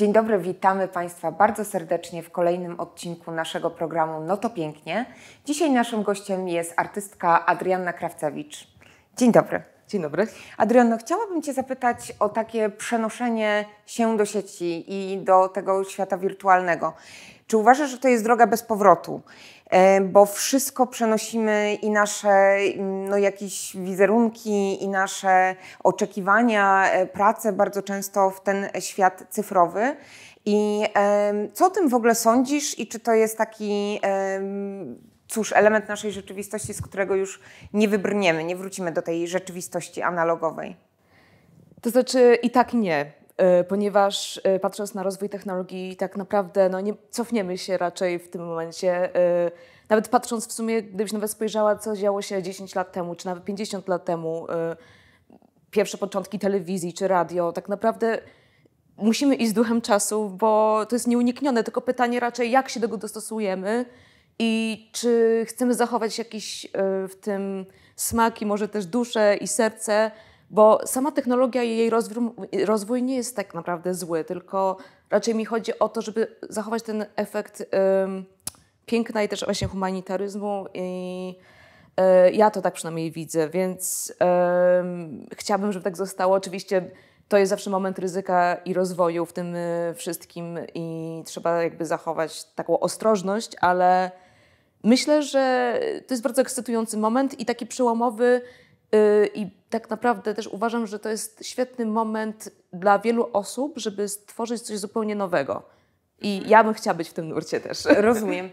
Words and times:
Dzień 0.00 0.12
dobry, 0.12 0.38
witamy 0.38 0.88
Państwa 0.88 1.32
bardzo 1.32 1.64
serdecznie 1.64 2.22
w 2.22 2.30
kolejnym 2.30 2.80
odcinku 2.80 3.30
naszego 3.30 3.70
programu 3.70 4.20
No 4.20 4.36
to 4.36 4.50
Pięknie. 4.50 5.06
Dzisiaj 5.44 5.70
naszym 5.70 6.02
gościem 6.02 6.48
jest 6.48 6.74
artystka 6.76 7.46
Adrianna 7.46 7.92
Krawcewicz. 7.92 8.68
Dzień 9.16 9.32
dobry. 9.32 9.62
Dzień 9.88 10.02
dobry. 10.02 10.26
Adrianno, 10.56 10.98
chciałabym 10.98 11.42
Cię 11.42 11.52
zapytać 11.52 12.12
o 12.20 12.28
takie 12.28 12.70
przenoszenie 12.70 13.64
się 13.86 14.16
do 14.16 14.24
sieci 14.24 14.84
i 14.88 15.18
do 15.18 15.48
tego 15.48 15.84
świata 15.84 16.18
wirtualnego. 16.18 16.92
Czy 17.46 17.56
uważasz, 17.56 17.90
że 17.90 17.98
to 17.98 18.08
jest 18.08 18.24
droga 18.24 18.46
bez 18.46 18.62
powrotu? 18.62 19.20
E, 19.70 20.00
bo 20.00 20.26
wszystko 20.26 20.86
przenosimy 20.86 21.78
i 21.82 21.90
nasze 21.90 22.56
no, 22.78 23.18
jakieś 23.18 23.76
wizerunki, 23.76 24.84
i 24.84 24.88
nasze 24.88 25.56
oczekiwania, 25.84 26.90
e, 26.90 27.06
pracę 27.06 27.52
bardzo 27.52 27.82
często 27.82 28.30
w 28.30 28.40
ten 28.40 28.68
świat 28.80 29.24
cyfrowy. 29.30 29.96
I 30.44 30.84
co 31.52 31.66
o 31.66 31.70
tym 31.70 31.88
w 31.88 31.94
ogóle 31.94 32.14
sądzisz 32.14 32.78
i 32.78 32.86
czy 32.86 33.00
to 33.00 33.12
jest 33.12 33.38
taki 33.38 34.00
cóż, 35.28 35.52
element 35.52 35.88
naszej 35.88 36.12
rzeczywistości, 36.12 36.74
z 36.74 36.82
którego 36.82 37.14
już 37.14 37.40
nie 37.72 37.88
wybrniemy, 37.88 38.44
nie 38.44 38.56
wrócimy 38.56 38.92
do 38.92 39.02
tej 39.02 39.28
rzeczywistości 39.28 40.02
analogowej? 40.02 40.76
To 41.82 41.90
znaczy 41.90 42.38
i 42.42 42.50
tak 42.50 42.72
nie. 42.72 43.12
E, 43.40 43.64
ponieważ 43.64 44.40
e, 44.44 44.58
patrząc 44.58 44.94
na 44.94 45.02
rozwój 45.02 45.28
technologii, 45.28 45.96
tak 45.96 46.16
naprawdę 46.16 46.68
no, 46.68 46.80
nie 46.80 46.94
cofniemy 47.10 47.58
się 47.58 47.78
raczej 47.78 48.18
w 48.18 48.30
tym 48.30 48.46
momencie. 48.46 49.16
E, 49.16 49.50
nawet 49.88 50.08
patrząc 50.08 50.48
w 50.48 50.52
sumie, 50.52 50.82
gdybyś 50.82 51.12
nawet 51.12 51.30
spojrzała, 51.30 51.76
co 51.76 51.96
działo 51.96 52.22
się 52.22 52.42
10 52.42 52.74
lat 52.74 52.92
temu, 52.92 53.14
czy 53.14 53.26
nawet 53.26 53.44
50 53.44 53.88
lat 53.88 54.04
temu, 54.04 54.46
pierwsze 55.70 55.98
początki 55.98 56.38
telewizji 56.38 56.92
czy 56.92 57.08
radio, 57.08 57.52
tak 57.52 57.68
naprawdę 57.68 58.18
musimy 58.96 59.34
iść 59.34 59.50
z 59.50 59.54
duchem 59.54 59.80
czasu, 59.80 60.30
bo 60.30 60.86
to 60.88 60.96
jest 60.96 61.06
nieuniknione, 61.06 61.64
tylko 61.64 61.80
pytanie 61.80 62.20
raczej, 62.20 62.50
jak 62.50 62.68
się 62.68 62.80
do 62.80 62.86
tego 62.86 62.96
dostosujemy 62.96 63.84
i 64.38 64.88
czy 64.92 65.44
chcemy 65.48 65.74
zachować 65.74 66.18
jakiś 66.18 66.66
w 67.08 67.14
tym 67.20 67.66
smak 67.96 68.42
i 68.42 68.46
może 68.46 68.68
też 68.68 68.86
duszę 68.86 69.36
i 69.36 69.48
serce, 69.48 70.10
bo 70.50 70.80
sama 70.86 71.12
technologia 71.12 71.62
i 71.62 71.76
jej 71.76 71.90
rozwój, 72.66 73.02
nie 73.02 73.16
jest 73.16 73.36
tak 73.36 73.54
naprawdę 73.54 73.94
zły, 73.94 74.24
tylko 74.24 74.76
raczej 75.10 75.34
mi 75.34 75.44
chodzi 75.44 75.78
o 75.78 75.88
to, 75.88 76.02
żeby 76.02 76.36
zachować 76.48 76.82
ten 76.82 77.06
efekt 77.16 77.66
piękna 78.86 79.22
i 79.22 79.28
też 79.28 79.44
właśnie 79.44 79.68
humanitaryzmu 79.68 80.66
i 80.74 81.34
um, 81.96 82.06
ja 82.34 82.50
to 82.50 82.62
tak 82.62 82.74
przynajmniej 82.74 83.12
widzę, 83.12 83.48
więc 83.48 84.14
chciałabym, 85.32 85.72
żeby 85.72 85.84
tak 85.84 85.96
zostało. 85.96 86.34
Oczywiście 86.34 86.90
to 87.28 87.38
jest 87.38 87.50
zawsze 87.50 87.70
moment 87.70 87.98
ryzyka 87.98 88.54
i 88.54 88.74
rozwoju 88.74 89.26
w 89.26 89.32
tym 89.32 89.54
e, 89.56 89.94
wszystkim 89.94 90.58
i 90.74 91.22
trzeba 91.26 91.62
jakby 91.62 91.86
zachować 91.86 92.44
taką 92.44 92.80
ostrożność, 92.80 93.52
ale 93.60 94.10
myślę, 94.84 95.22
że 95.22 95.74
to 96.06 96.14
jest 96.14 96.22
bardzo 96.22 96.42
ekscytujący 96.42 96.96
moment 96.96 97.40
i 97.40 97.44
taki 97.44 97.66
przełomowy 97.66 98.40
Y, 98.40 98.42
I 99.34 99.50
tak 99.70 99.90
naprawdę 99.90 100.34
też 100.34 100.46
uważam, 100.46 100.86
że 100.86 100.98
to 100.98 101.08
jest 101.08 101.44
świetny 101.46 101.86
moment 101.86 102.50
dla 102.72 102.98
wielu 102.98 103.30
osób, 103.32 103.72
żeby 103.76 104.08
stworzyć 104.08 104.62
coś 104.62 104.78
zupełnie 104.78 105.16
nowego. 105.16 105.62
I 106.22 106.48
ja 106.48 106.64
bym 106.64 106.74
chciała 106.74 106.94
być 106.94 107.08
w 107.08 107.12
tym 107.12 107.28
nurcie 107.28 107.60
też. 107.60 107.84
Rozumiem. 108.08 108.50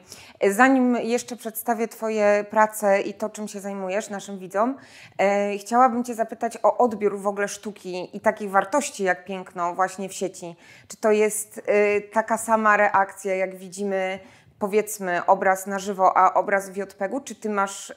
Zanim 0.51 0.95
jeszcze 0.95 1.35
przedstawię 1.35 1.87
Twoje 1.87 2.45
prace 2.49 3.01
i 3.01 3.13
to, 3.13 3.29
czym 3.29 3.47
się 3.47 3.59
zajmujesz 3.59 4.09
naszym 4.09 4.39
widzom, 4.39 4.77
e, 5.17 5.57
chciałabym 5.57 6.03
Cię 6.03 6.15
zapytać 6.15 6.57
o 6.63 6.77
odbiór 6.77 7.19
w 7.19 7.27
ogóle 7.27 7.47
sztuki 7.47 8.09
i 8.13 8.19
takich 8.19 8.51
wartości 8.51 9.03
jak 9.03 9.25
piękno 9.25 9.75
właśnie 9.75 10.09
w 10.09 10.13
sieci. 10.13 10.55
Czy 10.87 10.97
to 10.97 11.11
jest 11.11 11.61
e, 11.65 12.01
taka 12.01 12.37
sama 12.37 12.77
reakcja, 12.77 13.35
jak 13.35 13.55
widzimy 13.55 14.19
powiedzmy 14.59 15.25
obraz 15.25 15.67
na 15.67 15.79
żywo, 15.79 16.17
a 16.17 16.33
obraz 16.33 16.69
w 16.69 16.77
JPEG-u? 16.77 17.19
Czy 17.19 17.35
ty 17.35 17.49
masz 17.49 17.93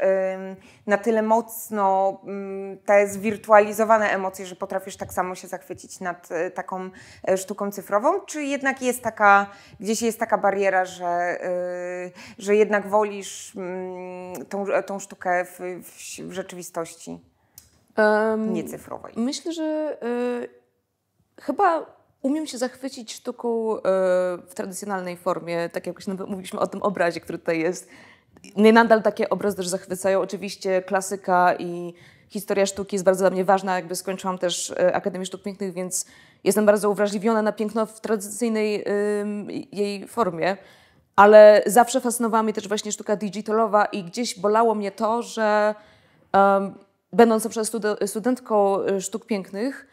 na 0.87 0.99
tyle 0.99 1.23
mocno 1.23 2.21
te 2.85 3.09
zwirtualizowane 3.09 4.11
emocje, 4.11 4.47
że 4.47 4.57
potrafisz 4.57 4.97
tak 4.97 5.13
samo 5.13 5.35
się 5.35 5.49
zachwycić 5.49 6.01
nad 6.01 6.29
y, 6.31 6.51
taką 6.51 6.91
y, 7.31 7.37
sztuką 7.37 7.71
cyfrową? 7.71 8.21
Czy 8.21 8.43
jednak 8.43 8.83
jest 8.83 9.03
taka, 9.03 9.47
gdzieś 9.81 10.03
jest 10.03 10.19
taka 10.19 10.39
bariera, 10.39 10.85
że, 10.85 11.39
y, 11.45 12.43
że 12.43 12.57
jednak 12.57 12.89
wolisz 12.89 13.53
tą, 14.49 14.65
tą 14.87 14.99
sztukę 14.99 15.45
w, 15.45 15.59
w, 15.83 16.33
rzeczywistości 16.33 17.21
um, 17.97 18.53
niecyfrowej? 18.53 19.15
Myślę, 19.17 19.53
że 19.53 19.99
chyba 21.41 22.00
Umiem 22.23 22.47
się 22.47 22.59
zachwycić 22.59 23.13
sztuką 23.13 23.77
e, 23.77 23.81
w 24.49 24.55
tradycjonalnej 24.55 25.17
formie, 25.17 25.69
tak 25.69 25.87
jak 25.87 25.97
mówiliśmy 26.27 26.61
o 26.61 26.67
tym 26.67 26.83
obrazie, 26.83 27.21
który 27.21 27.39
tutaj 27.39 27.61
jest. 27.61 27.89
Mnie 28.57 28.73
nadal 28.73 29.03
takie 29.03 29.31
obrazy 29.31 29.57
też 29.57 29.69
zachwycają. 29.69 30.21
Oczywiście 30.21 30.83
klasyka 30.83 31.55
i 31.59 31.95
historia 32.29 32.67
sztuki 32.67 32.95
jest 32.95 33.05
bardzo 33.05 33.23
dla 33.23 33.31
mnie 33.31 33.45
ważna. 33.45 33.77
Jakby 33.77 33.97
skończyłam 33.97 34.39
też 34.39 34.71
e, 34.71 34.95
Akademię 34.95 35.27
Sztuk 35.27 35.43
Pięknych, 35.43 35.73
więc 35.73 36.07
jestem 36.45 36.67
bardzo 36.67 36.91
uwrażliwiona 36.91 37.43
na 37.43 37.53
piękno 37.53 37.87
w 37.87 38.01
tradycyjnej 38.01 38.85
jej 39.73 40.09
formie. 40.09 40.57
Ale 41.17 41.63
zawsze 41.67 42.01
fascynowała 42.01 42.43
mnie 42.43 42.53
też 42.53 42.69
właśnie 42.69 42.93
sztuka 42.93 43.17
digitalowa 43.17 43.85
i 43.85 44.05
gdzieś 44.05 44.41
bolało 44.41 44.75
mnie 44.75 44.93
to, 44.93 45.23
że 45.23 45.75
będąc 47.13 47.45
na 47.45 47.51
przykład 47.51 47.71
studentką 48.07 48.83
e, 48.83 49.01
sztuk 49.01 49.27
pięknych, 49.27 49.87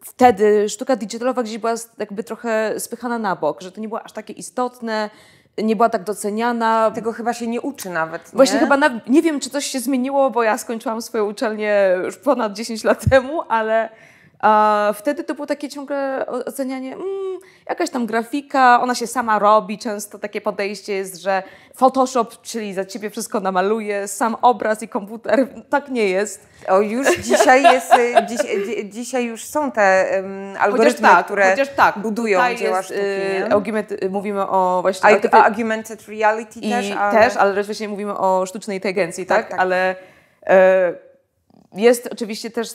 wtedy 0.00 0.68
sztuka 0.68 0.96
digitalowa 0.96 1.42
gdzieś 1.42 1.58
była 1.58 1.74
jakby 1.98 2.24
trochę 2.24 2.80
spychana 2.80 3.18
na 3.18 3.36
bok, 3.36 3.60
że 3.60 3.72
to 3.72 3.80
nie 3.80 3.88
było 3.88 4.02
aż 4.02 4.12
takie 4.12 4.32
istotne, 4.32 5.10
nie 5.58 5.76
była 5.76 5.88
tak 5.88 6.04
doceniana. 6.04 6.90
Tego 6.94 7.12
chyba 7.12 7.32
się 7.34 7.46
nie 7.46 7.60
uczy 7.60 7.90
nawet. 7.90 8.32
Nie? 8.32 8.36
Właśnie 8.36 8.58
chyba, 8.58 8.76
na, 8.76 9.00
nie 9.06 9.22
wiem, 9.22 9.40
czy 9.40 9.50
coś 9.50 9.66
się 9.66 9.80
zmieniło, 9.80 10.30
bo 10.30 10.42
ja 10.42 10.58
skończyłam 10.58 11.02
swoją 11.02 11.30
uczelnię 11.30 11.96
już 12.04 12.16
ponad 12.16 12.52
10 12.52 12.84
lat 12.84 13.04
temu, 13.10 13.42
ale 13.48 13.88
a 14.44 14.92
wtedy 14.94 15.24
to 15.24 15.34
było 15.34 15.46
takie 15.46 15.68
ciągle 15.68 16.26
ocenianie, 16.26 16.92
mm, 16.92 17.38
jakaś 17.68 17.90
tam 17.90 18.06
grafika, 18.06 18.80
ona 18.82 18.94
się 18.94 19.06
sama 19.06 19.38
robi. 19.38 19.78
Często 19.78 20.18
takie 20.18 20.40
podejście 20.40 20.92
jest, 20.92 21.22
że 21.22 21.42
Photoshop, 21.74 22.26
czyli 22.42 22.74
za 22.74 22.84
ciebie 22.84 23.10
wszystko 23.10 23.40
namaluje, 23.40 24.08
sam 24.08 24.36
obraz 24.42 24.82
i 24.82 24.88
komputer. 24.88 25.48
Tak 25.70 25.88
nie 25.88 26.08
jest. 26.08 26.46
O, 26.68 26.80
już 26.80 27.16
dzisiaj 27.16 27.62
jest, 27.62 27.92
y, 27.94 28.26
dziś, 28.26 28.40
dzisiaj 28.84 29.24
już 29.24 29.44
są 29.44 29.72
te 29.72 30.06
um, 30.16 30.56
algorytmy, 30.60 31.08
tak, 31.08 31.24
które 31.24 31.66
tak, 31.76 31.98
budują 31.98 32.54
dzieła 32.54 32.82
sztuki. 32.82 33.00
Y, 33.00 33.52
augment, 33.52 33.92
y, 33.92 34.10
mówimy 34.10 34.48
o 34.48 34.78
właśnie... 34.82 35.10
Artyfy... 35.10 35.36
Augmented 35.36 36.08
reality 36.08 36.60
i 36.60 36.70
też, 36.70 36.90
ale... 36.90 37.20
też, 37.20 37.36
ale 37.36 37.62
właśnie 37.62 37.88
mówimy 37.88 38.18
o 38.18 38.46
sztucznej 38.46 38.76
inteligencji, 38.76 39.26
tak? 39.26 39.38
tak? 39.38 39.50
tak. 39.50 39.60
Ale... 39.60 39.96
E, 40.46 41.03
jest 41.74 42.08
oczywiście 42.12 42.50
też, 42.50 42.68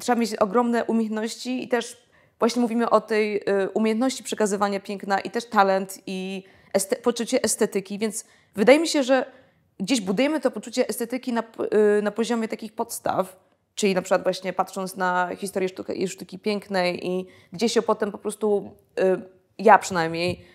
trzeba 0.00 0.20
mieć 0.20 0.36
ogromne 0.36 0.84
umiejętności 0.84 1.64
i 1.64 1.68
też 1.68 2.04
właśnie 2.38 2.62
mówimy 2.62 2.90
o 2.90 3.00
tej 3.00 3.36
y, 3.36 3.70
umiejętności 3.74 4.22
przekazywania 4.22 4.80
piękna 4.80 5.20
i 5.20 5.30
też 5.30 5.46
talent 5.46 5.98
i 6.06 6.44
este 6.72 6.96
poczucie 6.96 7.42
estetyki, 7.42 7.98
więc 7.98 8.24
wydaje 8.54 8.78
mi 8.78 8.88
się, 8.88 9.02
że 9.02 9.26
gdzieś 9.80 10.00
budujemy 10.00 10.40
to 10.40 10.50
poczucie 10.50 10.88
estetyki 10.88 11.32
na, 11.32 11.42
y, 11.98 12.02
na 12.02 12.10
poziomie 12.10 12.48
takich 12.48 12.72
podstaw, 12.72 13.36
czyli 13.74 13.94
na 13.94 14.02
przykład 14.02 14.22
właśnie 14.22 14.52
patrząc 14.52 14.96
na 14.96 15.30
historię 15.36 15.68
sztuki, 15.68 16.08
sztuki 16.08 16.38
pięknej 16.38 17.06
i 17.06 17.26
gdzieś 17.52 17.72
się 17.72 17.82
potem 17.82 18.12
po 18.12 18.18
prostu, 18.18 18.70
y, 19.00 19.22
ja 19.58 19.78
przynajmniej, 19.78 20.54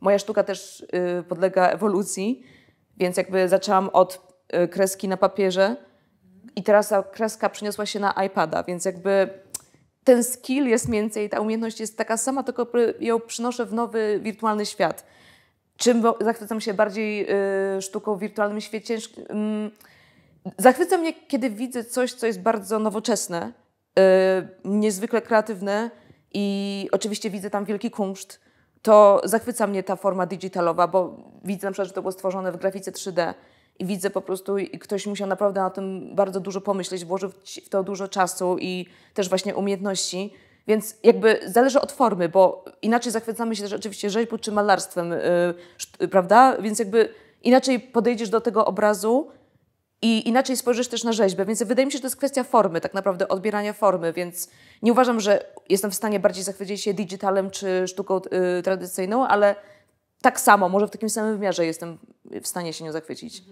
moja 0.00 0.18
sztuka 0.18 0.44
też 0.44 0.86
podlega 1.28 1.68
ewolucji, 1.68 2.42
więc 2.96 3.16
jakby 3.16 3.48
zaczęłam 3.48 3.88
od 3.92 4.20
kreski 4.70 5.08
na 5.08 5.16
papierze, 5.16 5.76
i 6.60 6.62
teraz 6.62 6.88
ta 6.88 7.02
kreska 7.02 7.48
przeniosła 7.48 7.86
się 7.86 8.00
na 8.00 8.12
iPada, 8.26 8.62
więc 8.62 8.84
jakby 8.84 9.28
ten 10.04 10.24
skill 10.24 10.66
jest 10.66 10.90
więcej, 10.90 11.28
ta 11.28 11.40
umiejętność 11.40 11.80
jest 11.80 11.98
taka 11.98 12.16
sama, 12.16 12.42
tylko 12.42 12.66
ją 13.00 13.20
przynoszę 13.20 13.66
w 13.66 13.72
nowy 13.72 14.20
wirtualny 14.22 14.66
świat. 14.66 15.06
Czym 15.76 16.02
zachwycam 16.20 16.60
się 16.60 16.74
bardziej 16.74 17.26
y, 17.76 17.82
sztuką 17.82 18.16
w 18.16 18.20
wirtualnym 18.20 18.60
świecie? 18.60 18.94
Y, 18.94 19.00
zachwyca 20.58 20.96
mnie, 20.96 21.12
kiedy 21.12 21.50
widzę 21.50 21.84
coś, 21.84 22.12
co 22.12 22.26
jest 22.26 22.40
bardzo 22.40 22.78
nowoczesne, 22.78 23.52
y, 23.98 24.02
niezwykle 24.64 25.22
kreatywne 25.22 25.90
i 26.34 26.88
oczywiście 26.92 27.30
widzę 27.30 27.50
tam 27.50 27.64
wielki 27.64 27.90
kunszt. 27.90 28.40
To 28.82 29.20
zachwyca 29.24 29.66
mnie 29.66 29.82
ta 29.82 29.96
forma 29.96 30.26
digitalowa, 30.26 30.88
bo 30.88 31.16
widzę 31.44 31.66
na 31.66 31.72
przykład, 31.72 31.88
że 31.88 31.94
to 31.94 32.02
było 32.02 32.12
stworzone 32.12 32.52
w 32.52 32.56
grafice 32.56 32.92
3D 32.92 33.34
i 33.80 33.84
widzę 33.84 34.10
po 34.10 34.20
prostu, 34.20 34.58
i 34.58 34.78
ktoś 34.78 35.06
musiał 35.06 35.28
naprawdę 35.28 35.60
na 35.60 35.70
tym 35.70 36.14
bardzo 36.14 36.40
dużo 36.40 36.60
pomyśleć, 36.60 37.04
włożył 37.04 37.30
w 37.64 37.68
to 37.68 37.82
dużo 37.82 38.08
czasu 38.08 38.56
i 38.60 38.86
też 39.14 39.28
właśnie 39.28 39.54
umiejętności. 39.56 40.32
Więc 40.66 40.96
jakby 41.02 41.40
zależy 41.46 41.80
od 41.80 41.92
formy, 41.92 42.28
bo 42.28 42.64
inaczej 42.82 43.12
zachwycamy 43.12 43.56
się 43.56 43.62
też 43.62 43.72
oczywiście 43.72 44.10
rzeźbą 44.10 44.38
czy 44.38 44.52
malarstwem, 44.52 45.14
yy, 46.00 46.08
prawda? 46.08 46.56
Więc 46.62 46.78
jakby 46.78 47.08
inaczej 47.42 47.80
podejdziesz 47.80 48.28
do 48.28 48.40
tego 48.40 48.66
obrazu 48.66 49.28
i 50.02 50.28
inaczej 50.28 50.56
spojrzysz 50.56 50.88
też 50.88 51.04
na 51.04 51.12
rzeźbę. 51.12 51.44
Więc 51.44 51.62
wydaje 51.62 51.86
mi 51.86 51.92
się, 51.92 51.98
że 51.98 52.02
to 52.02 52.06
jest 52.06 52.16
kwestia 52.16 52.44
formy, 52.44 52.80
tak 52.80 52.94
naprawdę 52.94 53.28
odbierania 53.28 53.72
formy, 53.72 54.12
więc 54.12 54.50
nie 54.82 54.92
uważam, 54.92 55.20
że 55.20 55.44
jestem 55.68 55.90
w 55.90 55.94
stanie 55.94 56.20
bardziej 56.20 56.44
zachwycić 56.44 56.80
się 56.80 56.94
digitalem 56.94 57.50
czy 57.50 57.88
sztuką 57.88 58.20
y, 58.58 58.62
tradycyjną, 58.62 59.26
ale 59.26 59.56
tak 60.22 60.40
samo, 60.40 60.68
może 60.68 60.86
w 60.86 60.90
takim 60.90 61.10
samym 61.10 61.36
wymiarze 61.36 61.66
jestem 61.66 61.98
w 62.42 62.46
stanie 62.46 62.72
się 62.72 62.84
nią 62.84 62.92
zachwycić. 62.92 63.42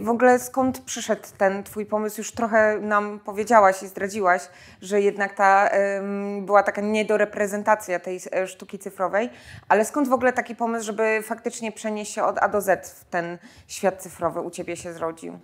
W 0.00 0.08
ogóle 0.08 0.38
skąd 0.38 0.80
przyszedł 0.80 1.22
ten 1.38 1.64
Twój 1.64 1.86
pomysł? 1.86 2.20
Już 2.20 2.32
trochę 2.32 2.80
nam 2.80 3.20
powiedziałaś 3.20 3.82
i 3.82 3.86
zdradziłaś, 3.86 4.42
że 4.80 5.00
jednak 5.00 5.34
ta 5.34 5.70
um, 5.72 6.46
była 6.46 6.62
taka 6.62 6.80
niedoreprezentacja 6.80 7.98
tej 7.98 8.20
e, 8.32 8.46
sztuki 8.46 8.78
cyfrowej, 8.78 9.30
ale 9.68 9.84
skąd 9.84 10.08
w 10.08 10.12
ogóle 10.12 10.32
taki 10.32 10.56
pomysł, 10.56 10.86
żeby 10.86 11.20
faktycznie 11.22 11.72
przenieść 11.72 12.12
się 12.14 12.24
od 12.24 12.38
A 12.38 12.48
do 12.48 12.60
Z 12.60 12.90
w 12.90 13.04
ten 13.04 13.38
świat 13.68 14.02
cyfrowy 14.02 14.40
u 14.40 14.50
Ciebie 14.50 14.76
się 14.76 14.92
zrodził? 14.92 15.38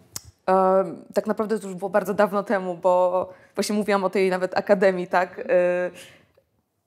Tak 1.14 1.26
naprawdę 1.26 1.58
to 1.58 1.66
już 1.66 1.76
było 1.76 1.90
bardzo 1.90 2.14
dawno 2.14 2.42
temu, 2.42 2.74
bo 2.74 3.28
właśnie 3.54 3.76
mówiłam 3.76 4.04
o 4.04 4.10
tej 4.10 4.30
nawet 4.30 4.58
akademii, 4.58 5.06
tak? 5.06 5.40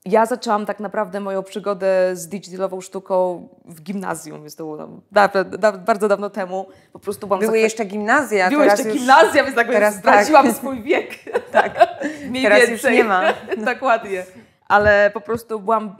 Ja 0.05 0.25
zaczęłam 0.25 0.65
tak 0.65 0.79
naprawdę 0.79 1.19
moją 1.19 1.43
przygodę 1.43 2.15
z 2.15 2.27
digitalową 2.27 2.81
sztuką 2.81 3.47
w 3.65 3.81
gimnazjum. 3.81 4.43
Jest 4.43 4.57
to 4.57 4.63
było 4.63 5.01
da, 5.11 5.27
da, 5.27 5.71
bardzo 5.71 6.07
dawno 6.07 6.29
temu. 6.29 6.67
Po 6.93 6.99
prostu 6.99 7.27
byłam 7.27 7.41
Były 7.41 7.59
jeszcze 7.59 7.85
gimnazja. 7.85 8.49
Były 8.49 8.65
jeszcze 8.65 8.83
już... 8.83 8.97
gimnazja, 8.97 9.43
więc 9.43 9.55
tak 9.55 9.67
teraz 9.67 9.95
zdradziłam 9.95 10.45
tak. 10.45 10.55
swój 10.55 10.83
wiek. 10.83 11.09
tak. 11.51 11.97
Mniej 12.29 12.43
teraz 12.43 12.59
więcej. 12.59 12.73
już 12.73 12.97
nie 12.97 13.03
ma. 13.03 13.23
Dokładnie. 13.73 14.25
Ale 14.67 15.11
po 15.13 15.21
prostu 15.21 15.59
byłam 15.59 15.95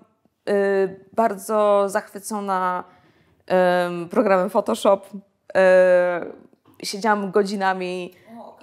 y, 0.50 1.06
bardzo 1.14 1.90
zachwycona 1.90 2.84
y, 4.06 4.10
programem 4.10 4.50
Photoshop. 4.50 5.02
Y, 6.82 6.86
siedziałam 6.86 7.32
godzinami 7.32 8.14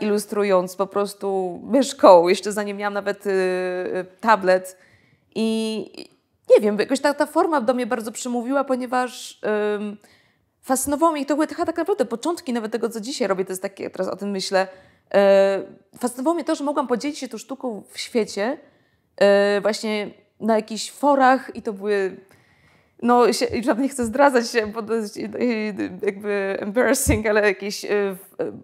ilustrując 0.01 0.77
po 0.77 0.87
prostu 0.87 1.61
myszką. 1.65 2.29
Jeszcze 2.29 2.53
zanim 2.53 2.77
miałam 2.77 2.95
nawet 2.95 3.27
y, 3.27 4.07
tablet 4.21 4.88
i 5.35 5.87
nie 6.51 6.61
wiem, 6.61 6.79
jakoś 6.79 7.01
ta, 7.01 7.15
ta 7.15 7.27
forma 7.27 7.61
do 7.61 7.75
mnie 7.75 7.87
bardzo 7.87 8.13
przemówiła, 8.13 8.65
ponieważ 8.65 9.41
fascynowało 10.69 11.13
mnie, 11.13 11.27
to 11.27 11.35
były 11.35 11.47
tak 11.47 11.59
naprawdę 11.59 12.05
początki 12.05 12.53
nawet 12.53 12.73
tego, 12.73 12.89
co 12.89 13.01
dzisiaj 13.01 13.29
robię, 13.29 13.45
to 13.45 13.53
jest 13.53 13.63
takie, 13.63 13.91
teraz 13.91 14.09
o 14.09 14.17
tym 14.17 14.31
myślę, 14.31 14.69
e, 15.15 15.63
fascynowało 15.99 16.35
mnie 16.35 16.45
to, 16.45 16.55
że 16.55 16.65
mogłam 16.65 16.87
podzielić 16.87 17.19
się 17.19 17.29
tą 17.29 17.39
sztuką 17.39 17.83
w 17.91 17.99
świecie, 17.99 18.59
e, 19.17 19.61
właśnie 19.61 20.11
na 20.41 20.57
jakichś 20.57 20.91
forach 20.91 21.57
i 21.57 21.63
to 21.63 21.73
były 21.73 22.17
no, 23.03 23.33
się, 23.33 23.47
nie 23.79 23.89
chcę 23.89 24.05
zdradzać 24.05 24.51
się, 24.51 24.67
bo 24.67 24.83
to 24.83 24.95
jest 24.95 25.17
jakby 26.03 26.57
embarrassing, 26.61 27.27
ale 27.27 27.47
jakieś 27.47 27.85
e, 27.85 27.89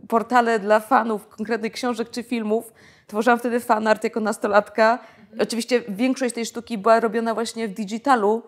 portale 0.08 0.58
dla 0.58 0.80
fanów 0.80 1.28
konkretnych 1.28 1.72
książek 1.72 2.10
czy 2.10 2.22
filmów. 2.22 2.72
Tworzyłam 3.06 3.38
wtedy 3.38 3.60
fanart 3.60 4.04
jako 4.04 4.20
nastolatka 4.20 4.98
Oczywiście 5.40 5.82
większość 5.88 6.34
tej 6.34 6.46
sztuki 6.46 6.78
była 6.78 7.00
robiona 7.00 7.34
właśnie 7.34 7.68
w 7.68 7.74
digitalu 7.74 8.42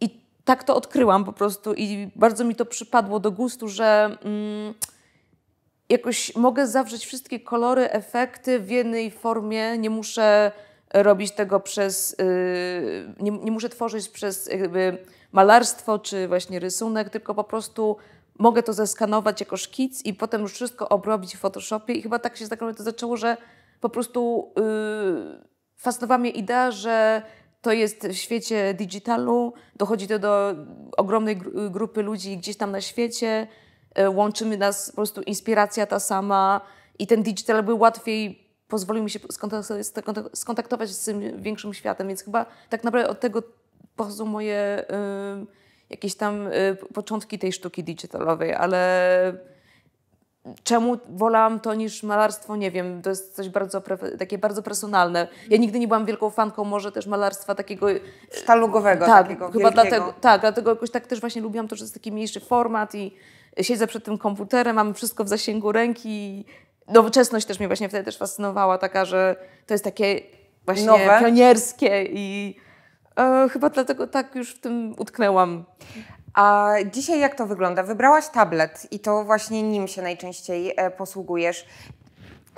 i 0.00 0.20
tak 0.44 0.64
to 0.64 0.76
odkryłam 0.76 1.24
po 1.24 1.32
prostu 1.32 1.74
i 1.74 2.10
bardzo 2.16 2.44
mi 2.44 2.54
to 2.54 2.66
przypadło 2.66 3.20
do 3.20 3.30
gustu, 3.30 3.68
że 3.68 4.16
mm, 4.22 4.74
jakoś 5.88 6.36
mogę 6.36 6.66
zawrzeć 6.66 7.06
wszystkie 7.06 7.40
kolory, 7.40 7.90
efekty 7.90 8.60
w 8.60 8.70
jednej 8.70 9.10
formie, 9.10 9.78
nie 9.78 9.90
muszę 9.90 10.52
robić 10.94 11.32
tego 11.32 11.60
przez, 11.60 12.16
yy, 12.18 13.14
nie, 13.20 13.30
nie 13.30 13.50
muszę 13.50 13.68
tworzyć 13.68 14.08
przez 14.08 14.46
jakby 14.46 14.98
malarstwo 15.32 15.98
czy 15.98 16.28
właśnie 16.28 16.58
rysunek, 16.58 17.10
tylko 17.10 17.34
po 17.34 17.44
prostu 17.44 17.96
mogę 18.38 18.62
to 18.62 18.72
zeskanować 18.72 19.40
jako 19.40 19.56
szkic 19.56 20.04
i 20.04 20.14
potem 20.14 20.42
już 20.42 20.52
wszystko 20.52 20.88
obrobić 20.88 21.36
w 21.36 21.38
Photoshopie. 21.38 21.94
I 21.94 22.02
chyba 22.02 22.18
tak 22.18 22.36
się 22.36 22.48
tak 22.48 22.58
to 22.58 22.82
zaczęło, 22.82 23.16
że 23.16 23.36
po 23.80 23.88
prostu 23.88 24.52
yy, 24.56 25.51
fascynowała 25.82 26.18
mnie 26.18 26.30
idea, 26.30 26.70
że 26.70 27.22
to 27.62 27.72
jest 27.72 28.08
w 28.08 28.14
świecie 28.14 28.74
digitalu, 28.74 29.52
dochodzi 29.76 30.08
to 30.08 30.18
do 30.18 30.54
ogromnej 30.96 31.36
grupy 31.70 32.02
ludzi 32.02 32.36
gdzieś 32.36 32.56
tam 32.56 32.70
na 32.70 32.80
świecie, 32.80 33.46
e, 33.94 34.10
łączymy 34.10 34.58
nas 34.58 34.90
po 34.90 34.96
prostu 34.96 35.22
inspiracja 35.22 35.86
ta 35.86 36.00
sama 36.00 36.60
i 36.98 37.06
ten 37.06 37.22
digital 37.22 37.62
był 37.62 37.78
łatwiej 37.78 38.42
pozwolił 38.72 39.04
mi 39.04 39.10
się 39.10 39.18
skontaktować 40.34 40.90
z 40.90 41.04
tym 41.04 41.42
większym 41.42 41.74
światem, 41.74 42.08
więc 42.08 42.24
chyba 42.24 42.46
tak 42.68 42.84
naprawdę 42.84 43.10
od 43.10 43.20
tego 43.20 43.42
pochodzą 43.96 44.26
moje 44.26 44.84
y, 45.42 45.46
jakieś 45.90 46.14
tam 46.14 46.46
y, 46.46 46.76
początki 46.94 47.38
tej 47.38 47.52
sztuki 47.52 47.84
digitalowej, 47.84 48.54
ale 48.54 49.51
Czemu 50.64 50.96
wolałam 51.08 51.60
to 51.60 51.74
niż 51.74 52.02
malarstwo? 52.02 52.56
Nie 52.56 52.70
wiem, 52.70 53.02
to 53.02 53.10
jest 53.10 53.36
coś 53.36 53.48
bardzo 53.48 53.82
takie 54.18 54.38
bardzo 54.38 54.62
personalne. 54.62 55.28
Ja 55.50 55.56
nigdy 55.56 55.78
nie 55.78 55.88
byłam 55.88 56.06
wielką 56.06 56.30
fanką 56.30 56.64
może 56.64 56.92
też 56.92 57.06
malarstwa 57.06 57.54
takiego 57.54 57.86
sztalugowego, 58.32 59.06
tak, 59.06 59.26
takiego 59.26 59.50
chyba 59.50 59.70
wielkiego. 59.70 59.82
dlatego, 59.82 60.14
tak, 60.20 60.40
dlatego 60.40 60.70
jakoś 60.70 60.90
tak 60.90 61.06
też 61.06 61.20
właśnie 61.20 61.42
lubiłam 61.42 61.68
to, 61.68 61.76
że 61.76 61.84
jest 61.84 61.94
taki 61.94 62.12
mniejszy 62.12 62.40
format 62.40 62.94
i 62.94 63.14
siedzę 63.60 63.86
przed 63.86 64.04
tym 64.04 64.18
komputerem, 64.18 64.76
mam 64.76 64.94
wszystko 64.94 65.24
w 65.24 65.28
zasięgu 65.28 65.72
ręki. 65.72 66.44
Nowoczesność 66.88 67.46
też 67.46 67.58
mnie 67.58 67.68
właśnie 67.68 67.88
wtedy 67.88 68.04
też 68.04 68.18
fascynowała, 68.18 68.78
taka, 68.78 69.04
że 69.04 69.36
to 69.66 69.74
jest 69.74 69.84
takie 69.84 70.20
właśnie 70.64 70.86
Nowe. 70.86 71.20
pionierskie 71.20 72.04
i 72.04 72.56
e, 73.16 73.48
chyba 73.52 73.70
dlatego 73.70 74.06
tak 74.06 74.34
już 74.34 74.54
w 74.54 74.60
tym 74.60 74.94
utknęłam. 74.98 75.64
A 76.34 76.74
dzisiaj 76.92 77.20
jak 77.20 77.34
to 77.34 77.46
wygląda? 77.46 77.82
Wybrałaś 77.82 78.28
tablet 78.28 78.86
i 78.90 79.00
to 79.00 79.24
właśnie 79.24 79.62
nim 79.62 79.88
się 79.88 80.02
najczęściej 80.02 80.74
e, 80.76 80.90
posługujesz. 80.90 81.66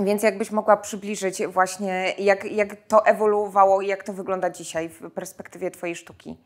Więc 0.01 0.23
jakbyś 0.23 0.51
mogła 0.51 0.77
przybliżyć 0.77 1.47
właśnie, 1.47 2.15
jak, 2.19 2.53
jak 2.53 2.77
to 2.89 3.07
ewoluowało 3.07 3.83
i 3.83 3.87
jak 3.87 4.05
to 4.05 4.13
wygląda 4.13 4.51
dzisiaj 4.51 4.89
w 4.89 5.11
perspektywie 5.11 5.71
Twojej 5.71 5.97
sztuki? 5.97 6.37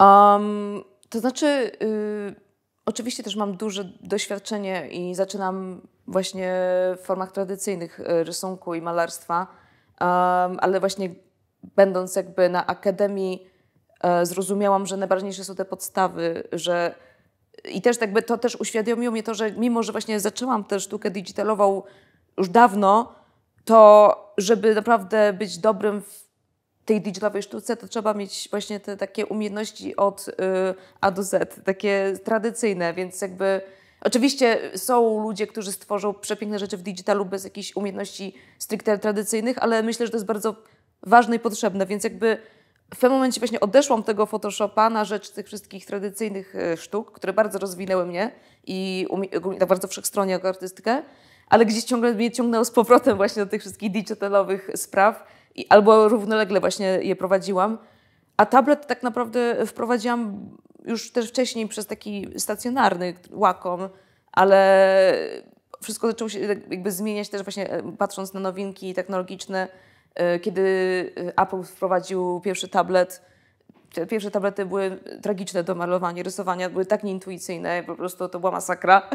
Um, 0.00 0.84
to 1.08 1.20
znaczy, 1.20 1.72
y, 1.82 2.34
oczywiście 2.86 3.22
też 3.22 3.36
mam 3.36 3.56
duże 3.56 3.84
doświadczenie 4.00 4.88
i 4.88 5.14
zaczynam 5.14 5.80
właśnie 6.06 6.52
w 6.96 7.00
formach 7.02 7.32
tradycyjnych 7.32 8.00
y, 8.00 8.24
rysunku 8.24 8.74
i 8.74 8.82
malarstwa, 8.82 9.38
um, 9.38 9.48
ale 10.60 10.80
właśnie 10.80 11.10
będąc 11.76 12.16
jakby 12.16 12.48
na 12.48 12.66
akademii 12.66 13.51
zrozumiałam, 14.22 14.86
że 14.86 14.96
najważniejsze 14.96 15.44
są 15.44 15.54
te 15.54 15.64
podstawy, 15.64 16.42
że 16.52 16.94
i 17.64 17.82
też 17.82 18.00
jakby 18.00 18.22
to 18.22 18.38
też 18.38 18.56
uświadomiło 18.56 19.12
mnie 19.12 19.22
to, 19.22 19.34
że 19.34 19.52
mimo, 19.52 19.82
że 19.82 19.92
właśnie 19.92 20.20
zaczęłam 20.20 20.64
tę 20.64 20.80
sztukę 20.80 21.10
digitalową 21.10 21.82
już 22.38 22.48
dawno, 22.48 23.14
to 23.64 24.34
żeby 24.38 24.74
naprawdę 24.74 25.32
być 25.32 25.58
dobrym 25.58 26.02
w 26.02 26.32
tej 26.84 27.00
digitalowej 27.00 27.42
sztuce, 27.42 27.76
to 27.76 27.88
trzeba 27.88 28.14
mieć 28.14 28.48
właśnie 28.50 28.80
te 28.80 28.96
takie 28.96 29.26
umiejętności 29.26 29.96
od 29.96 30.28
y, 30.28 30.32
A 31.00 31.10
do 31.10 31.22
Z, 31.22 31.60
takie 31.64 32.14
tradycyjne, 32.24 32.94
więc 32.94 33.20
jakby 33.20 33.60
oczywiście 34.00 34.58
są 34.76 35.22
ludzie, 35.22 35.46
którzy 35.46 35.72
stworzą 35.72 36.14
przepiękne 36.14 36.58
rzeczy 36.58 36.76
w 36.76 36.82
digitalu 36.82 37.24
bez 37.24 37.44
jakichś 37.44 37.76
umiejętności 37.76 38.34
stricte 38.58 38.98
tradycyjnych, 38.98 39.58
ale 39.58 39.82
myślę, 39.82 40.06
że 40.06 40.12
to 40.12 40.16
jest 40.16 40.26
bardzo 40.26 40.56
ważne 41.02 41.36
i 41.36 41.38
potrzebne, 41.38 41.86
więc 41.86 42.04
jakby 42.04 42.38
w 42.94 42.98
pewnym 42.98 43.12
momencie 43.12 43.40
właśnie 43.40 43.60
odeszłam 43.60 44.02
tego 44.02 44.26
Photoshopa 44.26 44.90
na 44.90 45.04
rzecz 45.04 45.30
tych 45.30 45.46
wszystkich 45.46 45.86
tradycyjnych 45.86 46.56
e, 46.56 46.76
sztuk, 46.76 47.12
które 47.12 47.32
bardzo 47.32 47.58
rozwinęły 47.58 48.06
mnie 48.06 48.30
i 48.66 49.06
tak 49.58 49.68
bardzo 49.68 49.88
wszechstronnie 49.88 50.32
jako 50.32 50.48
artystkę, 50.48 51.02
ale 51.48 51.66
gdzieś 51.66 51.84
ciągle 51.84 52.14
mnie 52.14 52.30
ciągnęło 52.30 52.64
z 52.64 52.70
powrotem 52.70 53.16
właśnie 53.16 53.44
do 53.44 53.50
tych 53.50 53.60
wszystkich 53.60 53.90
digitalowych 53.90 54.70
spraw 54.74 55.24
i, 55.54 55.66
albo 55.68 56.08
równolegle 56.08 56.60
właśnie 56.60 56.86
je 56.86 57.16
prowadziłam. 57.16 57.78
A 58.36 58.46
tablet 58.46 58.86
tak 58.86 59.02
naprawdę 59.02 59.66
wprowadziłam 59.66 60.50
już 60.84 61.12
też 61.12 61.28
wcześniej 61.28 61.68
przez 61.68 61.86
taki 61.86 62.26
stacjonarny 62.36 63.14
Wacom, 63.30 63.88
ale 64.32 65.14
wszystko 65.82 66.06
zaczęło 66.06 66.28
się 66.28 66.40
jakby 66.70 66.92
zmieniać 66.92 67.28
też 67.28 67.42
właśnie 67.42 67.70
e, 67.70 67.96
patrząc 67.96 68.34
na 68.34 68.40
nowinki 68.40 68.94
technologiczne, 68.94 69.68
kiedy 70.42 70.62
e, 71.16 71.42
Apple 71.42 71.62
wprowadził 71.62 72.40
pierwszy 72.40 72.68
tablet, 72.68 73.22
te 73.94 74.06
pierwsze 74.06 74.30
tablety 74.30 74.66
były 74.66 74.98
tragiczne 75.22 75.64
do 75.64 75.74
malowania, 75.74 76.22
rysowania, 76.22 76.70
były 76.70 76.86
tak 76.86 77.04
nieintuicyjne, 77.04 77.82
po 77.82 77.94
prostu 77.94 78.28
to 78.28 78.40
była 78.40 78.52
masakra. 78.52 79.10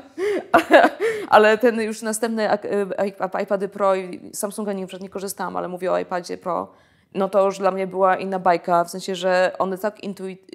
ale 1.29 1.57
ten 1.57 1.81
już 1.81 2.01
następny 2.01 2.51
e, 2.51 3.41
iPady 3.43 3.67
Pro 3.67 3.95
i 3.95 4.31
Samsunga 4.33 4.73
nie, 4.73 4.87
nie 5.01 5.09
korzystałam, 5.09 5.57
ale 5.57 5.67
mówię 5.67 5.91
o 5.91 5.99
iPadzie 5.99 6.37
Pro, 6.37 6.71
no 7.13 7.29
to 7.29 7.45
już 7.45 7.57
dla 7.57 7.71
mnie 7.71 7.87
była 7.87 8.17
inna 8.17 8.39
bajka, 8.39 8.83
w 8.83 8.89
sensie, 8.89 9.15
że 9.15 9.55
on 9.59 9.71
jest 9.71 9.83
tak 9.83 9.97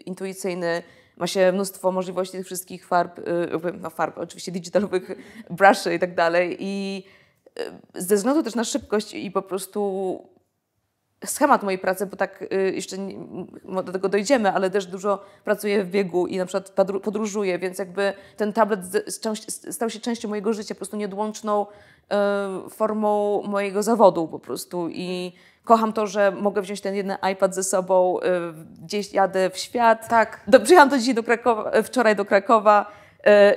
intuicyjny, 0.06 0.82
ma 1.16 1.26
się 1.26 1.52
mnóstwo 1.52 1.92
możliwości 1.92 2.36
tych 2.36 2.46
wszystkich 2.46 2.86
farb, 2.86 3.20
no 3.80 3.90
farb, 3.90 4.18
oczywiście 4.18 4.52
digitalowych 4.52 5.10
bruszy 5.50 5.94
i 5.94 5.98
tak 5.98 6.14
dalej 6.14 6.56
i 6.60 7.04
ze 7.94 8.16
względu 8.16 8.42
też 8.42 8.54
na 8.54 8.64
szybkość 8.64 9.14
i 9.14 9.30
po 9.30 9.42
prostu 9.42 10.32
schemat 11.24 11.62
mojej 11.62 11.78
pracy, 11.78 12.06
bo 12.06 12.16
tak 12.16 12.42
y, 12.42 12.72
jeszcze 12.74 12.98
nie, 12.98 13.14
do 13.84 13.92
tego 13.92 14.08
dojdziemy, 14.08 14.52
ale 14.52 14.70
też 14.70 14.86
dużo 14.86 15.24
pracuję 15.44 15.84
w 15.84 15.90
biegu 15.90 16.26
i 16.26 16.38
na 16.38 16.46
przykład 16.46 16.70
podróżuję, 17.02 17.58
więc 17.58 17.78
jakby 17.78 18.12
ten 18.36 18.52
tablet 18.52 18.80
stał 19.70 19.90
się 19.90 20.00
częścią 20.00 20.28
mojego 20.28 20.52
życia, 20.52 20.74
po 20.74 20.78
prostu 20.78 20.96
nieodłączną 20.96 21.66
y, 22.66 22.70
formą 22.70 23.42
mojego 23.42 23.82
zawodu 23.82 24.28
po 24.28 24.38
prostu 24.38 24.88
i 24.88 25.32
kocham 25.64 25.92
to, 25.92 26.06
że 26.06 26.30
mogę 26.30 26.62
wziąć 26.62 26.80
ten 26.80 26.94
jeden 26.94 27.16
iPad 27.32 27.54
ze 27.54 27.64
sobą, 27.64 28.20
y, 28.20 28.82
gdzieś 28.82 29.12
jadę 29.12 29.50
w 29.50 29.58
świat. 29.58 30.08
Tak. 30.08 30.40
Do, 30.46 30.60
przyjechałam 30.60 30.88
do 30.88 30.98
dzisiaj 30.98 31.14
do 31.14 31.22
Krakowa, 31.22 31.82
wczoraj 31.82 32.16
do 32.16 32.24
Krakowa, 32.24 33.01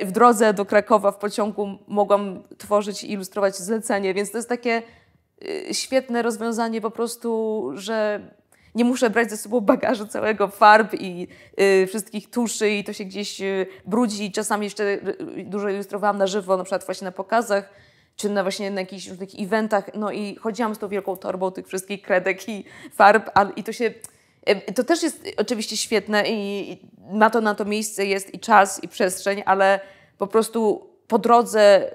w 0.01 0.11
drodze 0.11 0.53
do 0.53 0.65
Krakowa 0.65 1.11
w 1.11 1.17
pociągu 1.17 1.67
mogłam 1.87 2.43
tworzyć 2.57 3.03
i 3.03 3.11
ilustrować 3.11 3.55
zlecenie, 3.55 4.13
więc 4.13 4.31
to 4.31 4.37
jest 4.37 4.49
takie 4.49 4.81
Y, 5.43 5.73
świetne 5.73 6.21
rozwiązanie 6.21 6.81
po 6.81 6.91
prostu, 6.91 7.71
że 7.73 8.19
nie 8.75 8.85
muszę 8.85 9.09
brać 9.09 9.29
ze 9.29 9.37
sobą 9.37 9.61
bagażu 9.61 10.07
całego 10.07 10.47
farb 10.47 10.93
i 10.93 11.27
y, 11.61 11.87
wszystkich 11.87 12.29
tuszy 12.29 12.69
i 12.69 12.83
to 12.83 12.93
się 12.93 13.03
gdzieś 13.03 13.41
y, 13.41 13.67
brudzi. 13.85 14.31
Czasami 14.31 14.65
jeszcze 14.65 14.97
dużo 15.45 15.69
ilustrowałam 15.69 16.17
na 16.17 16.27
żywo, 16.27 16.57
na 16.57 16.63
przykład 16.63 16.85
właśnie 16.85 17.05
na 17.05 17.11
pokazach, 17.11 17.69
czy 18.15 18.29
na 18.29 18.43
właśnie 18.43 18.71
na 18.71 18.81
jakichś 18.81 19.07
różnych 19.07 19.29
eventach. 19.39 19.89
No 19.93 20.11
i 20.11 20.35
chodziłam 20.35 20.75
z 20.75 20.79
tą 20.79 20.87
wielką 20.87 21.17
torbą 21.17 21.51
tych 21.51 21.67
wszystkich 21.67 22.01
kredek 22.01 22.49
i 22.49 22.65
farb, 22.91 23.29
ale 23.33 23.51
i 23.55 23.63
to 23.63 23.73
się... 23.73 23.93
To 24.75 24.83
też 24.83 25.03
jest 25.03 25.23
oczywiście 25.37 25.77
świetne 25.77 26.23
i, 26.29 26.77
ma 27.11 27.29
to 27.29 27.41
na 27.41 27.55
to 27.55 27.65
miejsce, 27.65 28.05
jest 28.05 28.33
i 28.33 28.39
czas, 28.39 28.83
i 28.83 28.87
przestrzeń, 28.87 29.43
ale 29.45 29.79
po 30.17 30.27
prostu 30.27 30.89
po 31.07 31.19
drodze 31.19 31.91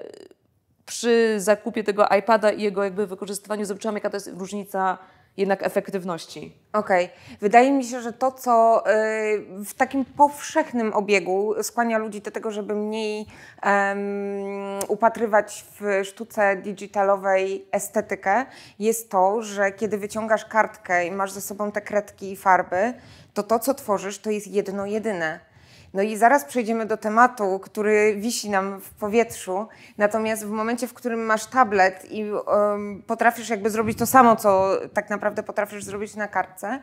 przy 0.85 1.35
zakupie 1.37 1.83
tego 1.83 2.07
iPada 2.19 2.51
i 2.51 2.61
jego 2.61 2.83
jakby 2.83 3.07
wykorzystywaniu 3.07 3.65
zobaczyłam, 3.65 3.95
jaka 3.95 4.09
to 4.09 4.15
jest 4.15 4.27
różnica 4.27 4.97
jednak 5.37 5.63
efektywności. 5.63 6.55
Okej. 6.73 7.05
Okay. 7.05 7.37
Wydaje 7.41 7.71
mi 7.71 7.83
się, 7.83 8.01
że 8.01 8.13
to, 8.13 8.31
co 8.31 8.83
y, 8.87 9.65
w 9.65 9.73
takim 9.73 10.05
powszechnym 10.05 10.93
obiegu 10.93 11.53
skłania 11.61 11.97
ludzi 11.97 12.21
do 12.21 12.31
tego, 12.31 12.51
żeby 12.51 12.75
mniej 12.75 13.25
um, 13.63 14.79
upatrywać 14.87 15.65
w 15.79 16.05
sztuce 16.07 16.55
digitalowej 16.55 17.65
estetykę, 17.71 18.45
jest 18.79 19.11
to, 19.11 19.41
że 19.41 19.71
kiedy 19.71 19.97
wyciągasz 19.97 20.45
kartkę 20.45 21.07
i 21.07 21.11
masz 21.11 21.31
ze 21.31 21.41
sobą 21.41 21.71
te 21.71 21.81
kredki 21.81 22.31
i 22.31 22.35
farby, 22.35 22.93
to 23.33 23.43
to, 23.43 23.59
co 23.59 23.73
tworzysz, 23.73 24.19
to 24.19 24.29
jest 24.29 24.47
jedno 24.47 24.85
jedyne 24.85 25.50
no 25.93 26.01
i 26.01 26.17
zaraz 26.17 26.45
przejdziemy 26.45 26.85
do 26.85 26.97
tematu, 26.97 27.59
który 27.59 28.15
wisi 28.15 28.49
nam 28.49 28.81
w 28.81 28.89
powietrzu. 28.89 29.67
Natomiast 29.97 30.45
w 30.45 30.49
momencie, 30.49 30.87
w 30.87 30.93
którym 30.93 31.25
masz 31.25 31.45
tablet 31.45 32.11
i 32.11 32.31
um, 32.31 33.03
potrafisz 33.07 33.49
jakby 33.49 33.69
zrobić 33.69 33.97
to 33.97 34.05
samo, 34.05 34.35
co 34.35 34.77
tak 34.93 35.09
naprawdę 35.09 35.43
potrafisz 35.43 35.83
zrobić 35.83 36.15
na 36.15 36.27
kartce, 36.27 36.79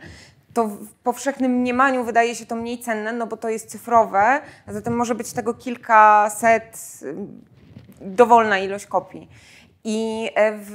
to 0.55 0.67
w 0.67 0.89
powszechnym 1.05 1.53
mniemaniu 1.53 2.05
wydaje 2.05 2.35
się 2.35 2.47
to 2.47 2.57
mniej 2.57 2.79
cenne, 2.79 3.13
no 3.13 3.27
bo 3.27 3.37
to 3.37 3.49
jest 3.49 3.71
cyfrowe, 3.71 4.41
a 4.67 4.73
zatem 4.73 4.97
może 4.97 5.15
być 5.15 5.33
tego 5.33 5.55
kilkaset, 5.55 7.01
dowolna 8.01 8.59
ilość 8.59 8.87
kopii. 8.87 9.29
I 9.85 10.31
e, 10.35 10.53
w, 10.57 10.75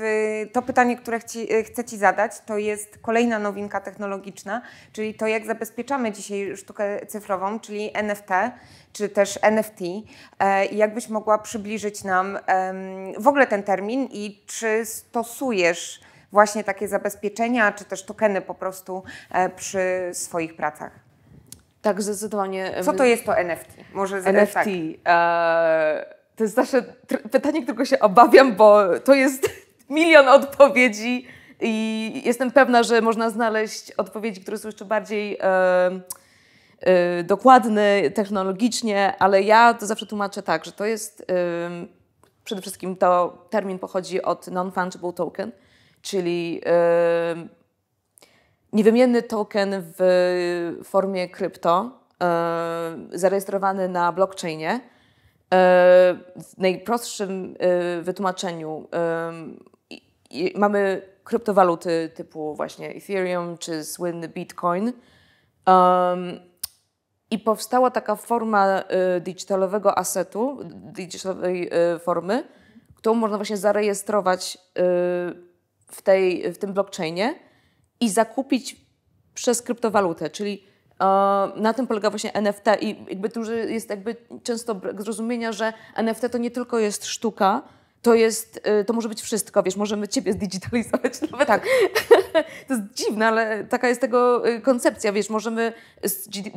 to 0.52 0.62
pytanie, 0.62 0.98
które 0.98 1.20
chci, 1.20 1.54
e, 1.54 1.64
chcę 1.64 1.84
Ci 1.84 1.98
zadać, 1.98 2.32
to 2.46 2.58
jest 2.58 2.98
kolejna 3.02 3.40
nowinka 3.40 3.82
technologiczna, 3.82 4.62
czyli 4.92 5.14
to, 5.14 5.28
jak 5.28 5.46
zabezpieczamy 5.46 6.12
dzisiaj 6.12 6.58
sztukę 6.58 7.06
cyfrową, 7.06 7.60
czyli 7.60 7.92
NFT, 7.94 8.30
czy 8.94 9.10
też 9.10 9.40
NFT. 9.42 9.80
E, 10.40 10.66
I 10.66 10.78
jakbyś 10.78 11.10
mogła 11.10 11.38
przybliżyć 11.38 12.04
nam 12.04 12.40
w 13.18 13.28
ogóle 13.28 13.48
ten 13.48 13.64
termin 13.64 14.08
i 14.12 14.44
czy 14.46 14.86
stosujesz 14.86 16.02
właśnie 16.32 16.64
takie 16.64 16.88
zabezpieczenia, 16.88 17.72
czy 17.72 17.86
też 17.86 18.06
tokeny 18.06 18.42
po 18.42 18.54
prostu 18.54 19.04
przy 19.56 20.10
swoich 20.14 20.56
pracach? 20.56 21.00
Tak, 21.82 22.02
zdecydowanie. 22.02 22.74
Co 22.84 22.94
to 22.94 23.04
jest 23.04 23.26
to 23.26 23.38
NFT? 23.38 23.70
Może 23.94 24.18
NFT. 24.18 24.54
Tak. 25.04 26.23
To 26.36 26.44
jest 26.44 26.56
zawsze 26.56 26.84
pytanie, 27.32 27.63
którego 27.63 27.86
się 27.86 28.00
obawiam, 28.00 28.56
bo 28.56 29.00
to 29.04 29.13
jest 29.13 29.50
milion 29.90 30.28
odpowiedzi 30.28 31.28
i 31.62 32.22
jestem 32.25 32.52
pewna, 32.52 32.84
że 32.84 33.02
można 33.02 33.30
znaleźć 33.30 33.92
odpowiedzi, 33.92 34.42
które 34.42 34.58
są 34.58 34.68
jeszcze 34.68 34.86
bardziej 34.86 35.38
e, 35.42 35.46
e, 36.80 37.24
dokładne 37.24 38.10
technologicznie, 38.10 39.13
ale 39.20 39.42
ja 39.42 39.74
to 39.74 39.86
zawsze 39.86 40.06
tłumaczę 40.06 40.44
tak, 40.44 40.66
że 40.66 40.72
to 40.72 40.86
jest 40.86 41.25
e, 41.32 41.88
przede 42.44 42.62
wszystkim 42.62 42.96
to 42.96 43.38
termin 43.50 43.80
pochodzi 43.80 44.22
od 44.22 44.48
non-fungible 44.48 45.13
token, 45.13 45.52
czyli 46.02 46.62
e, 46.66 47.36
niewymienny 48.74 49.24
token 49.24 49.84
w 49.98 50.80
formie 50.84 51.30
krypto, 51.30 52.00
e, 52.24 52.98
zarejestrowany 53.12 53.90
na 53.90 54.12
blockchainie 54.12 54.93
w 56.36 56.58
najprostszym 56.58 57.56
e, 57.60 58.02
wytłumaczeniu 58.02 58.88
mamy 60.56 61.02
kryptowaluty 61.24 62.12
typu 62.16 62.56
właśnie 62.56 62.90
Ethereum 62.90 63.58
czy 63.58 63.84
słynny 63.84 64.30
Bitcoin. 64.30 64.94
I 67.32 67.40
powstała 67.40 67.92
taka 67.92 68.16
forma 68.16 68.68
e, 68.68 69.22
digitalowego 69.22 69.98
asetu, 69.98 70.60
digitalowej 70.74 71.70
formy, 72.00 72.44
którą 72.96 73.16
można 73.16 73.38
właśnie 73.38 73.58
zarejestrować 73.58 74.58
w, 75.88 76.02
tej, 76.04 76.54
w 76.54 76.58
tym 76.58 76.74
blockchainie 76.74 77.36
i 78.00 78.10
zakupić 78.10 78.76
przez 79.34 79.62
kryptowalutę, 79.62 80.30
czyli 80.30 80.73
na 81.56 81.74
tym 81.76 81.88
polega 81.88 82.10
właśnie 82.10 82.34
NFT 82.34 82.66
i 82.82 83.06
jakby 83.10 83.30
tu 83.30 83.54
jest 83.54 83.90
jakby 83.90 84.16
często 84.44 84.76
brak 84.76 85.02
zrozumienia, 85.02 85.52
że 85.52 85.74
NFT 85.96 86.32
to 86.32 86.38
nie 86.38 86.52
tylko 86.52 86.80
jest 86.80 87.06
sztuka, 87.06 87.62
to 88.04 88.14
jest, 88.14 88.68
y, 88.82 88.86
to 88.86 88.94
może 88.94 89.10
być 89.10 89.22
wszystko, 89.22 89.64
wiesz, 89.64 89.76
możemy 89.76 90.08
ciebie 90.08 90.34
zdigitalizować 90.34 91.22
nawet. 91.32 91.48
Tak. 91.48 91.66
to 92.68 92.74
jest 92.74 92.84
dziwne, 92.94 93.28
ale 93.28 93.64
taka 93.64 93.88
jest 93.88 94.02
tego 94.02 94.50
y, 94.50 94.62
koncepcja, 94.62 95.12
wiesz, 95.12 95.30
możemy 95.30 95.74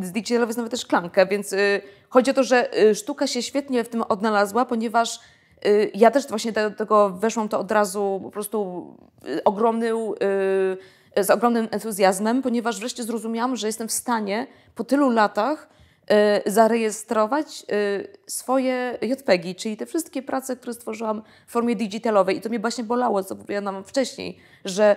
zdigitalizować 0.03 0.57
nawet 0.57 0.71
też 0.71 0.87
klamkę, 0.87 1.27
więc 1.27 1.53
y, 1.53 1.81
chodzi 2.09 2.31
o 2.31 2.35
to, 2.35 2.45
że 2.45 2.71
sztuka 2.95 3.27
się 3.27 3.43
świetnie 3.43 3.85
w 3.85 3.89
tym 3.89 4.03
odnalazła, 4.03 4.65
ponieważ 4.65 5.21
ja 5.95 6.11
też 6.11 6.29
właśnie 6.29 6.53
do 6.53 6.71
tego 6.71 7.11
weszłam 7.11 7.49
to 7.49 7.59
od 7.59 7.73
razu 7.73 8.21
po 8.23 8.31
prostu 8.31 8.87
ogromny 9.45 9.91
z 11.23 11.31
ogromnym 11.31 11.69
entuzjazmem, 11.71 12.43
ponieważ 12.43 12.81
wreszcie 12.81 13.03
zrozumiałam, 13.03 13.57
że 13.57 13.67
jestem 13.67 13.89
w 13.89 13.93
stanie 13.93 14.47
po 14.75 14.85
tylu 14.85 15.11
latach 15.11 15.69
y, 16.47 16.51
zarejestrować 16.51 17.67
y, 17.73 18.09
swoje 18.27 18.99
JPEGi, 19.03 19.55
czyli 19.55 19.77
te 19.77 19.87
wszystkie 19.87 20.23
prace, 20.23 20.57
które 20.57 20.75
stworzyłam 20.75 21.23
w 21.47 21.53
formie 21.53 21.77
digitalowej. 21.77 22.37
I 22.37 22.41
to 22.41 22.49
mnie 22.49 22.59
właśnie 22.59 22.85
bolało, 22.85 23.25
co 23.25 23.37
powiedziałam 23.37 23.85
wcześniej, 23.85 24.39
że 24.65 24.97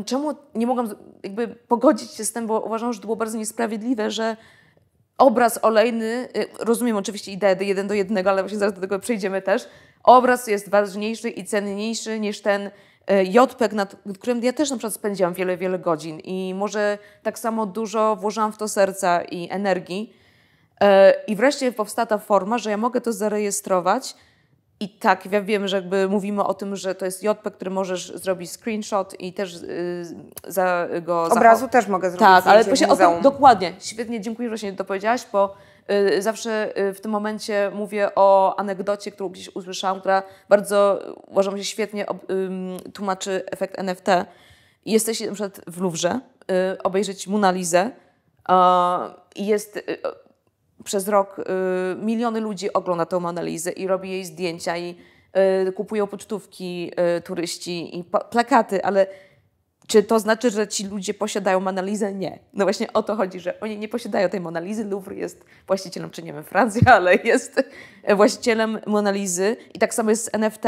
y, 0.00 0.04
czemu 0.04 0.34
nie 0.54 0.66
mogłam 0.66 0.88
jakby 1.22 1.48
pogodzić 1.48 2.10
się 2.10 2.24
z 2.24 2.32
tym, 2.32 2.46
bo 2.46 2.60
uważam, 2.60 2.92
że 2.92 3.00
to 3.00 3.06
było 3.06 3.16
bardzo 3.16 3.38
niesprawiedliwe, 3.38 4.10
że 4.10 4.36
obraz 5.18 5.64
olejny, 5.64 6.28
rozumiem 6.58 6.96
oczywiście 6.96 7.32
ideę 7.32 7.56
jeden 7.60 7.88
do 7.88 7.94
jednego, 7.94 8.30
ale 8.30 8.42
właśnie 8.42 8.58
zaraz 8.58 8.74
do 8.74 8.80
tego 8.80 8.98
przejdziemy 8.98 9.42
też, 9.42 9.68
obraz 10.04 10.46
jest 10.46 10.68
ważniejszy 10.68 11.30
i 11.30 11.44
cenniejszy 11.44 12.20
niż 12.20 12.40
ten 12.40 12.70
JPEG, 13.08 13.72
nad 13.72 13.96
którym 14.14 14.44
ja 14.44 14.52
też 14.52 14.70
na 14.70 14.76
przykład 14.76 14.94
spędziłam 14.94 15.34
wiele, 15.34 15.56
wiele 15.56 15.78
godzin 15.78 16.18
i 16.18 16.54
może 16.54 16.98
tak 17.22 17.38
samo 17.38 17.66
dużo 17.66 18.16
włożyłam 18.16 18.52
w 18.52 18.58
to 18.58 18.68
serca 18.68 19.22
i 19.22 19.48
energii. 19.50 20.12
E, 20.80 21.14
I 21.26 21.36
wreszcie 21.36 21.72
powstała 21.72 22.06
ta 22.06 22.18
forma, 22.18 22.58
że 22.58 22.70
ja 22.70 22.76
mogę 22.76 23.00
to 23.00 23.12
zarejestrować 23.12 24.16
i 24.80 24.88
tak, 24.88 25.32
ja 25.32 25.42
wiem, 25.42 25.68
że 25.68 25.76
jakby 25.76 26.08
mówimy 26.08 26.44
o 26.44 26.54
tym, 26.54 26.76
że 26.76 26.94
to 26.94 27.04
jest 27.04 27.22
JPEG, 27.22 27.54
który 27.54 27.70
możesz 27.70 28.12
zrobić 28.14 28.50
screenshot 28.50 29.20
i 29.20 29.32
też 29.32 29.62
yy, 29.62 30.52
za 30.52 30.88
go... 31.02 31.24
Obrazu 31.24 31.68
też 31.68 31.86
mogę 31.86 32.10
zrobić 32.10 32.20
Tak, 32.20 32.46
ale 32.46 32.64
właśnie, 32.64 32.88
o, 32.88 33.20
dokładnie, 33.20 33.72
świetnie, 33.80 34.20
dziękuję, 34.20 34.50
że 34.50 34.58
się 34.58 34.76
to 34.76 34.84
powiedziałaś, 34.84 35.26
bo 35.32 35.54
Y, 35.54 35.73
zawsze 36.18 36.78
y, 36.78 36.94
w 36.94 37.00
tym 37.00 37.10
momencie 37.10 37.70
mówię 37.74 38.08
o 38.14 38.58
anegdocie, 38.58 39.10
którą 39.10 39.28
gdzieś 39.28 39.56
usłyszałam, 39.56 40.00
która 40.00 40.22
bardzo, 40.48 40.98
uważam, 41.26 41.56
że 41.56 41.64
świetnie 41.64 42.06
tłumaczy 42.94 43.42
efekt 43.50 43.78
NFT. 43.78 44.06
Jesteście 44.86 45.26
na 45.26 45.32
przykład 45.32 45.60
w 45.66 45.78
y, 46.74 46.82
obejrzeć 46.82 47.26
Monalizę 47.26 47.90
i 49.36 49.46
jest 49.46 49.84
przez 50.84 51.08
rok 51.08 51.36
miliony 51.96 52.40
ludzi 52.40 52.72
ogląda 52.72 53.06
tę 53.06 53.20
Monalizę 53.20 53.70
i 53.70 53.86
robi 53.86 54.10
jej 54.10 54.24
zdjęcia 54.24 54.76
i 54.76 54.96
kupują 55.76 56.06
pocztówki 56.06 56.92
turyści 57.24 57.98
i 57.98 58.04
plakaty, 58.04 58.84
ale 58.84 59.06
czy 59.86 60.02
to 60.02 60.18
znaczy, 60.18 60.50
że 60.50 60.68
ci 60.68 60.86
ludzie 60.86 61.14
posiadają 61.14 61.60
Monalizę? 61.60 62.14
Nie. 62.14 62.38
No 62.52 62.64
właśnie 62.64 62.92
o 62.92 63.02
to 63.02 63.16
chodzi, 63.16 63.40
że 63.40 63.60
oni 63.60 63.78
nie 63.78 63.88
posiadają 63.88 64.28
tej 64.28 64.40
Monalizy. 64.40 64.84
Louvre 64.84 65.14
jest 65.16 65.44
właścicielem, 65.66 66.10
czy 66.10 66.22
nie 66.22 66.32
wiem, 66.32 66.44
Francja, 66.44 66.92
ale 66.96 67.14
jest 67.14 67.62
właścicielem 68.16 68.78
Monalizy. 68.86 69.56
I 69.74 69.78
tak 69.78 69.94
samo 69.94 70.10
jest 70.10 70.24
z 70.24 70.34
NFT. 70.34 70.64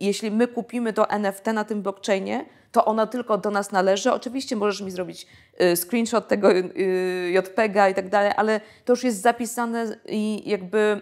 jeśli 0.00 0.30
my 0.30 0.48
kupimy 0.48 0.92
to 0.92 1.10
NFT 1.10 1.46
na 1.46 1.64
tym 1.64 1.82
blockchainie, 1.82 2.44
to 2.72 2.84
ona 2.84 3.06
tylko 3.06 3.38
do 3.38 3.50
nas 3.50 3.72
należy. 3.72 4.12
Oczywiście 4.12 4.56
możesz 4.56 4.80
mi 4.80 4.90
zrobić 4.90 5.26
y, 5.60 5.76
screenshot 5.76 6.28
tego 6.28 6.52
y, 6.52 7.32
JPEGa 7.34 7.88
i 7.88 7.94
tak 7.94 8.08
dalej, 8.08 8.32
ale 8.36 8.60
to 8.84 8.92
już 8.92 9.04
jest 9.04 9.20
zapisane 9.20 9.96
i 10.06 10.50
jakby 10.50 11.00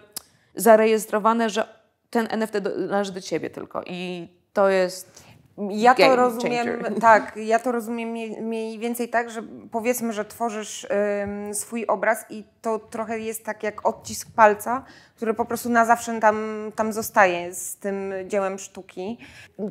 zarejestrowane, 0.55 1.51
że 1.51 1.81
ten 2.11 2.29
NFT 2.31 2.55
należy 2.89 3.13
do 3.13 3.21
ciebie 3.21 3.51
tylko. 3.51 3.83
I 3.87 4.29
to 4.53 4.69
jest 4.69 5.30
ja 5.71 5.95
to 5.95 6.17
rozumiem, 6.17 6.67
changer. 6.67 7.01
tak, 7.01 7.37
ja 7.37 7.59
to 7.59 7.73
rozumiem 7.73 8.09
mniej 8.41 8.79
więcej 8.79 9.09
tak, 9.09 9.31
że 9.31 9.43
powiedzmy, 9.71 10.13
że 10.13 10.25
tworzysz 10.25 10.87
ym, 11.25 11.55
swój 11.55 11.87
obraz 11.87 12.25
i 12.31 12.45
to 12.63 12.79
trochę 12.79 13.19
jest 13.19 13.45
tak 13.45 13.63
jak 13.63 13.87
odcisk 13.87 14.29
palca, 14.37 14.85
który 15.17 15.35
po 15.35 15.45
prostu 15.45 15.69
na 15.69 15.85
zawsze 15.85 16.21
tam, 16.21 16.37
tam 16.77 16.93
zostaje 16.93 17.55
z 17.55 17.77
tym 17.77 18.13
dziełem 18.27 18.59
sztuki. 18.59 19.19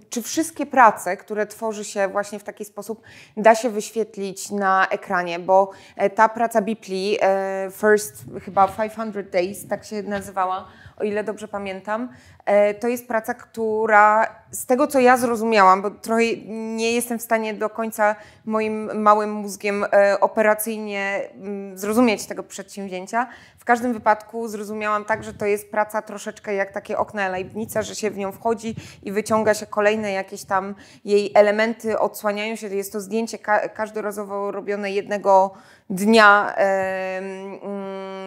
Czy 0.09 0.21
wszystkie 0.21 0.65
prace, 0.65 1.17
które 1.17 1.47
tworzy 1.47 1.83
się 1.83 2.07
właśnie 2.07 2.39
w 2.39 2.43
taki 2.43 2.65
sposób, 2.65 3.01
da 3.37 3.55
się 3.55 3.69
wyświetlić 3.69 4.51
na 4.51 4.87
ekranie? 4.87 5.39
Bo 5.39 5.71
e, 5.95 6.09
ta 6.09 6.29
praca 6.29 6.61
Bipli, 6.61 7.17
e, 7.21 7.69
First 7.71 8.23
chyba 8.45 8.67
500 8.67 9.29
Days, 9.29 9.67
tak 9.67 9.85
się 9.85 10.03
nazywała, 10.03 10.67
o 10.99 11.03
ile 11.03 11.23
dobrze 11.23 11.47
pamiętam, 11.47 12.09
e, 12.45 12.73
to 12.73 12.87
jest 12.87 13.07
praca, 13.07 13.33
która 13.33 14.27
z 14.51 14.65
tego 14.65 14.87
co 14.87 14.99
ja 14.99 15.17
zrozumiałam, 15.17 15.81
bo 15.81 15.91
trochę 15.91 16.23
nie 16.47 16.91
jestem 16.91 17.19
w 17.19 17.21
stanie 17.21 17.53
do 17.53 17.69
końca 17.69 18.15
moim 18.45 19.01
małym 19.01 19.31
mózgiem 19.31 19.85
e, 19.91 20.19
operacyjnie 20.19 21.21
mm, 21.35 21.77
zrozumieć 21.77 22.25
tego 22.25 22.43
przedsięwzięcia, 22.43 23.27
w 23.57 23.65
każdym 23.65 23.93
wypadku 23.93 24.47
zrozumiałam 24.47 25.05
tak, 25.05 25.23
że 25.23 25.33
to 25.33 25.45
jest 25.45 25.71
praca 25.71 26.01
troszeczkę 26.01 26.53
jak 26.53 26.71
takie 26.71 26.97
okna 26.97 27.29
Leibnica, 27.29 27.81
że 27.81 27.95
się 27.95 28.11
w 28.11 28.17
nią 28.17 28.31
wchodzi 28.31 28.75
i 29.03 29.11
wyciąga 29.11 29.53
się 29.53 29.65
kolejne 29.65 30.11
jakieś 30.11 30.43
tam 30.43 30.75
jej 31.05 31.31
elementy, 31.35 31.99
odsłaniają 31.99 32.55
się. 32.55 32.67
Jest 32.67 32.93
to 32.93 33.01
zdjęcie 33.01 33.37
ka 33.37 33.69
każdorazowo 33.69 34.51
robione 34.51 34.91
jednego 34.91 35.53
dnia 35.89 36.55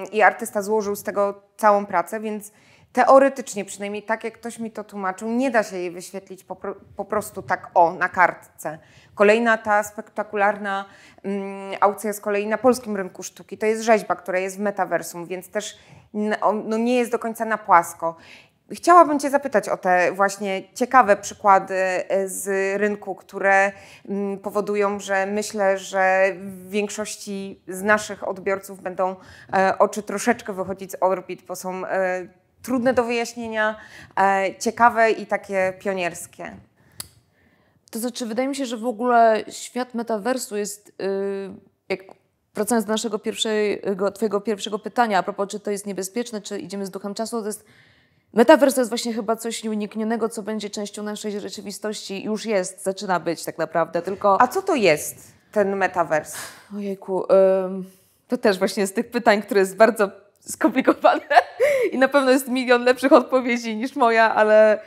yy, 0.05 0.07
i 0.07 0.23
artysta 0.23 0.63
złożył 0.63 0.97
z 0.97 1.03
tego 1.03 1.43
całą 1.57 1.87
pracę, 1.87 2.21
więc 2.21 2.53
teoretycznie, 2.93 3.65
przynajmniej 3.65 4.03
tak 4.03 4.25
jak 4.25 4.35
ktoś 4.35 4.59
mi 4.59 4.71
to 4.71 4.85
tłumaczył, 4.85 5.29
nie 5.29 5.51
da 5.51 5.63
się 5.63 5.77
jej 5.77 5.91
wyświetlić 5.91 6.45
po, 6.45 6.57
po 6.97 7.05
prostu 7.05 7.43
tak 7.43 7.71
o, 7.75 7.93
na 7.93 8.09
kartce. 8.09 8.79
Kolejna 9.15 9.59
ta 9.59 9.83
spektakularna 9.83 10.85
mm, 11.23 11.77
aukcja 11.81 12.13
z 12.13 12.21
kolei 12.21 12.47
na 12.47 12.59
polskim 12.59 12.97
rynku 12.97 13.23
sztuki 13.23 13.59
to 13.59 13.67
jest 13.67 13.83
rzeźba, 13.83 14.17
która 14.17 14.39
jest 14.39 14.57
w 14.57 14.61
metaversum, 14.61 15.27
więc 15.27 15.51
też 15.51 15.79
no, 16.65 16.79
nie 16.79 16.99
jest 16.99 17.11
do 17.11 17.19
końca 17.19 17.45
na 17.45 17.59
płasko. 17.59 18.17
Chciałabym 18.71 19.21
Cię 19.21 19.31
zapytać 19.31 19.69
o 19.69 19.77
te 19.77 20.13
właśnie 20.13 20.63
ciekawe 20.75 21.17
przykłady 21.17 21.75
e, 21.75 22.29
z 22.29 22.47
rynku, 22.81 23.15
które 23.15 23.73
mm, 24.09 24.39
powodują, 24.39 25.01
że 25.01 25.27
myślę, 25.27 25.79
że 25.79 26.33
w 26.35 26.71
większości 26.71 27.61
z 27.69 27.83
naszych 27.83 28.29
odbiorców 28.29 28.83
będą 28.83 29.17
e, 29.53 29.79
oczy 29.79 30.03
troszeczkę 30.03 30.53
wychodzić 30.53 30.93
z 30.93 30.97
orbit, 31.01 31.43
bo 31.43 31.57
są 31.57 31.87
e, 31.87 32.27
trudne 32.63 32.95
do 32.95 33.05
wyjaśnienia, 33.05 33.77
ciekawe 34.59 35.11
i 35.11 35.27
takie 35.27 35.73
pionierskie. 35.79 36.57
To 37.91 37.99
znaczy, 37.99 38.27
wydaje 38.27 38.49
mi 38.49 38.57
się, 38.57 38.67
że 38.67 38.77
w 38.77 38.87
ogóle 38.87 39.45
świat 39.49 39.95
metaversu 39.95 40.57
jest, 40.57 40.93
yy, 40.99 41.55
jak 41.89 42.01
wracając 42.55 42.87
do 42.87 42.93
naszego 42.93 43.19
pierwszego, 43.19 44.13
twojego 44.13 44.41
pierwszego 44.41 44.79
pytania, 44.79 45.19
a 45.19 45.23
propos, 45.23 45.49
czy 45.49 45.61
to 45.61 45.71
jest 45.71 45.87
niebezpieczne, 45.87 46.41
czy 46.41 46.59
idziemy 46.59 46.87
z 46.87 46.91
duchem 46.91 47.15
czasu, 47.15 47.41
to 47.41 47.47
jest 47.47 47.65
Metavers 48.33 48.75
to 48.75 48.81
jest 48.81 48.91
właśnie 48.91 49.15
chyba 49.15 49.37
coś 49.37 49.65
nieuniknionego, 49.65 50.29
co 50.29 50.43
będzie 50.43 50.71
częścią 50.71 51.03
naszej 51.03 51.41
rzeczywistości. 51.41 52.25
Już 52.25 52.47
jest, 52.47 52.83
zaczyna 52.83 53.21
być 53.21 53.45
tak 53.45 53.59
naprawdę, 53.59 54.03
tylko... 54.03 54.41
A 54.41 54.49
co 54.49 54.63
to 54.63 54.75
jest, 54.75 55.33
ten 55.53 55.77
metavers? 55.77 56.35
Ojejku, 56.77 57.25
ym, 57.65 57.85
to 58.29 58.39
też 58.39 58.59
właśnie 58.59 58.87
z 58.87 58.93
tych 58.93 59.11
pytań, 59.11 59.43
które 59.43 59.61
jest 59.61 59.77
bardzo 59.77 60.11
skomplikowane 60.41 61.43
i 61.93 61.99
na 61.99 62.09
pewno 62.09 62.31
jest 62.31 62.49
milion 62.49 62.85
lepszych 62.85 63.13
odpowiedzi 63.13 63.77
niż 63.77 63.97
moja, 63.97 64.35
ale 64.35 64.81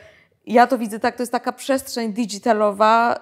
ja 0.45 0.67
to 0.67 0.77
widzę 0.77 0.99
tak, 0.99 1.15
to 1.15 1.23
jest 1.23 1.31
taka 1.31 1.51
przestrzeń 1.51 2.13
digitalowa, 2.13 3.19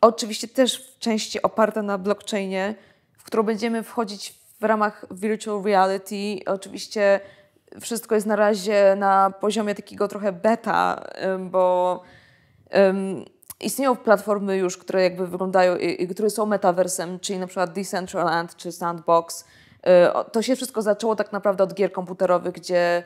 oczywiście 0.00 0.48
też 0.48 0.94
w 0.94 0.98
części 0.98 1.42
oparta 1.42 1.82
na 1.82 1.98
blockchainie, 1.98 2.74
w 3.18 3.24
którą 3.24 3.42
będziemy 3.42 3.82
wchodzić 3.82 4.34
w 4.60 4.64
ramach 4.64 5.06
virtual 5.10 5.62
reality. 5.62 6.38
Oczywiście 6.46 7.20
wszystko 7.80 8.14
jest 8.14 8.26
na 8.26 8.36
razie 8.36 8.96
na 8.96 9.32
poziomie 9.40 9.74
takiego 9.74 10.08
trochę 10.08 10.32
beta, 10.32 11.04
um, 11.22 11.50
bo 11.50 12.02
um, 12.72 13.24
istnieją 13.60 13.96
platformy 13.96 14.56
już, 14.56 14.76
które 14.76 15.02
jakby 15.02 15.26
wyglądają, 15.26 15.76
i, 15.76 16.02
i, 16.02 16.08
które 16.08 16.30
są 16.30 16.46
metaversem, 16.46 17.20
czyli 17.20 17.38
na 17.38 17.46
przykład 17.46 17.72
Decentraland 17.72 18.56
czy 18.56 18.72
Sandbox. 18.72 19.44
Y, 19.44 20.30
to 20.32 20.42
się 20.42 20.56
wszystko 20.56 20.82
zaczęło 20.82 21.16
tak 21.16 21.32
naprawdę 21.32 21.64
od 21.64 21.74
gier 21.74 21.92
komputerowych, 21.92 22.54
gdzie 22.54 23.02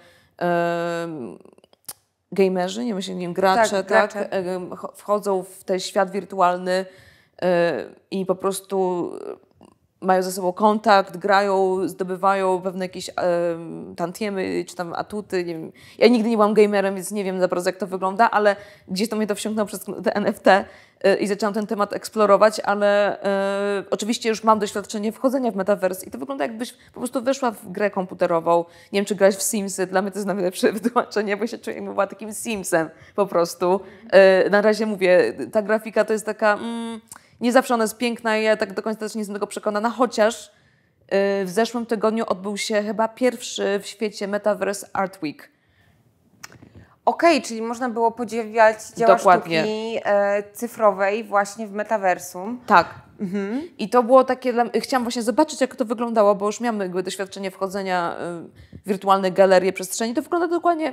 gamerzy, 2.33 2.85
nie 2.85 2.95
myślę, 2.95 3.15
nie 3.15 3.21
wiem, 3.21 3.33
gracze, 3.33 3.85
tak, 3.85 4.13
tak, 4.13 4.31
wchodzą 4.95 5.43
w 5.43 5.65
ten 5.65 5.81
świat 5.81 6.11
wirtualny 6.11 6.87
e, 7.43 7.85
i 8.11 8.27
po 8.27 8.35
prostu 8.35 9.11
mają 10.01 10.23
ze 10.23 10.33
sobą 10.33 10.53
kontakt, 10.53 11.17
grają, 11.17 11.89
zdobywają 11.89 12.61
pewne 12.61 12.85
jakieś 12.85 13.09
e, 13.09 13.13
tantiemy 13.97 14.65
czy 14.69 14.77
tam 14.77 14.93
atuty. 14.93 15.45
Nie 15.45 15.55
wiem. 15.55 15.73
Ja 15.99 16.09
nigdy 16.09 16.29
nie 16.29 16.37
byłam 16.37 16.55
gamerem, 16.55 16.95
więc 16.95 17.11
nie 17.11 17.25
wiem 17.25 17.41
bardzo 17.51 17.69
jak 17.69 17.77
to 17.77 17.87
wygląda, 17.87 18.31
ale 18.31 18.57
gdzieś 18.89 19.09
to 19.09 19.17
mnie 19.17 19.27
to 19.27 19.35
wsiąknęło 19.35 19.67
przez 19.67 19.85
te 20.05 20.17
NFT 20.17 20.47
e, 20.47 20.65
i 21.17 21.27
zaczęłam 21.27 21.55
ten 21.55 21.67
temat 21.67 21.93
eksplorować, 21.93 22.61
ale 22.61 23.23
e, 23.23 23.85
oczywiście 23.91 24.29
już 24.29 24.45
mam 24.45 24.59
doświadczenie 24.59 25.13
wchodzenia 25.13 25.51
w 25.51 25.57
metaverse 25.57 26.07
i 26.07 26.11
to 26.11 26.19
wygląda 26.19 26.45
jakbyś 26.45 26.73
po 26.73 27.01
prostu 27.01 27.23
weszła 27.23 27.51
w 27.51 27.73
grę 27.73 27.91
komputerową. 27.91 28.65
Nie 28.93 28.99
wiem, 28.99 29.05
czy 29.05 29.15
grać 29.15 29.37
w 29.37 29.43
Simsy, 29.43 29.87
dla 29.87 30.03
mnie 30.03 30.11
to 30.11 30.19
jest 30.19 30.27
najlepsze 30.27 30.73
wytłumaczenie, 30.79 31.37
bo 31.37 31.47
się 31.47 31.59
czuję 31.59 31.77
jakbym 31.77 31.93
była 31.93 32.07
takim 32.07 32.33
Simsem 32.35 32.91
po 33.15 33.27
prostu. 33.27 33.81
E, 34.11 34.51
na 34.51 34.63
razie 34.63 34.87
mówię, 34.87 35.35
ta 35.53 35.63
grafika 35.63 36.05
to 36.05 36.13
jest 36.13 36.27
taka... 36.27 36.55
Mm, 36.55 37.01
nie 37.41 37.53
zawsze 37.53 37.75
ona 37.75 37.85
jest 37.85 37.99
piękna 37.99 38.39
i 38.39 38.43
ja 38.43 38.57
tak 38.57 38.75
do 38.75 38.83
końca 38.83 39.01
też 39.01 39.15
nie 39.15 39.19
jestem 39.19 39.35
tego 39.35 39.47
przekonana, 39.47 39.91
chociaż 39.91 40.47
y, 40.47 40.51
w 41.45 41.51
zeszłym 41.51 41.87
tygodniu 41.87 42.25
odbył 42.29 42.57
się 42.57 42.83
chyba 42.83 43.09
pierwszy 43.09 43.81
w 43.83 43.87
świecie 43.87 44.29
Metaverse 44.29 44.87
Art 44.93 45.23
Week. 45.23 45.51
Okej, 47.05 47.37
okay, 47.37 47.49
czyli 47.49 47.63
można 47.63 47.89
było 47.89 48.11
podziwiać 48.13 48.77
dzieła 48.97 49.17
Dokładnie. 49.17 49.59
sztuki 49.59 50.01
e, 50.05 50.43
cyfrowej 50.53 51.25
właśnie 51.25 51.67
w 51.67 51.73
metaversum. 51.73 52.61
Tak. 52.67 52.95
Mhm. 53.21 53.63
I 53.79 53.89
to 53.89 54.03
było 54.03 54.25
takie, 54.25 54.53
dla... 54.53 54.65
chciałam 54.81 55.03
właśnie 55.03 55.23
zobaczyć, 55.23 55.61
jak 55.61 55.77
to 55.77 55.85
wyglądało, 55.85 56.35
bo 56.35 56.47
już 56.47 56.61
miałam 56.61 56.81
jakby 56.81 57.03
doświadczenie 57.03 57.51
wchodzenia 57.51 58.17
y, 58.75 58.79
w 58.79 58.89
wirtualne 58.89 59.31
galerie 59.31 59.73
przestrzeni. 59.73 60.15
To 60.15 60.23
wygląda 60.23 60.49
dokładnie 60.49 60.93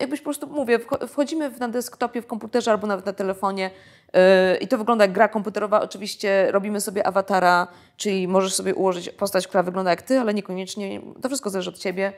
jakbyś 0.00 0.20
po 0.20 0.24
prostu, 0.24 0.46
mówię, 0.46 0.78
wchodzimy 1.08 1.50
na 1.58 1.68
desktopie, 1.68 2.22
w 2.22 2.26
komputerze 2.26 2.70
albo 2.70 2.86
nawet 2.86 3.06
na 3.06 3.12
telefonie 3.12 3.70
yy, 4.12 4.20
i 4.60 4.68
to 4.68 4.78
wygląda 4.78 5.04
jak 5.04 5.12
gra 5.12 5.28
komputerowa. 5.28 5.80
Oczywiście 5.80 6.52
robimy 6.52 6.80
sobie 6.80 7.06
awatara, 7.06 7.66
czyli 7.96 8.28
możesz 8.28 8.54
sobie 8.54 8.74
ułożyć 8.74 9.10
postać, 9.10 9.48
która 9.48 9.62
wygląda 9.62 9.90
jak 9.90 10.02
ty, 10.02 10.20
ale 10.20 10.34
niekoniecznie, 10.34 11.00
to 11.22 11.28
wszystko 11.28 11.50
zależy 11.50 11.70
od 11.70 11.78
ciebie. 11.78 12.12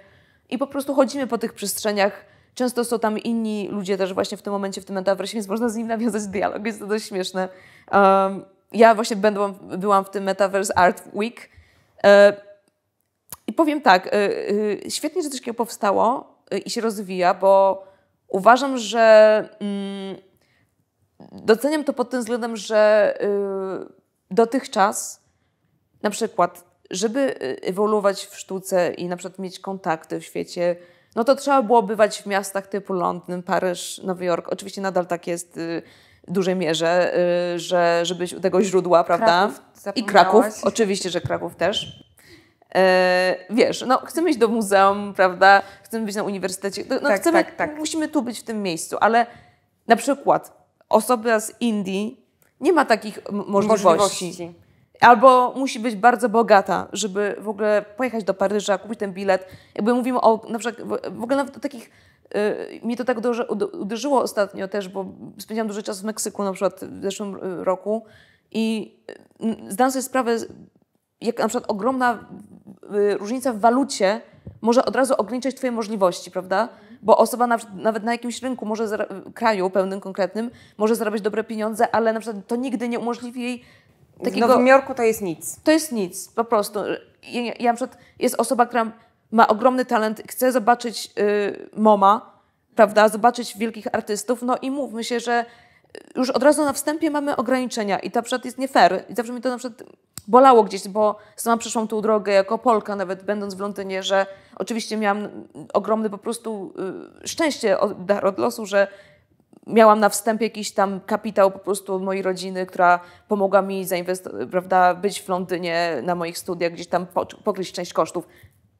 I 0.51 0.59
po 0.59 0.67
prostu 0.67 0.95
chodzimy 0.95 1.27
po 1.27 1.39
tych 1.39 1.53
przestrzeniach. 1.53 2.25
Często 2.55 2.85
są 2.85 2.99
tam 2.99 3.19
inni 3.19 3.69
ludzie 3.69 3.99
też 3.99 4.15
właśnie 4.15 4.37
w 4.37 4.43
tym 4.43 4.53
momencie, 4.53 4.81
w 4.81 4.85
tym 4.85 4.95
metaversie, 4.95 5.35
więc 5.35 5.49
można 5.49 5.69
z 5.69 5.77
nimi 5.77 5.89
nawiązać 5.89 6.27
dialog. 6.27 6.67
Jest 6.67 6.79
to 6.79 6.87
dość 6.87 7.09
śmieszne. 7.09 7.49
Um, 7.93 8.45
ja 8.73 8.95
właśnie 8.95 9.17
będą, 9.17 9.53
byłam 9.53 10.05
w 10.05 10.11
tym 10.11 10.25
Metaverse 10.25 10.79
Art 10.79 11.03
Week 11.15 11.49
yy, 12.05 12.11
i 13.47 13.53
powiem 13.53 13.81
tak, 13.81 14.11
yy, 14.13 14.91
świetnie, 14.91 15.23
że 15.23 15.29
coś 15.29 15.41
takiego 15.41 15.55
powstało, 15.55 16.32
i 16.59 16.71
się 16.71 16.81
rozwija, 16.81 17.35
bo 17.35 17.85
uważam, 18.29 18.79
że 18.79 19.49
mm, 19.61 20.17
doceniam 21.33 21.85
to 21.85 21.93
pod 21.93 22.11
tym 22.11 22.21
względem, 22.21 22.57
że 22.57 23.15
y, 23.23 23.93
dotychczas 24.31 25.23
na 26.03 26.11
przykład, 26.11 26.65
żeby 26.91 27.21
y, 27.43 27.61
ewoluować 27.63 28.27
w 28.27 28.39
sztuce 28.39 28.93
i 28.93 29.09
na 29.09 29.17
przykład 29.17 29.39
mieć 29.39 29.61
kontakty 29.61 30.21
w 30.21 30.25
świecie, 30.25 30.77
no 31.17 31.25
to 31.25 31.37
trzeba 31.37 31.63
było 31.63 31.83
bywać 31.83 32.23
w 32.23 32.27
miastach 32.27 32.67
typu 32.67 32.93
Londyn, 32.93 33.43
Paryż, 33.43 33.99
Nowy 33.99 34.25
Jork. 34.25 34.49
Oczywiście 34.49 34.81
nadal 34.81 35.07
tak 35.07 35.27
jest 35.27 35.57
y, 35.57 35.83
w 36.29 36.33
dużej 36.33 36.57
mierze, 36.57 37.15
że 37.57 38.01
żeby 38.03 38.19
być 38.19 38.35
u 38.35 38.41
tego 38.41 38.63
źródła, 38.63 39.05
prawda? 39.05 39.51
Kraków 39.83 39.97
I 39.97 40.05
Kraków, 40.05 40.45
oczywiście, 40.63 41.11
że 41.11 41.21
Kraków 41.21 41.57
też. 41.57 42.05
E, 42.75 43.37
wiesz, 43.51 43.85
no 43.87 43.99
chcemy 43.99 44.31
iść 44.31 44.39
do 44.39 44.49
muzeum, 44.49 45.15
prawda? 45.15 45.63
Chcemy 45.83 46.07
być 46.07 46.17
na 46.17 46.23
uniwersytecie. 46.23 46.85
No, 46.91 47.01
tak, 47.01 47.21
chcemy, 47.21 47.45
tak, 47.45 47.57
tak. 47.57 47.79
Musimy 47.79 48.09
tu 48.09 48.23
być 48.23 48.41
w 48.41 48.43
tym 48.43 48.63
miejscu, 48.63 48.97
ale 49.01 49.27
na 49.87 49.97
przykład 49.97 50.67
osoba 50.89 51.41
z 51.41 51.53
Indii 51.61 52.27
nie 52.61 52.73
ma 52.73 52.85
takich 52.85 53.19
możliwości. 53.33 53.85
możliwości. 53.85 54.55
Albo 55.01 55.53
musi 55.57 55.81
być 55.81 55.97
bardzo 55.97 56.29
bogata, 56.29 56.89
żeby 56.93 57.37
w 57.39 57.49
ogóle 57.49 57.85
pojechać 57.97 58.25
do 58.25 58.35
Paryża, 58.35 58.79
kupić 58.79 58.99
ten 58.99 59.13
bilet. 59.13 59.47
Jakby 59.75 59.95
mówimy 59.95 60.21
o 60.21 60.43
na 60.49 60.59
przykład 60.59 60.89
w 60.89 61.23
ogóle 61.23 61.37
nawet 61.37 61.57
o 61.57 61.61
takich 61.61 61.91
y, 62.35 62.87
mi 62.87 62.97
to 62.97 63.05
tak 63.05 63.19
uderzyło 63.73 64.23
ostatnio 64.23 64.69
też, 64.69 64.89
bo 64.89 65.05
spędziłam 65.39 65.69
dużo 65.69 65.83
czasu 65.83 66.01
w 66.01 66.05
Meksyku 66.05 66.45
na 66.45 66.53
przykład 66.53 66.85
w 66.85 67.03
zeszłym 67.03 67.37
roku 67.63 68.05
i 68.51 68.97
zdałam 69.69 69.93
sobie 69.93 70.03
sprawę, 70.03 70.37
jak 71.21 71.39
na 71.39 71.49
przykład 71.49 71.71
ogromna 71.71 72.19
różnica 73.19 73.53
w 73.53 73.59
walucie 73.59 74.21
może 74.61 74.85
od 74.85 74.97
razu 74.97 75.15
ograniczać 75.19 75.55
Twoje 75.55 75.73
możliwości, 75.73 76.31
prawda? 76.31 76.69
Bo 77.03 77.19
osoba 77.19 77.47
na, 77.47 77.59
nawet 77.75 78.05
na 78.05 78.13
jakimś 78.13 78.43
rynku, 78.43 78.67
może 78.67 79.07
kraju 79.35 79.71
pełnym, 79.71 80.01
konkretnym, 80.01 80.51
może 80.79 80.97
zarabiać 80.97 81.21
dobre 81.21 81.45
pieniądze, 81.45 81.95
ale 81.95 82.13
na 82.13 82.21
przykład 82.21 82.47
to 82.47 82.57
nigdy 82.57 82.89
nie 82.89 82.99
umożliwi 82.99 83.43
jej 83.43 83.65
takiego... 84.25 84.47
W 84.47 84.51
Nowym 84.51 84.67
Jorku 84.67 84.95
to 84.95 85.03
jest 85.03 85.23
nic. 85.23 85.61
To 85.65 85.71
jest 85.71 85.93
nic, 85.93 86.29
po 86.29 86.45
prostu. 86.45 86.81
Ja, 87.23 87.53
ja 87.61 87.73
na 87.73 87.77
przykład 87.77 87.99
jest 88.19 88.35
osoba, 88.41 88.67
która 88.67 88.93
ma 89.31 89.49
ogromny 89.49 89.85
talent, 89.85 90.23
chce 90.29 90.53
zobaczyć 90.53 91.11
y, 91.19 91.69
MoMA, 91.77 92.33
prawda, 92.75 93.09
zobaczyć 93.09 93.59
wielkich 93.59 93.95
artystów, 93.95 94.43
no 94.43 94.57
i 94.63 94.71
mówmy 94.71 95.05
się, 95.05 95.21
że 95.21 95.45
już 96.17 96.31
od 96.31 96.43
razu 96.43 96.65
na 96.65 96.73
wstępie 96.73 97.11
mamy 97.11 97.37
ograniczenia 97.37 97.99
i 97.99 98.11
to 98.11 98.19
na 98.19 98.23
przykład 98.23 98.45
jest 98.45 98.59
nie 98.59 98.69
fair. 98.69 99.05
I 99.09 99.15
zawsze 99.15 99.33
mi 99.33 99.41
to 99.41 99.49
na 99.49 99.59
przykład 99.59 99.83
bolało 100.29 100.65
gdzieś, 100.65 100.89
bo 100.89 101.19
sama 101.37 101.57
przeszłam 101.57 101.89
tą 101.89 102.01
drogę 102.01 102.33
jako 102.33 102.59
Polka, 102.59 102.97
nawet 102.97 103.23
będąc 103.23 103.55
w 103.55 103.61
Londynie, 103.61 104.03
że 104.03 104.27
oczywiście 104.57 104.97
miałam 104.97 105.29
ogromne 105.73 106.11
po 106.11 106.19
prostu 106.19 106.75
y, 107.25 107.29
szczęście 107.29 107.81
od, 107.81 108.05
dar 108.05 108.27
od 108.27 108.39
losu, 108.39 108.67
że 108.67 108.89
miałam 109.67 110.01
na 110.01 110.09
wstępie 110.09 110.47
jakiś 110.47 110.73
tam 110.73 111.01
kapitał 111.01 111.51
po 111.51 111.59
prostu 111.59 112.01
mojej 112.01 112.23
rodziny, 112.23 112.67
która 112.67 113.01
pomogła 113.29 113.63
mi 113.63 113.87
prawda, 114.51 114.95
być 114.95 115.23
w 115.23 115.29
Londynie 115.29 116.01
na 116.03 116.15
moich 116.15 116.39
studiach, 116.39 116.73
gdzieś 116.73 116.87
tam 116.87 117.07
pokryć 117.45 117.73
część 117.73 117.93
kosztów. 117.93 118.29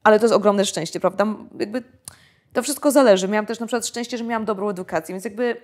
Ale 0.03 0.19
to 0.19 0.25
jest 0.25 0.35
ogromne 0.35 0.65
szczęście, 0.65 0.99
prawda? 0.99 1.25
Jakby 1.59 1.83
to 2.53 2.63
wszystko 2.63 2.91
zależy. 2.91 3.27
Miałam 3.27 3.45
też 3.45 3.59
na 3.59 3.65
przykład 3.65 3.87
szczęście, 3.87 4.17
że 4.17 4.23
miałam 4.23 4.45
dobrą 4.45 4.69
edukację, 4.69 5.13
więc 5.13 5.25
jakby 5.25 5.57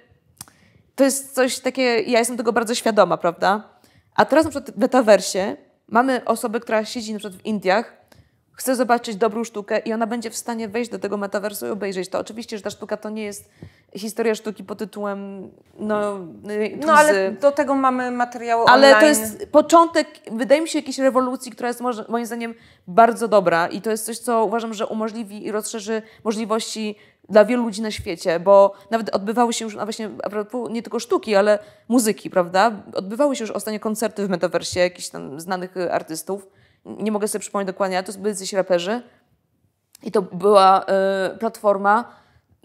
to 0.95 1.03
jest 1.03 1.35
coś 1.35 1.59
takie, 1.59 1.81
ja 2.01 2.19
jestem 2.19 2.37
tego 2.37 2.53
bardzo 2.53 2.75
świadoma, 2.75 3.17
prawda? 3.17 3.63
A 4.15 4.25
teraz 4.25 4.45
na 4.45 4.51
przykład 4.51 4.75
w 4.75 4.77
metaversie 4.77 5.57
mamy 5.91 6.25
osobę, 6.25 6.59
która 6.59 6.85
siedzi 6.85 7.13
na 7.13 7.19
przykład 7.19 7.41
w 7.41 7.45
Indiach, 7.45 7.99
chce 8.51 8.75
zobaczyć 8.75 9.15
dobrą 9.15 9.43
sztukę 9.43 9.79
i 9.79 9.93
ona 9.93 10.07
będzie 10.07 10.29
w 10.29 10.35
stanie 10.35 10.67
wejść 10.67 10.91
do 10.91 10.99
tego 10.99 11.17
metaversu 11.17 11.67
i 11.67 11.69
obejrzeć 11.69 12.09
to. 12.09 12.19
Oczywiście, 12.19 12.57
że 12.57 12.63
ta 12.63 12.69
sztuka 12.69 12.97
to 12.97 13.09
nie 13.09 13.23
jest 13.23 13.49
historia 13.95 14.35
sztuki 14.35 14.63
pod 14.63 14.77
tytułem 14.77 15.49
no, 15.79 16.19
no 16.85 16.93
ale 16.93 17.31
do 17.31 17.51
tego 17.51 17.75
mamy 17.75 18.11
materiały 18.11 18.65
ale 18.65 18.73
online. 18.73 18.93
Ale 18.93 19.01
to 19.01 19.07
jest 19.07 19.51
początek, 19.51 20.07
wydaje 20.31 20.61
mi 20.61 20.69
się, 20.69 20.79
jakiejś 20.79 20.97
rewolucji, 20.97 21.51
która 21.51 21.67
jest 21.67 21.81
moim 22.09 22.25
zdaniem 22.25 22.53
bardzo 22.87 23.27
dobra 23.27 23.67
i 23.67 23.81
to 23.81 23.91
jest 23.91 24.05
coś, 24.05 24.17
co 24.17 24.45
uważam, 24.45 24.73
że 24.73 24.87
umożliwi 24.87 25.45
i 25.45 25.51
rozszerzy 25.51 26.01
możliwości 26.23 26.95
dla 27.29 27.45
wielu 27.45 27.63
ludzi 27.63 27.81
na 27.81 27.91
świecie, 27.91 28.39
bo 28.39 28.73
nawet 28.91 29.09
odbywały 29.09 29.53
się 29.53 29.65
już 29.65 29.75
no 29.75 29.83
właśnie 29.83 30.09
nie 30.69 30.81
tylko 30.83 30.99
sztuki, 30.99 31.35
ale 31.35 31.59
muzyki, 31.87 32.29
prawda? 32.29 32.71
Odbywały 32.93 33.35
się 33.35 33.43
już 33.43 33.51
ostatnio 33.51 33.79
koncerty 33.79 34.27
w 34.27 34.29
metaversie 34.29 34.79
jakichś 34.79 35.09
tam 35.09 35.39
znanych 35.39 35.75
artystów. 35.91 36.47
Nie 36.85 37.11
mogę 37.11 37.27
sobie 37.27 37.39
przypomnieć 37.39 37.67
dokładnie, 37.67 37.97
ale 37.97 38.07
to 38.07 38.13
byli 38.13 38.29
jacyś 38.29 38.53
raperzy. 38.53 39.01
I 40.03 40.11
to 40.11 40.21
była 40.21 40.85
y, 41.33 41.37
platforma 41.37 42.15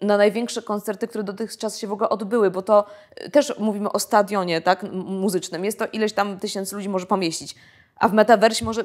na 0.03 0.16
największe 0.16 0.62
koncerty, 0.62 1.09
które 1.09 1.24
dotychczas 1.24 1.79
się 1.79 1.87
w 1.87 1.92
ogóle 1.92 2.09
odbyły, 2.09 2.50
bo 2.50 2.62
to 2.62 2.87
y, 3.27 3.31
też 3.31 3.59
mówimy 3.59 3.92
o 3.92 3.98
stadionie 3.98 4.61
tak, 4.61 4.83
muzycznym. 4.92 5.64
Jest 5.64 5.79
to 5.79 5.87
ileś 5.87 6.12
tam 6.12 6.38
tysięcy 6.38 6.77
ludzi 6.77 6.88
może 6.88 7.07
pomieścić. 7.07 7.55
A 7.96 8.09
w 8.09 8.12
metaversie 8.12 8.64
może, 8.64 8.85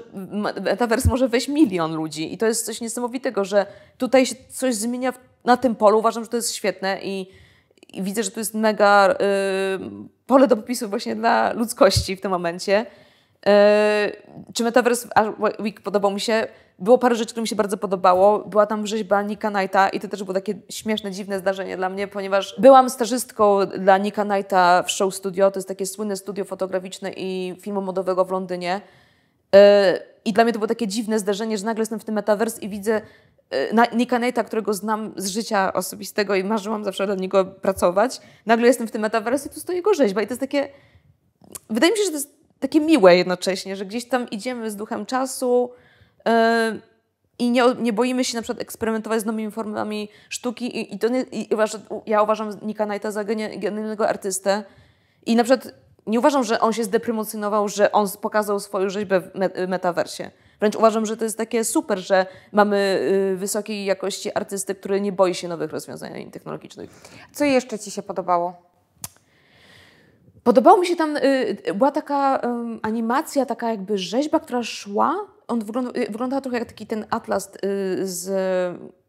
metavers 0.62 1.06
może 1.06 1.28
wejść 1.28 1.48
milion 1.48 1.96
ludzi. 1.96 2.34
I 2.34 2.38
to 2.38 2.46
jest 2.46 2.65
coś 2.65 2.82
niesamowitego, 2.82 3.46
że 3.46 3.65
tutaj 3.98 4.26
się 4.26 4.36
coś 4.50 4.76
zmienia 4.76 5.13
na 5.45 5.58
tym 5.58 5.75
polu. 5.75 5.99
Uważam, 5.99 6.23
że 6.23 6.30
to 6.30 6.38
jest 6.38 6.56
świetne 6.56 6.99
i, 7.04 7.32
i 7.93 8.04
widzę, 8.04 8.23
że 8.23 8.32
to 8.32 8.39
jest 8.39 8.54
mega 8.54 9.12
y, 9.12 9.15
pole 10.28 10.47
do 10.47 10.58
popisu 10.58 10.89
właśnie 10.89 11.15
dla 11.15 11.54
ludzkości 11.54 12.15
w 12.15 12.21
tym 12.21 12.32
momencie. 12.32 12.86
Y, 12.86 14.54
czy 14.54 14.63
Metaverse 14.63 15.08
Week 15.60 15.82
podobał 15.82 16.12
mi 16.12 16.21
się? 16.21 16.47
Było 16.80 16.97
parę 16.97 17.15
rzeczy, 17.15 17.32
które 17.32 17.41
mi 17.41 17.47
się 17.47 17.56
bardzo 17.56 17.78
podobało. 17.78 18.39
Była 18.39 18.65
tam 18.65 18.88
rzeźba 18.88 19.21
Nika 19.21 19.52
Knighta 19.52 19.89
i 19.89 19.99
to 19.99 20.08
też 20.08 20.23
było 20.23 20.34
takie 20.34 20.54
śmieszne, 20.69 21.12
dziwne 21.12 21.39
zdarzenie 21.39 21.78
dla 21.78 21.89
mnie, 21.89 22.08
ponieważ 22.08 22.56
byłam 22.60 22.89
stażystką 22.89 23.60
dla 23.65 23.97
Nika 23.97 24.25
Knighta 24.25 24.84
w 24.84 24.91
Show 24.91 25.15
Studio. 25.15 25.52
To 25.52 25.60
jest 25.60 25.67
takie 25.67 25.86
słynne 25.86 26.15
studio 26.15 26.45
fotograficzne 26.45 27.12
i 27.17 27.56
filmu 27.62 27.82
modowego 27.82 28.25
w 28.25 28.32
Londynie. 28.32 28.82
E, 29.56 29.99
I 30.25 30.34
dla 30.34 30.43
mnie 30.43 30.54
to 30.54 30.60
było 30.60 30.67
takie 30.67 30.88
dziwne 30.88 31.19
zdarzenie, 31.19 31.58
że 31.58 31.65
nagle 31.65 31.82
jestem 31.82 31.99
w 31.99 32.06
tym 32.06 32.15
metaverse 32.15 32.62
i 32.62 32.69
widzę 32.69 33.02
Nika 33.94 34.20
Nate'a, 34.20 34.44
którego 34.44 34.74
znam 34.74 35.14
z 35.18 35.28
życia 35.28 35.74
osobistego 35.74 36.36
i 36.36 36.44
marzyłam 36.44 36.84
zawsze 36.84 37.06
dla 37.06 37.16
niego 37.16 37.46
pracować. 37.46 38.22
Nagle 38.46 38.68
jestem 38.68 38.88
w 38.88 38.92
tym 38.92 39.02
metaverse 39.02 39.50
i 39.50 39.52
tu 39.52 39.60
stoi 39.60 39.76
jego 39.76 39.94
rzeźba. 39.94 40.22
I 40.22 40.28
to 40.28 40.32
jest 40.32 40.42
takie... 40.42 40.70
Wydaje 41.70 41.92
mi 41.92 41.98
się, 41.98 42.04
że 42.04 42.10
to 42.10 42.16
jest 42.16 42.40
takie 42.60 42.80
miłe 42.80 43.16
jednocześnie, 43.16 43.76
że 43.76 43.86
gdzieś 43.86 44.06
tam 44.06 44.30
idziemy 44.30 44.72
z 44.72 44.76
duchem 44.76 45.06
czasu 45.06 45.72
yy, 46.26 46.32
i 47.40 47.52
nie, 47.52 47.64
nie 47.80 47.94
boimy 47.94 48.24
się 48.24 48.36
na 48.38 48.42
przykład 48.42 48.62
eksperymentować 48.62 49.22
z 49.22 49.26
nowymi 49.26 49.52
formami 49.52 50.10
sztuki 50.30 50.78
i, 50.78 50.96
i 50.96 51.00
to 51.00 51.08
nie, 51.08 51.22
i 51.32 51.50
ja 52.06 52.22
uważam 52.22 52.60
Nika 52.62 52.88
Nate'a 52.88 53.12
za 53.12 53.24
genialnego 53.24 54.10
artystę 54.10 54.64
i 55.26 55.36
na 55.36 55.44
przykład 55.44 55.74
nie 56.08 56.20
uważam, 56.20 56.44
że 56.44 56.60
on 56.60 56.74
się 56.74 56.84
zdeprymocynował, 56.84 57.68
że 57.68 57.92
on 57.92 58.08
pokazał 58.22 58.60
swoją 58.60 58.90
rzeźbę 58.90 59.22
w 59.22 59.32
metaversie. 59.68 60.32
Wręcz 60.60 60.76
uważam, 60.76 61.06
że 61.06 61.17
to 61.17 61.24
jest 61.24 61.38
takie 61.38 61.63
super, 61.63 62.00
że 62.00 62.26
mamy 62.52 63.00
y, 63.34 63.38
wysokiej 63.38 63.86
jakości 63.86 64.34
artysty, 64.34 64.76
który 64.76 65.02
nie 65.02 65.12
boi 65.12 65.36
się 65.36 65.48
nowych 65.48 65.72
rozwiązań 65.72 66.32
technologicznych. 66.32 66.89
Co 67.34 67.45
jeszcze 67.45 67.80
Ci 67.80 67.91
się 67.91 68.02
podobało? 68.04 68.54
Podobało 70.43 70.78
mi 70.78 70.88
się 70.88 70.95
tam, 70.95 71.17
y, 71.17 71.74
była 71.76 71.91
taka 71.91 72.41
animacja, 72.82 73.45
taka 73.45 73.69
jakby 73.69 73.98
rzeźba, 73.98 74.39
która 74.39 74.63
szła. 74.63 75.15
On 75.48 75.60
wygląda, 75.60 75.91
y, 76.00 76.12
wyglądała 76.12 76.41
trochę 76.41 76.60
jak 76.60 76.67
taki 76.67 76.88
ten 76.88 77.06
atlas 77.10 77.52
z 78.02 78.30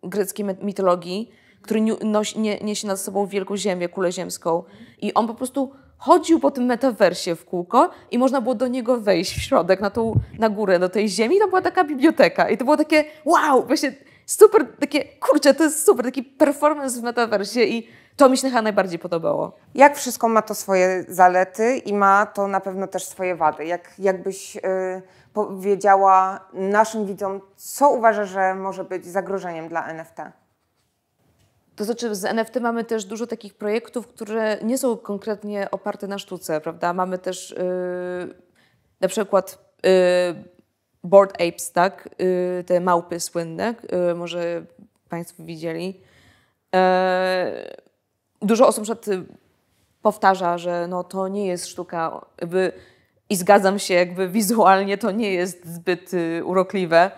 greckiej 0.02 0.46
mitologii, 0.62 1.30
który 1.62 1.80
nosi, 2.04 2.40
nie, 2.40 2.58
niesie 2.60 2.88
nad 2.88 3.00
sobą 3.00 3.26
wielką 3.26 3.56
ziemię, 3.56 3.88
kulę 3.88 4.12
ziemską. 4.12 4.64
I 5.00 5.14
on 5.14 5.26
po 5.26 5.34
prostu 5.34 5.72
chodził 6.00 6.40
po 6.40 6.50
tym 6.50 6.64
metaversie 6.64 7.34
w 7.34 7.44
kółko 7.44 7.90
i 8.10 8.18
można 8.18 8.40
było 8.40 8.54
do 8.54 8.68
niego 8.68 9.00
wejść 9.00 9.36
w 9.36 9.42
środek, 9.42 9.80
na, 9.80 9.90
tą, 9.90 10.14
na 10.38 10.48
górę, 10.48 10.78
do 10.78 10.88
tej 10.88 11.08
ziemi. 11.08 11.38
Tam 11.38 11.48
była 11.48 11.62
taka 11.62 11.84
biblioteka. 11.84 12.48
I 12.48 12.58
to 12.58 12.64
było 12.64 12.76
takie 12.76 13.04
wow, 13.24 13.66
właśnie 13.66 13.92
super, 14.26 14.66
takie 14.80 15.04
kurczę, 15.04 15.54
to 15.54 15.64
jest 15.64 15.86
super, 15.86 16.04
taki 16.04 16.22
performance 16.22 17.00
w 17.00 17.02
metaversie 17.02 17.60
i 17.60 17.88
to 18.16 18.28
mi 18.28 18.38
się 18.38 18.48
chyba 18.48 18.62
najbardziej 18.62 18.98
podobało. 18.98 19.52
Jak 19.74 19.96
wszystko 19.96 20.28
ma 20.28 20.42
to 20.42 20.54
swoje 20.54 21.04
zalety 21.08 21.76
i 21.76 21.94
ma 21.94 22.26
to 22.26 22.48
na 22.48 22.60
pewno 22.60 22.86
też 22.86 23.04
swoje 23.04 23.36
wady. 23.36 23.64
Jak, 23.64 23.92
jakbyś 23.98 24.54
yy, 24.54 24.62
powiedziała 25.32 26.40
naszym 26.52 27.06
widzom, 27.06 27.40
co 27.56 27.90
uważasz, 27.90 28.28
że 28.28 28.54
może 28.54 28.84
być 28.84 29.06
zagrożeniem 29.06 29.68
dla 29.68 29.86
NFT? 29.86 30.39
To 31.76 31.84
znaczy 31.84 32.14
z 32.14 32.24
NFT 32.24 32.60
mamy 32.60 32.84
też 32.84 33.04
dużo 33.04 33.26
takich 33.26 33.54
projektów, 33.54 34.06
które 34.06 34.58
nie 34.62 34.78
są 34.78 34.96
konkretnie 34.96 35.70
oparte 35.70 36.06
na 36.06 36.18
sztuce, 36.18 36.60
prawda? 36.60 36.92
Mamy 36.92 37.18
też 37.18 37.50
yy, 37.50 38.34
na 39.00 39.08
przykład 39.08 39.58
yy, 39.82 39.90
Board 41.04 41.34
Apes, 41.42 41.72
tak? 41.72 42.08
Yy, 42.18 42.64
te 42.64 42.80
małpy 42.80 43.20
słynne, 43.20 43.74
yy, 44.08 44.14
może 44.14 44.62
Państwo 45.08 45.42
widzieli. 45.42 46.00
Yy, 46.72 46.80
dużo 48.42 48.68
osób 48.68 48.84
przed, 48.84 49.06
powtarza, 50.02 50.58
że 50.58 50.86
no, 50.88 51.04
to 51.04 51.28
nie 51.28 51.46
jest 51.46 51.66
sztuka 51.66 52.26
jakby, 52.40 52.72
i 53.30 53.36
zgadzam 53.36 53.78
się, 53.78 53.94
jakby 53.94 54.28
wizualnie 54.28 54.98
to 54.98 55.10
nie 55.10 55.32
jest 55.32 55.66
zbyt 55.66 56.12
yy, 56.12 56.44
urokliwe. 56.44 57.10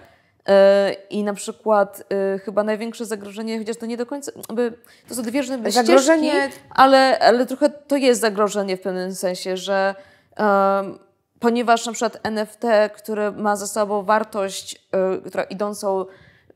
I 1.11 1.25
na 1.25 1.35
przykład 1.35 2.03
y, 2.35 2.39
chyba 2.39 2.63
największe 2.63 3.07
zagrożenie, 3.07 3.59
chociaż 3.59 3.77
to 3.77 3.87
nie 3.87 3.97
do 3.97 4.07
końca, 4.07 4.33
to 5.09 5.15
są 5.15 5.23
dwie 5.23 5.41
różne 5.41 5.71
zagrożenie, 5.71 6.31
ścieżki, 6.31 6.59
ale, 6.71 7.19
ale 7.19 7.47
trochę 7.47 7.71
to 7.71 7.97
jest 7.97 8.21
zagrożenie 8.21 8.77
w 8.77 8.81
pewnym 8.81 9.15
sensie, 9.15 9.57
że 9.57 9.95
um, 10.39 10.99
ponieważ 11.41 11.87
na 11.87 11.93
przykład 11.93 12.19
NFT, 12.23 12.65
które 12.97 13.31
ma 13.31 13.57
za 13.57 13.67
sobą 13.67 14.03
wartość, 14.03 14.89
y, 15.25 15.31
która 15.31 15.43
idącą 15.43 16.07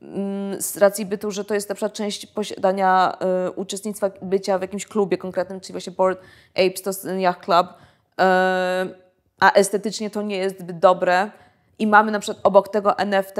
mm, 0.01 0.61
z 0.61 0.77
racji 0.77 1.05
bytu, 1.05 1.31
że 1.31 1.45
to 1.45 1.53
jest 1.53 1.69
na 1.69 1.75
przykład 1.75 1.93
część 1.93 2.25
posiadania 2.25 3.17
y, 3.47 3.51
uczestnictwa, 3.51 4.11
bycia 4.21 4.57
w 4.57 4.61
jakimś 4.61 4.85
klubie 4.85 5.17
konkretnym, 5.17 5.59
czyli 5.59 5.73
właśnie 5.73 5.93
Board 5.93 6.19
Apes, 6.53 6.81
to 6.81 6.89
jest 6.89 7.05
Yacht 7.05 7.45
Club, 7.45 7.67
y, 7.67 7.73
a 9.39 9.51
estetycznie 9.53 10.09
to 10.09 10.21
nie 10.21 10.37
jest 10.37 10.59
zbyt 10.59 10.79
dobre, 10.79 11.31
i 11.79 11.87
mamy 11.87 12.11
na 12.11 12.19
przykład 12.19 12.45
obok 12.45 12.69
tego 12.69 12.97
NFT 12.97 13.35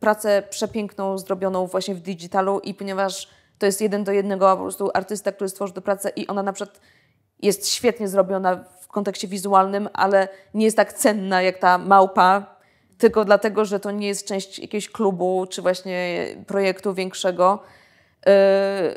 pracę 0.00 0.42
przepiękną, 0.50 1.18
zrobioną 1.18 1.66
właśnie 1.66 1.94
w 1.94 2.00
digitalu 2.00 2.60
i 2.60 2.74
ponieważ 2.74 3.28
to 3.58 3.66
jest 3.66 3.80
jeden 3.80 4.04
do 4.04 4.12
jednego 4.12 4.56
po 4.56 4.62
prostu 4.62 4.90
artysta, 4.94 5.32
który 5.32 5.50
stworzył 5.50 5.74
tę 5.74 5.80
pracę 5.80 6.10
i 6.16 6.26
ona 6.26 6.42
na 6.42 6.52
przykład 6.52 6.80
jest 7.42 7.68
świetnie 7.68 8.08
zrobiona 8.08 8.64
w 8.80 8.88
kontekście 8.88 9.28
wizualnym, 9.28 9.88
ale 9.92 10.28
nie 10.54 10.64
jest 10.64 10.76
tak 10.76 10.92
cenna 10.92 11.42
jak 11.42 11.58
ta 11.58 11.78
małpa, 11.78 12.56
tylko 12.98 13.24
dlatego, 13.24 13.64
że 13.64 13.80
to 13.80 13.90
nie 13.90 14.06
jest 14.06 14.26
część 14.26 14.58
jakiegoś 14.58 14.88
klubu 14.88 15.46
czy 15.50 15.62
właśnie 15.62 16.26
projektu 16.46 16.94
większego. 16.94 17.62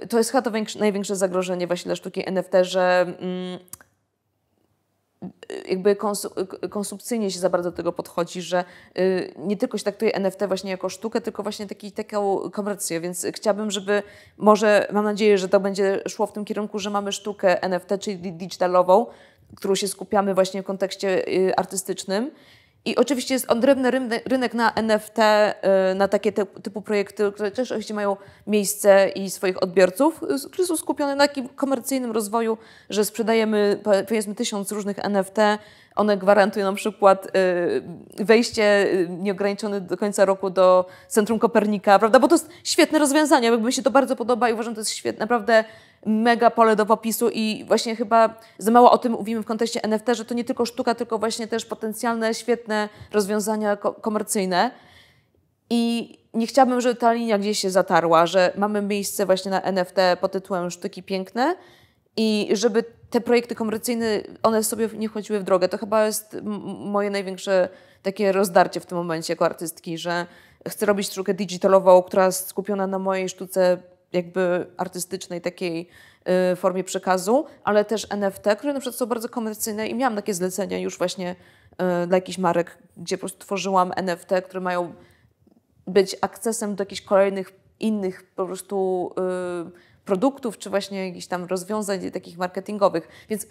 to 0.10 0.18
jest 0.18 0.32
chyba 0.32 0.42
to 0.42 0.52
największe 0.80 1.16
zagrożenie 1.16 1.68
właśnie 1.68 1.90
dla 1.90 1.96
sztuki 1.96 2.30
NFT, 2.30 2.52
że 2.62 3.02
mm, 3.02 3.60
jakby 5.70 5.96
konsumpcyjnie 6.70 7.32
się 7.32 7.40
za 7.40 7.50
bardzo 7.50 7.72
do 7.72 7.78
tego 7.78 7.94
podchodzi, 7.94 8.42
że 8.42 8.64
y, 8.98 9.34
nie 9.38 9.58
tylko 9.58 9.78
się 9.78 9.84
traktuje 9.84 10.16
NFT 10.16 10.46
właśnie 10.48 10.72
jako 10.72 10.90
sztukę, 10.90 11.22
tylko 11.22 11.44
właśnie 11.44 11.68
taki, 11.68 11.92
taką 11.92 12.50
komercję, 12.50 13.02
więc 13.02 13.28
chciałabym, 13.36 13.72
żeby 13.72 14.04
może, 14.38 14.88
mam 14.92 15.06
nadzieję, 15.06 15.38
że 15.38 15.50
to 15.50 15.60
będzie 15.60 16.02
szło 16.08 16.28
w 16.28 16.34
tym 16.34 16.46
kierunku, 16.46 16.80
że 16.80 16.90
mamy 16.90 17.12
sztukę 17.12 17.64
NFT, 17.64 17.90
czyli 18.00 18.18
digitalową, 18.18 19.06
którą 19.56 19.76
się 19.76 19.88
skupiamy 19.88 20.34
właśnie 20.34 20.62
w 20.62 20.66
kontekście 20.66 21.28
y, 21.28 21.56
artystycznym, 21.56 22.32
i 22.86 22.96
oczywiście 22.96 23.34
jest 23.34 23.52
odrębny 23.52 23.92
rynek 24.26 24.54
na 24.54 24.74
NFT, 24.74 25.20
y, 25.20 25.96
na 25.96 26.08
takie 26.08 26.32
typu 26.64 26.82
projekty, 26.82 27.32
które 27.32 27.52
też 27.52 27.72
oczywiście 27.72 27.94
mają 27.94 28.18
miejsce 28.48 29.10
i 29.10 29.30
swoich 29.30 29.64
odbiorców, 29.64 30.24
y, 30.46 30.50
które 30.50 30.68
są 30.68 30.78
skupione 30.78 31.16
na 31.16 31.28
takim 31.28 31.50
komercyjnym 31.50 32.12
rozwoju, 32.12 32.58
że 32.90 33.06
sprzedajemy 33.06 33.80
powiedzmy 34.08 34.36
tysiąc 34.36 34.72
różnych 34.72 35.00
NFT, 35.00 35.38
one 35.96 36.18
gwarantują 36.18 36.66
na 36.66 36.74
przykład 36.74 37.28
y, 38.20 38.24
wejście 38.26 38.88
nieograniczone 39.10 39.82
do 39.82 39.98
końca 39.98 40.26
roku 40.26 40.50
do 40.50 40.86
Centrum 41.08 41.40
Kopernika, 41.40 42.00
prawda? 42.00 42.20
Bo 42.20 42.28
to 42.28 42.36
jest 42.36 42.50
świetne 42.64 43.00
rozwiązanie, 43.00 43.48
jakby 43.48 43.66
mi 43.66 43.74
się 43.74 43.84
to 43.84 43.92
bardzo 43.92 44.16
podoba 44.16 44.50
i 44.50 44.54
uważam, 44.54 44.72
że 44.72 44.76
to 44.76 44.82
jest 44.82 44.92
świetne, 44.92 45.24
naprawdę 45.24 45.64
mega 46.06 46.50
pole 46.52 46.76
do 46.76 46.86
popisu 46.86 47.30
i 47.30 47.66
właśnie 47.68 47.96
chyba 47.96 48.36
za 48.58 48.72
mało 48.72 48.92
o 48.92 48.98
tym 48.98 49.12
mówimy 49.12 49.42
w 49.42 49.46
kontekście 49.46 49.84
NFT, 49.84 50.06
że 50.12 50.26
to 50.26 50.34
nie 50.34 50.44
tylko 50.44 50.66
sztuka, 50.66 50.96
tylko 50.96 51.18
właśnie 51.18 51.48
też 51.48 51.66
potencjalne, 51.66 52.34
świetne 52.34 52.90
rozwiązania 53.12 53.76
komercyjne. 53.78 54.72
I 55.70 56.14
nie 56.34 56.48
chciałabym, 56.48 56.82
żeby 56.82 56.96
ta 56.96 57.14
linia 57.14 57.38
gdzieś 57.38 57.60
się 57.60 57.70
zatarła, 57.70 58.26
że 58.26 58.54
mamy 58.58 58.82
miejsce 58.82 59.26
właśnie 59.26 59.52
na 59.52 59.62
NFT 59.62 59.96
pod 60.22 60.32
tytułem 60.32 60.72
Sztuki 60.72 61.04
Piękne 61.04 61.56
i 62.18 62.50
żeby 62.52 62.84
te 63.10 63.22
projekty 63.22 63.56
komercyjne, 63.56 64.06
one 64.44 64.64
sobie 64.64 64.90
nie 64.94 65.10
wchodziły 65.10 65.40
w 65.40 65.44
drogę. 65.44 65.70
To 65.70 65.78
chyba 65.78 66.06
jest 66.06 66.38
moje 66.80 67.10
największe 67.10 67.70
takie 68.04 68.32
rozdarcie 68.32 68.80
w 68.80 68.86
tym 68.86 68.98
momencie 68.98 69.34
jako 69.34 69.46
artystki, 69.46 69.98
że 69.98 70.26
chcę 70.68 70.86
robić 70.86 71.08
sztukę 71.08 71.34
digitalową, 71.34 72.04
która 72.04 72.32
skupiona 72.32 72.88
na 72.88 73.00
mojej 73.00 73.30
sztuce 73.30 73.78
jakby 74.16 74.68
artystycznej 74.78 75.42
takiej 75.42 75.90
y, 76.54 76.56
formie 76.56 76.84
przekazu, 76.84 77.46
ale 77.64 77.86
też 77.86 78.08
NFT, 78.10 78.44
które 78.58 78.74
na 78.74 78.80
przykład 78.80 79.00
są 79.00 79.06
bardzo 79.06 79.30
komercyjne 79.30 79.88
i 79.88 79.96
miałam 79.96 80.16
takie 80.16 80.34
zlecenia 80.34 80.80
już 80.80 80.98
właśnie 80.98 81.36
y, 82.04 82.08
dla 82.08 82.18
jakichś 82.18 82.38
marek, 82.38 82.78
gdzie 82.98 83.18
po 83.18 83.20
prostu 83.20 83.40
tworzyłam 83.40 83.92
NFT, 83.96 84.30
które 84.46 84.60
mają 84.62 84.94
być 85.88 86.18
akcesem 86.22 86.76
do 86.76 86.82
jakichś 86.82 87.02
kolejnych 87.02 87.54
innych 87.80 88.24
po 88.36 88.46
prostu 88.46 89.10
y, 89.68 90.06
produktów, 90.06 90.58
czy 90.58 90.70
właśnie 90.70 91.08
jakichś 91.08 91.28
tam 91.28 91.46
rozwiązań 91.46 92.12
takich 92.12 92.38
marketingowych. 92.38 93.08
Więc 93.30 93.48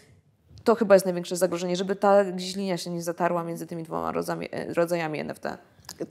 to 0.64 0.74
chyba 0.74 0.94
jest 0.94 1.06
największe 1.06 1.36
zagrożenie, 1.36 1.76
żeby 1.76 1.96
ta 1.96 2.24
gdzieś 2.24 2.56
linia 2.56 2.76
się 2.76 2.90
nie 2.90 3.02
zatarła 3.02 3.44
między 3.44 3.66
tymi 3.66 3.82
dwoma 3.82 4.12
rodzajami, 4.12 4.48
rodzajami 4.68 5.20
NFT. 5.20 5.44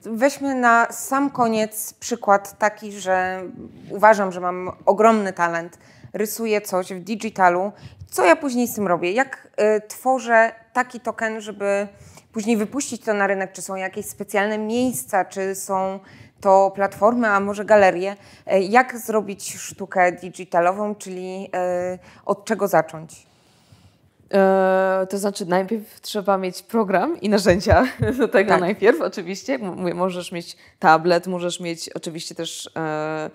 Weźmy 0.01 0.55
na 0.55 0.87
sam 0.91 1.29
koniec 1.29 1.93
przykład 1.93 2.57
taki, 2.57 2.91
że 2.91 3.43
uważam, 3.89 4.31
że 4.31 4.39
mam 4.39 4.71
ogromny 4.85 5.33
talent, 5.33 5.77
rysuję 6.13 6.61
coś 6.61 6.93
w 6.93 6.99
digitalu. 6.99 7.71
Co 8.11 8.25
ja 8.25 8.35
później 8.35 8.67
z 8.67 8.75
tym 8.75 8.87
robię? 8.87 9.11
Jak 9.11 9.47
y, 9.77 9.87
tworzę 9.87 10.51
taki 10.73 10.99
token, 10.99 11.41
żeby 11.41 11.87
później 12.31 12.57
wypuścić 12.57 13.01
to 13.01 13.13
na 13.13 13.27
rynek? 13.27 13.51
Czy 13.51 13.61
są 13.61 13.75
jakieś 13.75 14.05
specjalne 14.05 14.57
miejsca, 14.57 15.25
czy 15.25 15.55
są 15.55 15.99
to 16.41 16.71
platformy, 16.75 17.27
a 17.27 17.39
może 17.39 17.65
galerie? 17.65 18.15
Y, 18.53 18.59
jak 18.59 18.97
zrobić 18.97 19.53
sztukę 19.57 20.11
digitalową, 20.11 20.95
czyli 20.95 21.49
y, 21.95 21.99
od 22.25 22.45
czego 22.45 22.67
zacząć? 22.67 23.32
E, 24.33 25.07
to 25.09 25.17
znaczy, 25.17 25.45
najpierw 25.45 26.01
trzeba 26.01 26.37
mieć 26.37 26.63
program 26.63 27.21
i 27.21 27.29
narzędzia 27.29 27.85
do 28.19 28.27
tego 28.27 28.49
tak. 28.49 28.61
najpierw, 28.61 29.01
oczywiście. 29.01 29.59
Możesz 29.95 30.31
mieć 30.31 30.57
tablet, 30.79 31.27
możesz 31.27 31.59
mieć 31.59 31.89
oczywiście 31.89 32.35
też 32.35 32.69
e, 32.75 33.29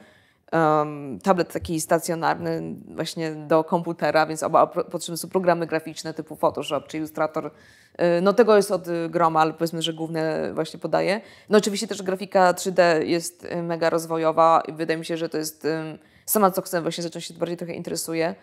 um, 0.52 1.18
tablet 1.22 1.52
taki 1.52 1.80
stacjonarny 1.80 2.74
właśnie 2.94 3.30
do 3.30 3.64
komputera, 3.64 4.26
więc 4.26 4.42
oba 4.42 4.66
potrzebne 4.66 5.16
są 5.16 5.28
programy 5.28 5.66
graficzne 5.66 6.14
typu 6.14 6.36
Photoshop 6.36 6.80
czy 6.88 6.96
Illustrator. 6.96 7.50
E, 7.96 8.20
no 8.20 8.32
tego 8.32 8.56
jest 8.56 8.70
od 8.70 8.86
groma, 9.08 9.40
ale 9.40 9.52
powiedzmy, 9.52 9.82
że 9.82 9.92
główne 9.92 10.54
właśnie 10.54 10.80
podaje. 10.80 11.20
No 11.48 11.58
oczywiście 11.58 11.86
też 11.86 12.02
grafika 12.02 12.52
3D 12.52 13.02
jest 13.02 13.48
mega 13.62 13.90
rozwojowa 13.90 14.62
i 14.68 14.72
wydaje 14.72 14.98
mi 14.98 15.04
się, 15.04 15.16
że 15.16 15.28
to 15.28 15.38
jest 15.38 15.66
sama 16.26 16.50
co 16.50 16.62
chcę 16.62 16.82
właśnie 16.82 17.02
zacząć 17.02 17.24
się 17.24 17.34
bardziej 17.34 17.56
trochę 17.56 17.72
interesuje. 17.72 18.34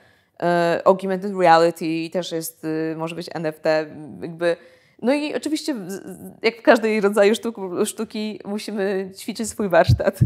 E, 0.43 0.81
augmented 0.85 1.31
reality 1.39 2.09
też 2.13 2.31
jest, 2.31 2.63
y, 2.63 2.95
może 2.97 3.15
być 3.15 3.29
NFT, 3.33 3.65
jakby. 4.21 4.57
No 5.01 5.13
i 5.13 5.35
oczywiście, 5.35 5.75
jak 6.41 6.57
w 6.57 6.61
każdej 6.61 7.01
rodzaju 7.01 7.35
sztuki, 7.35 7.61
sztuki 7.85 8.39
musimy 8.45 9.11
ćwiczyć 9.17 9.49
swój 9.49 9.69
warsztat, 9.69 10.19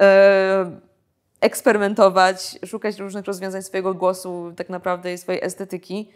e, 0.00 0.80
eksperymentować, 1.40 2.58
szukać 2.66 2.98
różnych 2.98 3.24
rozwiązań 3.24 3.62
swojego 3.62 3.94
głosu, 3.94 4.52
tak 4.56 4.68
naprawdę 4.68 5.12
i 5.12 5.18
swojej 5.18 5.44
estetyki. 5.44 6.10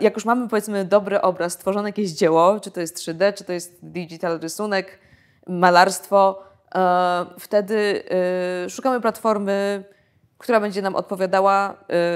Jak 0.00 0.14
już 0.14 0.24
mamy, 0.24 0.48
powiedzmy, 0.48 0.84
dobry 0.84 1.20
obraz, 1.20 1.52
stworzone 1.52 1.88
jakieś 1.88 2.10
dzieło, 2.10 2.60
czy 2.60 2.70
to 2.70 2.80
jest 2.80 2.96
3D, 2.96 3.32
czy 3.32 3.44
to 3.44 3.52
jest 3.52 3.78
digital 3.82 4.40
rysunek, 4.40 4.98
malarstwo, 5.46 6.42
e, 6.74 7.26
wtedy 7.38 8.02
y, 8.66 8.70
szukamy 8.70 9.00
platformy, 9.00 9.84
która 10.40 10.60
będzie 10.60 10.82
nam 10.82 10.96
odpowiadała, 10.96 11.74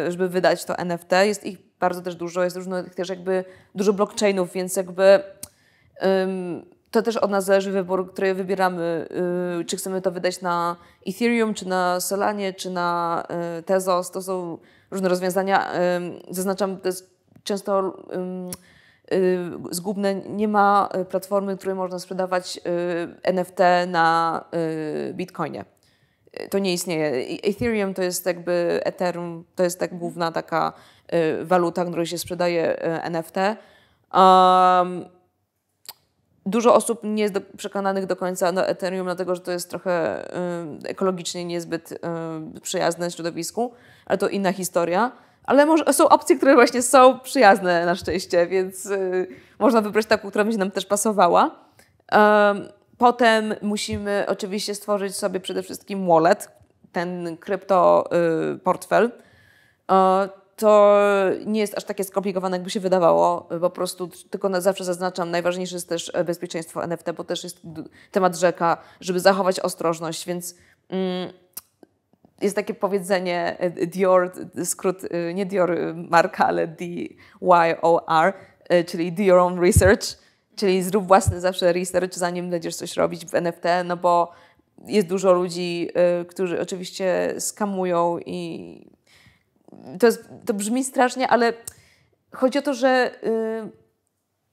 y, 0.08 0.12
żeby 0.12 0.28
wydać 0.28 0.64
to 0.64 0.78
NFT. 0.78 1.12
Jest 1.24 1.44
ich 1.44 1.58
bardzo 1.80 2.02
też 2.02 2.16
dużo, 2.16 2.44
jest 2.44 2.56
różnych 2.56 2.94
też 2.94 3.08
jakby 3.08 3.44
dużo 3.74 3.92
blockchainów, 3.92 4.52
więc 4.52 4.76
jakby 4.76 5.22
to 6.90 7.02
też 7.02 7.16
od 7.16 7.30
nas 7.30 7.44
zależy 7.44 7.72
wybór, 7.72 8.12
który 8.12 8.34
wybieramy, 8.34 9.08
y, 9.60 9.64
czy 9.64 9.76
chcemy 9.76 10.02
to 10.02 10.10
wydać 10.10 10.40
na 10.40 10.76
Ethereum, 11.06 11.54
czy 11.54 11.68
na 11.68 12.00
Solanie, 12.00 12.52
czy 12.52 12.70
na 12.70 13.22
y, 13.58 13.62
Tezos. 13.62 14.10
To 14.10 14.22
są 14.22 14.58
różne 14.90 15.08
rozwiązania. 15.08 15.72
Zaznaczam, 16.30 16.76
to 16.76 16.88
jest 16.88 17.10
często 17.44 17.96
zgubne. 19.70 20.14
Nie 20.14 20.48
ma 20.48 20.88
platformy, 21.10 21.56
której 21.56 21.74
można 21.74 21.98
sprzedawać 21.98 22.60
NFT 23.22 23.58
na 23.86 24.44
Bitcoinie 25.12 25.73
to 26.50 26.58
nie 26.58 26.72
istnieje. 26.72 27.38
Ethereum 27.42 27.94
to 27.94 28.02
jest 28.02 28.26
jakby 28.26 28.80
Ethereum, 28.84 29.44
to 29.56 29.62
jest 29.62 29.80
tak 29.80 29.98
główna 29.98 30.32
taka 30.32 30.72
y, 31.40 31.44
waluta, 31.44 31.84
której 31.84 32.06
się 32.06 32.18
sprzedaje 32.18 32.78
y, 32.78 33.02
NFT. 33.02 33.36
Um, 34.14 35.04
dużo 36.46 36.74
osób 36.74 37.00
nie 37.02 37.22
jest 37.22 37.34
do, 37.34 37.40
przekonanych 37.56 38.06
do 38.06 38.16
końca 38.16 38.52
do 38.52 38.68
Ethereum, 38.68 39.04
dlatego 39.04 39.34
że 39.34 39.40
to 39.40 39.52
jest 39.52 39.70
trochę 39.70 40.24
y, 40.84 40.88
ekologicznie 40.88 41.44
niezbyt 41.44 41.98
przyjazne 42.62 43.10
środowisku, 43.10 43.72
ale 44.06 44.18
to 44.18 44.28
inna 44.28 44.52
historia. 44.52 45.12
Ale 45.44 45.66
może, 45.66 45.92
są 45.92 46.08
opcje, 46.08 46.36
które 46.36 46.54
właśnie 46.54 46.82
są 46.82 47.20
przyjazne 47.20 47.86
na 47.86 47.94
szczęście, 47.94 48.46
więc 48.46 48.86
y, 48.86 49.26
można 49.58 49.80
wybrać 49.80 50.06
taką, 50.06 50.28
która 50.28 50.44
będzie 50.44 50.58
nam 50.58 50.70
też 50.70 50.86
pasowała. 50.86 51.50
Um, 52.12 52.68
Potem 53.04 53.54
musimy 53.62 54.24
oczywiście 54.28 54.74
stworzyć 54.74 55.16
sobie 55.16 55.40
przede 55.40 55.62
wszystkim 55.62 56.06
wallet, 56.06 56.50
ten 56.92 57.36
krypto 57.36 58.04
y. 58.56 59.10
To 60.56 60.96
nie 61.46 61.60
jest 61.60 61.78
aż 61.78 61.84
takie 61.84 62.04
skomplikowane, 62.04 62.56
jakby 62.56 62.70
się 62.70 62.80
wydawało. 62.80 63.48
Po 63.60 63.70
prostu 63.70 64.10
tylko 64.30 64.48
na 64.48 64.60
zawsze 64.60 64.84
zaznaczam, 64.84 65.30
najważniejsze 65.30 65.76
jest 65.76 65.88
też 65.88 66.12
bezpieczeństwo 66.26 66.84
NFT, 66.84 67.12
bo 67.12 67.24
też 67.24 67.44
jest 67.44 67.60
temat 68.10 68.36
rzeka, 68.36 68.76
żeby 69.00 69.20
zachować 69.20 69.60
ostrożność, 69.60 70.26
więc 70.26 70.54
mm, 70.88 71.32
jest 72.40 72.56
takie 72.56 72.74
powiedzenie 72.74 73.56
y, 73.82 73.86
Dior, 73.86 74.32
skrót 74.64 75.04
y, 75.04 75.34
nie 75.34 75.46
Dior 75.46 75.76
marka, 75.94 76.46
ale 76.46 76.66
D-Y-O-R, 76.66 78.32
czyli 78.86 79.12
Do 79.12 79.22
Your 79.22 79.38
Own 79.38 79.60
Research 79.60 80.23
Czyli 80.56 80.82
zrób 80.82 81.06
własny 81.06 81.40
zawsze 81.40 81.72
research, 81.72 82.14
zanim 82.14 82.50
będziesz 82.50 82.76
coś 82.76 82.96
robić 82.96 83.26
w 83.26 83.34
NFT, 83.34 83.64
no 83.84 83.96
bo 83.96 84.32
jest 84.86 85.06
dużo 85.06 85.32
ludzi, 85.32 85.88
y, 86.20 86.24
którzy 86.24 86.60
oczywiście 86.60 87.34
skamują 87.38 88.18
i 88.18 88.90
to, 90.00 90.06
jest, 90.06 90.28
to 90.46 90.54
brzmi 90.54 90.84
strasznie, 90.84 91.28
ale 91.28 91.52
chodzi 92.32 92.58
o 92.58 92.62
to, 92.62 92.74
że 92.74 93.10
y, 93.24 93.84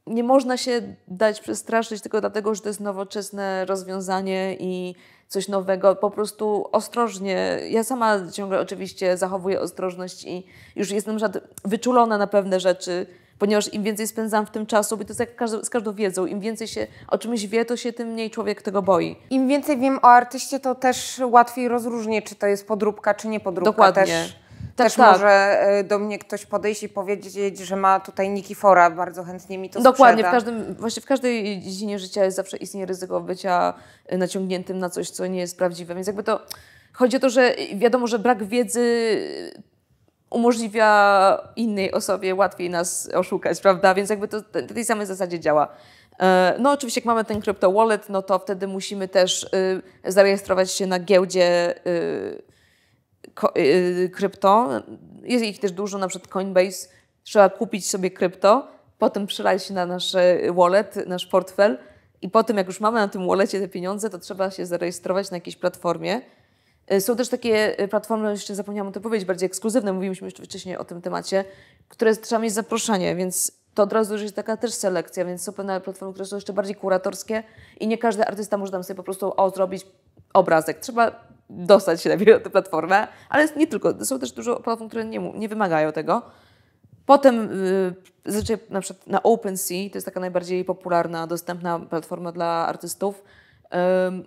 nie 0.08 0.24
można 0.24 0.58
się 0.58 0.96
dać 1.08 1.42
przestraszyć 1.42 2.02
tylko 2.02 2.22
dlatego, 2.22 2.56
że 2.56 2.62
to 2.62 2.70
jest 2.70 2.80
nowoczesne 2.80 3.66
rozwiązanie 3.66 4.56
i 4.60 4.96
coś 5.28 5.48
nowego. 5.48 5.96
Po 5.96 6.12
prostu 6.12 6.70
ostrożnie. 6.72 7.60
Ja 7.70 7.84
sama 7.84 8.32
ciągle 8.32 8.60
oczywiście 8.60 9.18
zachowuję 9.18 9.62
ostrożność 9.62 10.24
i 10.24 10.48
już 10.76 10.92
jestem 10.92 11.18
wyczulona 11.66 12.18
na 12.18 12.28
pewne 12.28 12.60
rzeczy 12.60 13.06
ponieważ 13.42 13.74
im 13.74 13.84
więcej 13.84 14.08
spędzam 14.08 14.46
w 14.46 14.50
tym 14.50 14.66
czasu, 14.66 14.98
bo 14.98 15.04
to 15.04 15.10
jest 15.10 15.20
jak 15.20 15.36
każdy, 15.36 15.66
z 15.66 15.70
każdą 15.70 15.94
wiedzą, 15.94 16.26
im 16.26 16.40
więcej 16.40 16.68
się 16.68 16.88
o 17.08 17.18
czymś 17.18 17.46
wie, 17.46 17.66
to 17.66 17.78
się 17.78 17.94
tym 17.94 18.08
mniej 18.08 18.32
człowiek 18.32 18.62
tego 18.62 18.82
boi. 18.82 19.16
Im 19.30 19.48
więcej 19.48 19.78
wiem 19.78 20.00
o 20.02 20.08
artyście, 20.08 20.60
to 20.60 20.76
też 20.76 21.22
łatwiej 21.26 21.68
rozróżnię, 21.68 22.22
czy 22.22 22.36
to 22.36 22.48
jest 22.48 22.68
podróbka, 22.68 23.14
czy 23.14 23.28
nie 23.28 23.40
podróbka. 23.40 23.72
Dokładnie. 23.72 24.04
Też, 24.04 24.36
Tak, 24.76 24.76
też 24.76 24.94
tak. 24.96 25.12
może 25.12 25.30
e, 25.30 25.84
do 25.84 26.00
mnie 26.00 26.20
ktoś 26.20 26.46
podejść 26.46 26.84
i 26.84 26.90
powiedzieć, 26.90 27.60
że 27.60 27.76
ma 27.76 28.00
tutaj 28.00 28.30
Nikifora, 28.30 28.90
bardzo 28.90 29.24
chętnie 29.24 29.58
mi 29.58 29.70
to 29.70 29.82
Dokładnie, 29.82 30.24
w 30.24 30.32
każdym, 30.32 30.76
właśnie 30.76 31.02
w 31.02 31.06
każdej 31.06 31.62
dziedzinie 31.62 32.00
życia 32.00 32.26
jest 32.26 32.38
zawsze 32.38 32.58
istnieje 32.58 32.86
ryzyko 32.86 33.22
bycia 33.22 33.74
y, 34.14 34.18
naciągniętym 34.18 34.80
na 34.80 34.90
coś, 34.90 35.10
co 35.10 35.28
nie 35.28 35.40
jest 35.40 35.58
prawdziwe. 35.58 35.96
Więc 35.96 36.08
jakby 36.08 36.24
to 36.24 36.42
chodzi 36.94 37.18
o 37.18 37.20
to, 37.20 37.30
że 37.30 37.56
wiadomo, 37.76 38.08
że 38.08 38.20
brak 38.20 38.44
wiedzy 38.44 38.82
umożliwia 40.32 41.52
innej 41.56 41.92
osobie 41.92 42.36
łatwiej 42.36 42.70
nas 42.70 43.10
oszukać, 43.14 43.62
prawda? 43.62 43.94
Więc 43.94 44.10
jakby 44.10 44.28
to 44.28 44.38
na 44.38 44.68
tej 44.74 44.86
samej 44.86 45.08
zasadzie 45.08 45.40
działa. 45.40 45.68
E, 46.20 46.56
No 46.60 46.72
oczywiście 46.72 47.02
jak 47.02 47.06
mamy 47.06 47.26
ten 47.26 47.42
crypto 47.42 47.72
wallet, 47.72 48.10
no 48.10 48.22
to 48.22 48.40
wtedy 48.40 48.68
musimy 48.68 49.08
też 49.08 49.44
y, 49.44 49.82
zarejestrować 50.12 50.72
się 50.72 50.88
na 50.88 51.00
giełdzie 51.00 51.76
y, 51.88 52.42
y, 53.58 54.10
krypto. 54.14 54.70
Jest 55.24 55.46
ich 55.46 55.60
też 55.60 55.72
dużo, 55.72 55.98
na 55.98 56.08
przykład 56.08 56.32
Coinbase. 56.32 56.88
Trzeba 57.24 57.50
kupić 57.50 57.90
sobie 57.90 58.12
krypto, 58.12 58.68
potem 59.00 59.28
przelać 59.28 59.66
się 59.66 59.74
na 59.74 59.86
nasz 59.86 60.16
e, 60.16 60.54
wallet, 60.54 61.08
nasz 61.08 61.26
portfel 61.26 61.78
i 62.22 62.30
potem 62.30 62.58
jak 62.58 62.68
już 62.68 62.80
mamy 62.80 63.00
na 63.00 63.08
tym 63.08 63.28
wallecie 63.28 63.60
te 63.60 63.68
pieniądze, 63.68 64.10
to 64.10 64.20
trzeba 64.20 64.52
się 64.52 64.66
zarejestrować 64.66 65.32
na 65.32 65.38
jakiejś 65.38 65.56
platformie. 65.56 66.22
E, 66.92 67.02
Są 67.02 67.16
też 67.16 67.30
takie 67.30 67.80
e, 67.80 67.88
platformy, 67.88 68.32
jeszcze 68.32 68.56
zapomniałam 68.56 68.88
o 68.88 68.92
tym 68.92 69.04
powiedzieć, 69.04 69.28
bardziej 69.28 69.46
ekskluzywne, 69.46 69.94
mówiliśmy 69.94 70.26
już 70.28 70.34
wcześniej 70.34 70.78
o 70.78 70.84
tym 70.84 71.02
temacie, 71.02 71.46
które 71.90 72.16
trzeba 72.16 72.42
mieć 72.42 72.54
zaproszenie, 72.54 73.16
więc 73.16 73.52
to 73.74 73.84
od 73.84 73.94
razu 73.94 74.14
już 74.14 74.22
jest 74.22 74.36
taka 74.36 74.58
też 74.58 74.74
selekcja, 74.74 75.26
więc 75.26 75.44
są 75.44 75.54
pewne 75.54 75.82
platformy, 75.82 76.14
które 76.14 76.26
są 76.26 76.36
jeszcze 76.36 76.54
bardziej 76.54 76.76
kuratorskie 76.76 77.44
i 77.80 77.88
nie 77.88 77.98
każdy 77.98 78.26
artysta 78.26 78.58
może 78.58 78.72
tam 78.72 78.84
sobie 78.84 78.98
po 78.98 79.04
prostu 79.04 79.34
o, 79.38 79.50
zrobić 79.50 79.88
obrazek. 80.34 80.80
Trzeba 80.80 81.12
dostać 81.50 82.02
się 82.02 82.10
najpierw 82.10 82.38
na 82.38 82.44
tę 82.44 82.50
platformę, 82.50 83.08
ale 83.30 83.48
nie 83.56 83.68
tylko. 83.68 84.06
Są 84.06 84.20
też 84.20 84.32
dużo 84.32 84.60
platform, 84.60 84.90
które 84.90 85.06
nie, 85.06 85.20
nie 85.20 85.50
wymagają 85.50 85.92
tego. 85.92 86.22
Potem 87.06 87.66
y, 87.66 87.96
zazwyczaj 88.26 88.58
na 88.70 88.82
przykład 88.82 89.08
na 89.08 89.24
OpenSea, 89.24 89.90
to 89.90 89.98
jest 89.98 90.06
taka 90.06 90.20
najbardziej 90.20 90.66
popularna, 90.66 91.28
dostępna 91.28 91.80
platforma 91.80 92.32
dla 92.32 92.68
artystów. 92.68 93.24
Ym, 94.08 94.26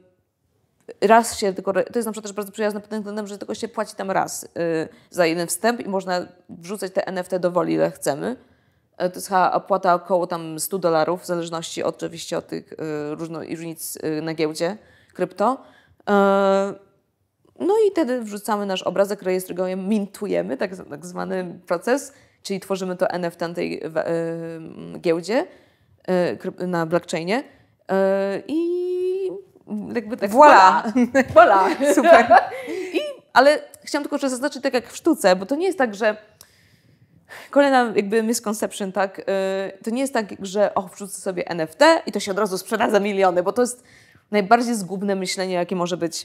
raz 1.01 1.39
się 1.39 1.53
tylko, 1.53 1.73
to 1.73 1.81
jest 1.95 2.07
na 2.07 2.13
przykład 2.13 2.23
też 2.23 2.33
bardzo 2.33 2.53
przyjazne 2.53 2.81
pod 2.81 2.91
tym 2.91 2.99
względem, 2.99 3.27
że 3.27 3.39
tylko 3.39 3.55
się 3.55 3.69
płaci 3.69 3.97
tam 3.97 4.11
raz 4.11 4.45
y, 4.45 4.49
za 5.11 5.27
jeden 5.27 5.47
wstęp 5.47 5.81
i 5.81 5.89
można 5.89 6.27
wrzucać 6.49 6.93
te 6.93 7.07
NFT 7.07 7.37
dowoli 7.37 7.75
ile 7.75 7.91
chcemy. 7.91 8.37
E, 8.97 9.11
To 9.11 9.17
jest 9.17 9.31
opłata 9.53 9.95
około 9.95 10.27
tam 10.27 10.61
100 10.61 10.79
dolarów, 10.79 11.23
w 11.23 11.27
zależności 11.27 11.83
oczywiście 11.83 12.39
od 12.39 12.47
tych 12.47 12.73
y, 12.73 12.77
różnic 13.15 13.97
y, 13.97 14.23
na 14.23 14.35
giełdzie 14.35 14.77
krypto. 15.15 15.63
E, 16.11 16.15
no 17.61 17.75
i 17.89 17.91
wtedy 17.91 18.21
wrzucamy 18.21 18.67
nasz 18.67 18.83
obrazek, 18.83 19.23
rejestrujemy, 19.23 19.83
mintujemy, 19.83 20.57
tak, 20.57 20.71
tak 20.91 21.07
zwany 21.07 21.59
proces, 21.67 22.13
czyli 22.43 22.61
tworzymy 22.61 22.97
to 22.97 23.11
NFT 23.11 23.41
na 23.41 23.55
tej 23.55 23.83
giełdzie 25.01 25.47
na 26.67 26.87
blockchainie 26.87 27.45
e, 27.89 28.43
i 28.49 28.74
jakby 29.95 30.17
tak. 30.17 30.31
Super. 31.95 32.27
I, 32.93 33.01
ale 33.33 33.59
chciałam 33.85 34.05
tylko 34.05 34.17
jeszcze 34.17 34.31
zaznaczyć, 34.31 34.63
tak 34.63 34.75
jak 34.75 34.93
w 34.93 34.97
sztuce, 34.97 35.37
bo 35.37 35.47
to 35.47 35.57
nie 35.57 35.67
jest 35.67 35.79
tak, 35.79 35.95
że 35.95 36.17
kolejna 37.51 37.93
jakby 37.97 38.23
misconception, 38.23 38.93
tak, 38.93 39.19
yy, 39.19 39.25
to 39.85 39.91
nie 39.91 40.01
jest 40.01 40.13
tak, 40.13 40.27
że 40.41 40.75
o, 40.75 40.83
wrzucę 40.83 41.21
sobie 41.21 41.49
NFT 41.49 41.81
i 42.07 42.13
to 42.13 42.21
się 42.21 42.31
od 42.31 42.39
razu 42.39 42.59
sprzeda 42.59 42.91
za 42.91 43.01
miliony, 43.01 43.43
bo 43.43 43.53
to 43.53 43.63
jest 43.63 43.85
najbardziej 44.31 44.75
zgubne 44.75 45.15
myślenie, 45.15 45.55
jakie 45.55 45.77
może 45.77 45.97
być. 45.97 46.25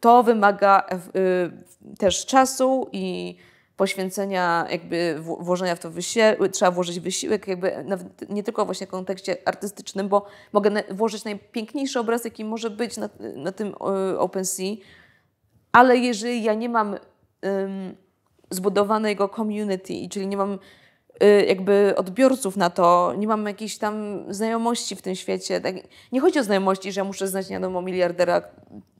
To 0.00 0.22
wymaga 0.22 0.86
yy, 1.14 1.96
też 1.98 2.26
czasu 2.26 2.88
i 2.92 3.36
poświęcenia, 3.76 4.66
jakby 4.70 5.16
wło- 5.20 5.44
włożenia 5.44 5.74
w 5.74 5.78
to 5.80 5.90
wysiłek, 5.90 6.38
trzeba 6.52 6.70
włożyć 6.70 7.00
wysiłek, 7.00 7.48
jakby 7.48 7.84
nie 8.28 8.42
tylko 8.42 8.64
właśnie 8.64 8.86
w 8.86 8.90
kontekście 8.90 9.36
artystycznym, 9.44 10.08
bo 10.08 10.26
mogę 10.52 10.70
włożyć 10.90 11.24
najpiękniejszy 11.24 12.00
obraz, 12.00 12.24
jaki 12.24 12.44
może 12.44 12.70
być 12.70 12.96
na, 12.96 13.08
na 13.36 13.52
tym 13.52 13.74
OpenSea, 14.18 14.76
ale 15.72 15.96
jeżeli 15.96 16.42
ja 16.42 16.54
nie 16.54 16.68
mam 16.68 16.94
ym, 16.94 17.96
zbudowanego 18.50 19.28
community, 19.28 20.08
czyli 20.10 20.26
nie 20.26 20.36
mam 20.36 20.58
y, 21.22 21.44
jakby 21.46 21.94
odbiorców 21.96 22.56
na 22.56 22.70
to, 22.70 23.14
nie 23.18 23.26
mam 23.26 23.46
jakiejś 23.46 23.78
tam 23.78 24.24
znajomości 24.34 24.96
w 24.96 25.02
tym 25.02 25.14
świecie. 25.14 25.60
Tak, 25.60 25.74
nie 26.12 26.20
chodzi 26.20 26.38
o 26.38 26.44
znajomości, 26.44 26.92
że 26.92 27.00
ja 27.00 27.04
muszę 27.04 27.28
znać, 27.28 27.48
nie 27.48 27.56
wiadomo, 27.56 27.82
miliardera 27.82 28.42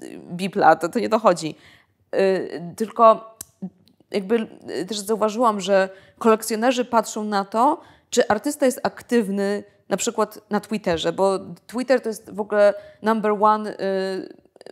y, 0.03 0.19
Bipla, 0.19 0.77
to, 0.77 0.89
to 0.89 0.99
nie 0.99 1.09
dochodzi. 1.09 1.55
Y, 2.15 2.75
tylko 2.77 3.36
jakby 4.11 4.49
y, 4.81 4.87
też 4.87 4.99
zauważyłam, 4.99 5.61
że 5.61 5.88
kolekcjonerzy 6.19 6.85
patrzą 6.85 7.25
na 7.25 7.45
to, 7.45 7.81
czy 8.11 8.29
artysta 8.29 8.66
jest 8.66 8.81
aktywny 8.83 9.64
na 9.88 9.97
przykład 9.97 10.38
na 10.51 10.61
Twitterze, 10.61 11.12
bo 11.12 11.38
Twitter 11.66 12.01
to 12.01 12.09
jest 12.09 12.31
w 12.31 12.40
ogóle 12.40 12.75
number 13.03 13.33
one 13.40 13.71
y, 13.71 13.77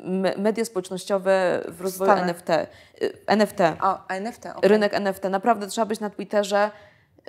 me- 0.02 0.34
media 0.36 0.64
społecznościowe 0.64 1.62
w 1.68 1.80
rozwoju 1.80 2.10
Stale. 2.10 2.22
NFT. 2.22 2.48
Y, 3.02 3.12
NFT. 3.26 3.58
O, 3.82 4.08
NFT, 4.08 4.46
okej. 4.46 4.68
Rynek 4.70 4.94
NFT. 4.94 5.24
Naprawdę 5.24 5.66
trzeba 5.66 5.86
być 5.86 6.00
na 6.00 6.10
Twitterze. 6.10 6.70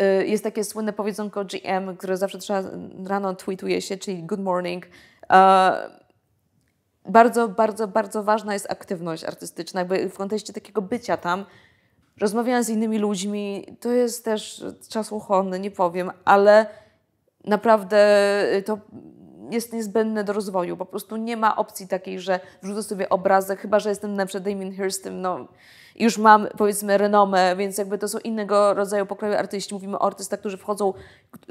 Y, 0.01 0.27
Jest 0.27 0.43
takie 0.43 0.63
słynne 0.63 0.93
powiedzonko 0.93 1.45
GM, 1.45 1.97
które 1.97 2.17
zawsze 2.17 2.37
trzeba 2.37 2.63
rano 3.07 3.35
tweetuje 3.35 3.81
się, 3.81 3.97
czyli 3.97 4.23
good 4.23 4.39
morning. 4.39 4.85
Bardzo, 7.09 7.47
bardzo, 7.47 7.87
bardzo 7.87 8.23
ważna 8.23 8.53
jest 8.53 8.71
aktywność 8.71 9.23
artystyczna, 9.23 9.79
jakby 9.81 10.09
w 10.09 10.17
kontekście 10.17 10.53
takiego 10.53 10.81
bycia 10.81 11.17
tam. 11.17 11.45
Rozmawiając 12.19 12.67
z 12.67 12.69
innymi 12.69 12.99
ludźmi, 12.99 13.65
to 13.79 13.91
jest 13.91 14.25
też 14.25 14.65
czasochłonne, 14.89 15.59
nie 15.59 15.71
powiem, 15.71 16.11
ale 16.25 16.65
naprawdę 17.45 17.97
to 18.65 18.77
jest 19.51 19.73
niezbędne 19.73 20.23
do 20.23 20.33
rozwoju. 20.33 20.77
Po 20.77 20.85
prostu 20.85 21.15
nie 21.15 21.37
ma 21.37 21.55
opcji 21.55 21.87
takiej, 21.87 22.19
że 22.19 22.39
wrzucę 22.63 22.83
sobie 22.83 23.09
obrazek, 23.09 23.59
chyba 23.59 23.79
że 23.79 23.89
jestem 23.89 24.13
na 24.13 24.25
przykład 24.25 24.43
Damien 24.43 24.73
Hirstem, 24.73 25.21
no 25.21 25.47
już 25.95 26.17
mam 26.17 26.47
powiedzmy 26.57 26.97
renomę, 26.97 27.55
więc 27.55 27.77
jakby 27.77 27.97
to 27.97 28.07
są 28.07 28.19
innego 28.19 28.73
rodzaju 28.73 29.05
pokroju 29.05 29.33
artyści. 29.33 29.73
Mówimy 29.73 29.99
o 29.99 30.05
artystach, 30.05 30.39
którzy 30.39 30.57
wchodzą 30.57 30.93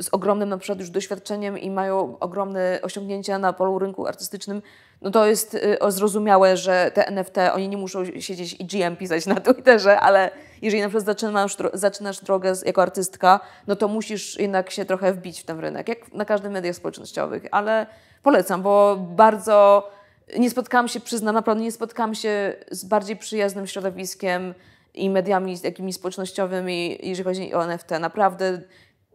z 0.00 0.08
ogromnym 0.08 0.48
na 0.48 0.58
przykład 0.58 0.78
już 0.78 0.90
doświadczeniem 0.90 1.58
i 1.58 1.70
mają 1.70 2.18
ogromne 2.18 2.78
osiągnięcia 2.82 3.38
na 3.38 3.52
polu 3.52 3.78
rynku 3.78 4.06
artystycznym. 4.06 4.62
No 5.02 5.10
to 5.10 5.26
jest 5.26 5.54
y, 5.54 5.78
zrozumiałe, 5.88 6.56
że 6.56 6.90
te 6.94 7.06
NFT, 7.06 7.36
oni 7.52 7.68
nie 7.68 7.76
muszą 7.76 8.04
siedzieć 8.04 8.56
i 8.60 8.64
GM 8.64 8.96
pisać 8.96 9.26
na 9.26 9.40
Twitterze, 9.40 10.00
ale 10.00 10.30
jeżeli 10.62 10.82
na 10.82 10.88
przykład 10.88 11.04
zaczynasz, 11.04 11.56
zaczynasz 11.72 12.20
drogę 12.20 12.52
jako 12.66 12.82
artystka, 12.82 13.40
no 13.66 13.76
to 13.76 13.88
musisz 13.88 14.38
jednak 14.38 14.70
się 14.70 14.84
trochę 14.84 15.12
wbić 15.12 15.40
w 15.40 15.44
ten 15.44 15.60
rynek, 15.60 15.88
jak 15.88 16.12
na 16.12 16.24
każdym 16.24 16.52
mediach 16.52 16.76
społecznościowych, 16.76 17.46
ale 17.50 17.86
polecam, 18.22 18.62
bo 18.62 18.96
bardzo 19.00 19.90
nie 20.38 20.50
spotkałam 20.50 20.88
się, 20.88 21.00
przyznam, 21.00 21.34
naprawdę 21.34 21.64
nie 21.64 21.72
spotkałam 21.72 22.14
się 22.14 22.54
z 22.70 22.84
bardziej 22.84 23.16
przyjaznym 23.16 23.66
środowiskiem 23.66 24.54
i 24.94 25.10
mediami 25.10 25.60
takimi 25.60 25.92
społecznościowymi, 25.92 26.98
jeżeli 27.02 27.24
chodzi 27.24 27.54
o 27.54 27.64
NFT. 27.64 27.90
Naprawdę 28.00 28.60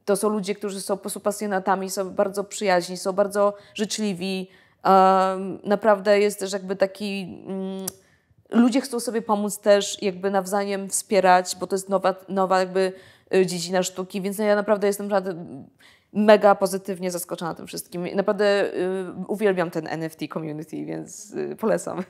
to 0.05 0.15
są 0.15 0.29
ludzie, 0.29 0.55
którzy 0.55 0.81
są 0.81 0.97
po 0.97 1.01
prostu 1.01 1.19
pasjonatami, 1.19 1.89
są 1.89 2.09
bardzo 2.09 2.43
przyjaźni, 2.43 2.97
są 2.97 3.13
bardzo 3.13 3.53
życzliwi. 3.73 4.49
Naprawdę 5.63 6.19
jest 6.19 6.39
też 6.39 6.53
jakby 6.53 6.75
taki... 6.75 7.43
Mm, 7.47 7.85
ludzie 8.49 8.81
chcą 8.81 8.99
sobie 8.99 9.21
pomóc 9.21 9.59
też, 9.59 10.01
jakby 10.01 10.31
nawzajem 10.31 10.89
wspierać, 10.89 11.55
bo 11.59 11.67
to 11.67 11.75
jest 11.75 11.89
nowa, 11.89 12.15
nowa 12.29 12.59
jakby 12.59 12.93
y, 13.35 13.45
dziedzina 13.45 13.83
sztuki, 13.83 14.21
więc 14.21 14.37
ja 14.37 14.55
naprawdę 14.55 14.87
jestem 14.87 15.07
naprawdę 15.07 15.45
mega 16.13 16.55
pozytywnie 16.55 17.11
zaskoczona 17.11 17.55
tym 17.55 17.67
wszystkim. 17.67 18.07
Naprawdę 18.15 18.73
y, 18.73 19.25
uwielbiam 19.27 19.71
ten 19.71 19.87
NFT 19.87 20.19
community, 20.33 20.85
więc 20.85 21.33
y, 21.33 21.55
polecam. 21.55 22.03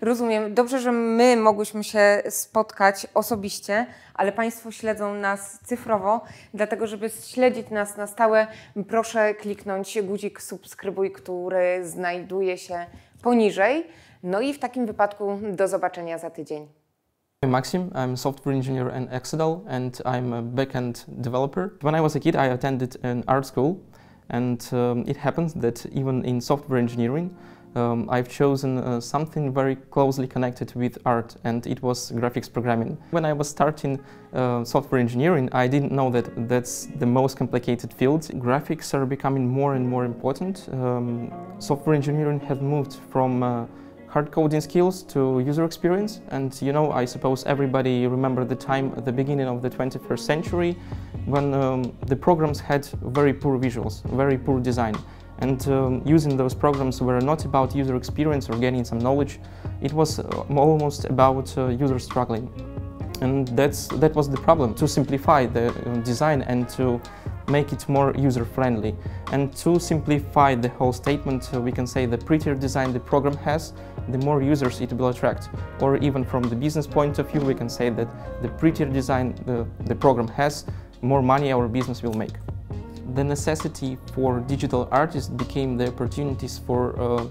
Rozumiem. 0.00 0.54
Dobrze, 0.54 0.80
że 0.80 0.92
my 0.92 1.36
mogłyśmy 1.36 1.84
się 1.84 2.22
spotkać 2.28 3.06
osobiście, 3.14 3.86
ale 4.14 4.32
Państwo 4.32 4.70
śledzą 4.70 5.14
nas 5.14 5.60
cyfrowo, 5.64 6.20
dlatego 6.54 6.86
żeby 6.86 7.10
śledzić 7.10 7.70
nas 7.70 7.96
na 7.96 8.06
stałe, 8.06 8.46
proszę 8.88 9.34
kliknąć 9.34 9.98
guzik 10.02 10.42
subskrybuj, 10.42 11.12
który 11.12 11.80
znajduje 11.86 12.58
się 12.58 12.86
poniżej. 13.22 13.86
No 14.22 14.40
i 14.40 14.54
w 14.54 14.58
takim 14.58 14.86
wypadku 14.86 15.38
do 15.52 15.68
zobaczenia 15.68 16.18
za 16.18 16.30
tydzień. 16.30 16.85
I'm 17.42 17.50
Maxim. 17.50 17.92
I'm 17.94 18.14
a 18.14 18.16
software 18.16 18.54
engineer 18.54 18.88
in 18.88 19.08
Exadel 19.08 19.62
and 19.68 20.00
I'm 20.06 20.32
a 20.32 20.42
backend 20.42 21.04
developer. 21.20 21.76
When 21.82 21.94
I 21.94 22.00
was 22.00 22.16
a 22.16 22.20
kid, 22.20 22.34
I 22.34 22.46
attended 22.46 22.96
an 23.02 23.24
art 23.28 23.44
school, 23.44 23.78
and 24.30 24.66
um, 24.72 25.04
it 25.06 25.18
happened 25.18 25.50
that 25.56 25.84
even 25.92 26.24
in 26.24 26.40
software 26.40 26.78
engineering, 26.78 27.36
um, 27.74 28.08
I've 28.08 28.30
chosen 28.30 28.78
uh, 28.78 29.02
something 29.02 29.52
very 29.52 29.76
closely 29.76 30.26
connected 30.26 30.74
with 30.74 30.96
art, 31.04 31.36
and 31.44 31.66
it 31.66 31.82
was 31.82 32.10
graphics 32.12 32.50
programming. 32.50 32.96
When 33.10 33.26
I 33.26 33.34
was 33.34 33.50
starting 33.50 34.00
uh, 34.32 34.64
software 34.64 34.98
engineering, 34.98 35.50
I 35.52 35.68
didn't 35.68 35.92
know 35.92 36.08
that 36.12 36.48
that's 36.48 36.86
the 36.98 37.06
most 37.06 37.36
complicated 37.36 37.92
field. 37.92 38.22
Graphics 38.22 38.94
are 38.94 39.04
becoming 39.04 39.46
more 39.46 39.74
and 39.74 39.86
more 39.86 40.06
important. 40.06 40.66
Um, 40.72 41.30
software 41.58 41.94
engineering 41.94 42.40
has 42.40 42.62
moved 42.62 42.94
from 43.10 43.42
uh, 43.42 43.66
hard 44.16 44.32
coding 44.32 44.62
skills 44.62 45.02
to 45.02 45.40
user 45.40 45.64
experience. 45.66 46.20
And 46.28 46.50
you 46.62 46.72
know, 46.72 46.90
I 46.90 47.04
suppose 47.04 47.44
everybody 47.44 48.06
remember 48.06 48.46
the 48.46 48.56
time 48.56 48.94
at 48.96 49.04
the 49.04 49.12
beginning 49.12 49.46
of 49.46 49.60
the 49.60 49.68
21st 49.68 50.20
century 50.20 50.72
when 51.26 51.52
um, 51.52 51.92
the 52.06 52.16
programs 52.16 52.58
had 52.58 52.86
very 53.18 53.34
poor 53.34 53.58
visuals, 53.58 53.94
very 54.22 54.38
poor 54.38 54.58
design. 54.58 54.94
And 55.40 55.60
um, 55.68 56.02
using 56.06 56.34
those 56.34 56.54
programs 56.54 57.02
were 57.02 57.20
not 57.20 57.44
about 57.44 57.76
user 57.76 57.94
experience 57.94 58.48
or 58.48 58.56
gaining 58.56 58.86
some 58.86 59.00
knowledge. 59.00 59.38
It 59.82 59.92
was 59.92 60.18
uh, 60.18 60.24
almost 60.48 61.04
about 61.04 61.46
uh, 61.58 61.66
user 61.66 61.98
struggling. 61.98 62.46
And 63.20 63.48
that's, 63.48 63.88
that 64.02 64.14
was 64.14 64.30
the 64.30 64.38
problem, 64.38 64.74
to 64.76 64.88
simplify 64.88 65.44
the 65.44 65.66
uh, 65.68 65.96
design 66.10 66.40
and 66.40 66.66
to 66.70 67.02
make 67.48 67.72
it 67.72 67.88
more 67.88 68.12
user-friendly. 68.16 68.94
And 69.32 69.54
to 69.56 69.78
simplify 69.78 70.54
the 70.54 70.68
whole 70.68 70.92
statement, 70.92 71.50
uh, 71.52 71.60
we 71.60 71.72
can 71.72 71.86
say 71.86 72.06
the 72.06 72.18
prettier 72.18 72.54
design 72.54 72.92
the 72.92 73.00
program 73.00 73.36
has, 73.38 73.72
the 74.08 74.18
more 74.18 74.42
users 74.42 74.80
it 74.80 74.92
will 74.92 75.08
attract. 75.08 75.48
Or 75.80 75.96
even 75.96 76.24
from 76.24 76.42
the 76.42 76.56
business 76.56 76.86
point 76.86 77.18
of 77.18 77.30
view, 77.30 77.40
we 77.40 77.54
can 77.54 77.68
say 77.68 77.90
that 77.90 78.08
the 78.42 78.48
prettier 78.48 78.86
design 78.86 79.34
the, 79.46 79.66
the 79.84 79.94
program 79.94 80.28
has, 80.28 80.64
more 81.02 81.22
money 81.22 81.52
our 81.52 81.68
business 81.68 82.02
will 82.02 82.14
make. 82.14 82.34
The 83.14 83.24
necessity 83.24 83.98
for 84.14 84.40
digital 84.40 84.88
artists 84.90 85.28
became 85.28 85.76
the 85.76 85.88
opportunities 85.88 86.58
for 86.58 86.98
uh, 87.00 87.26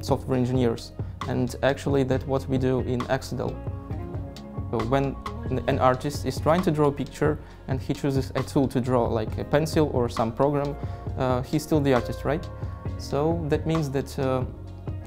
software 0.00 0.38
engineers. 0.38 0.92
And 1.28 1.54
actually 1.62 2.02
that's 2.04 2.26
what 2.26 2.48
we 2.48 2.58
do 2.58 2.80
in 2.80 3.00
Exadel. 3.02 3.54
When 4.70 5.16
an 5.66 5.78
artist 5.78 6.26
is 6.26 6.38
trying 6.40 6.62
to 6.62 6.70
draw 6.70 6.88
a 6.88 6.92
picture 6.92 7.38
and 7.68 7.80
he 7.80 7.92
chooses 7.94 8.32
a 8.36 8.42
tool 8.42 8.68
to 8.68 8.80
draw 8.80 9.06
like 9.06 9.36
a 9.38 9.44
pencil 9.44 9.90
or 9.92 10.08
some 10.08 10.32
program, 10.32 10.76
uh, 11.18 11.42
he's 11.42 11.62
still 11.62 11.80
the 11.80 11.94
artist, 11.94 12.24
right? 12.24 12.46
So 12.98 13.44
that 13.48 13.66
means 13.66 13.90
that 13.90 14.18
uh, 14.18 14.44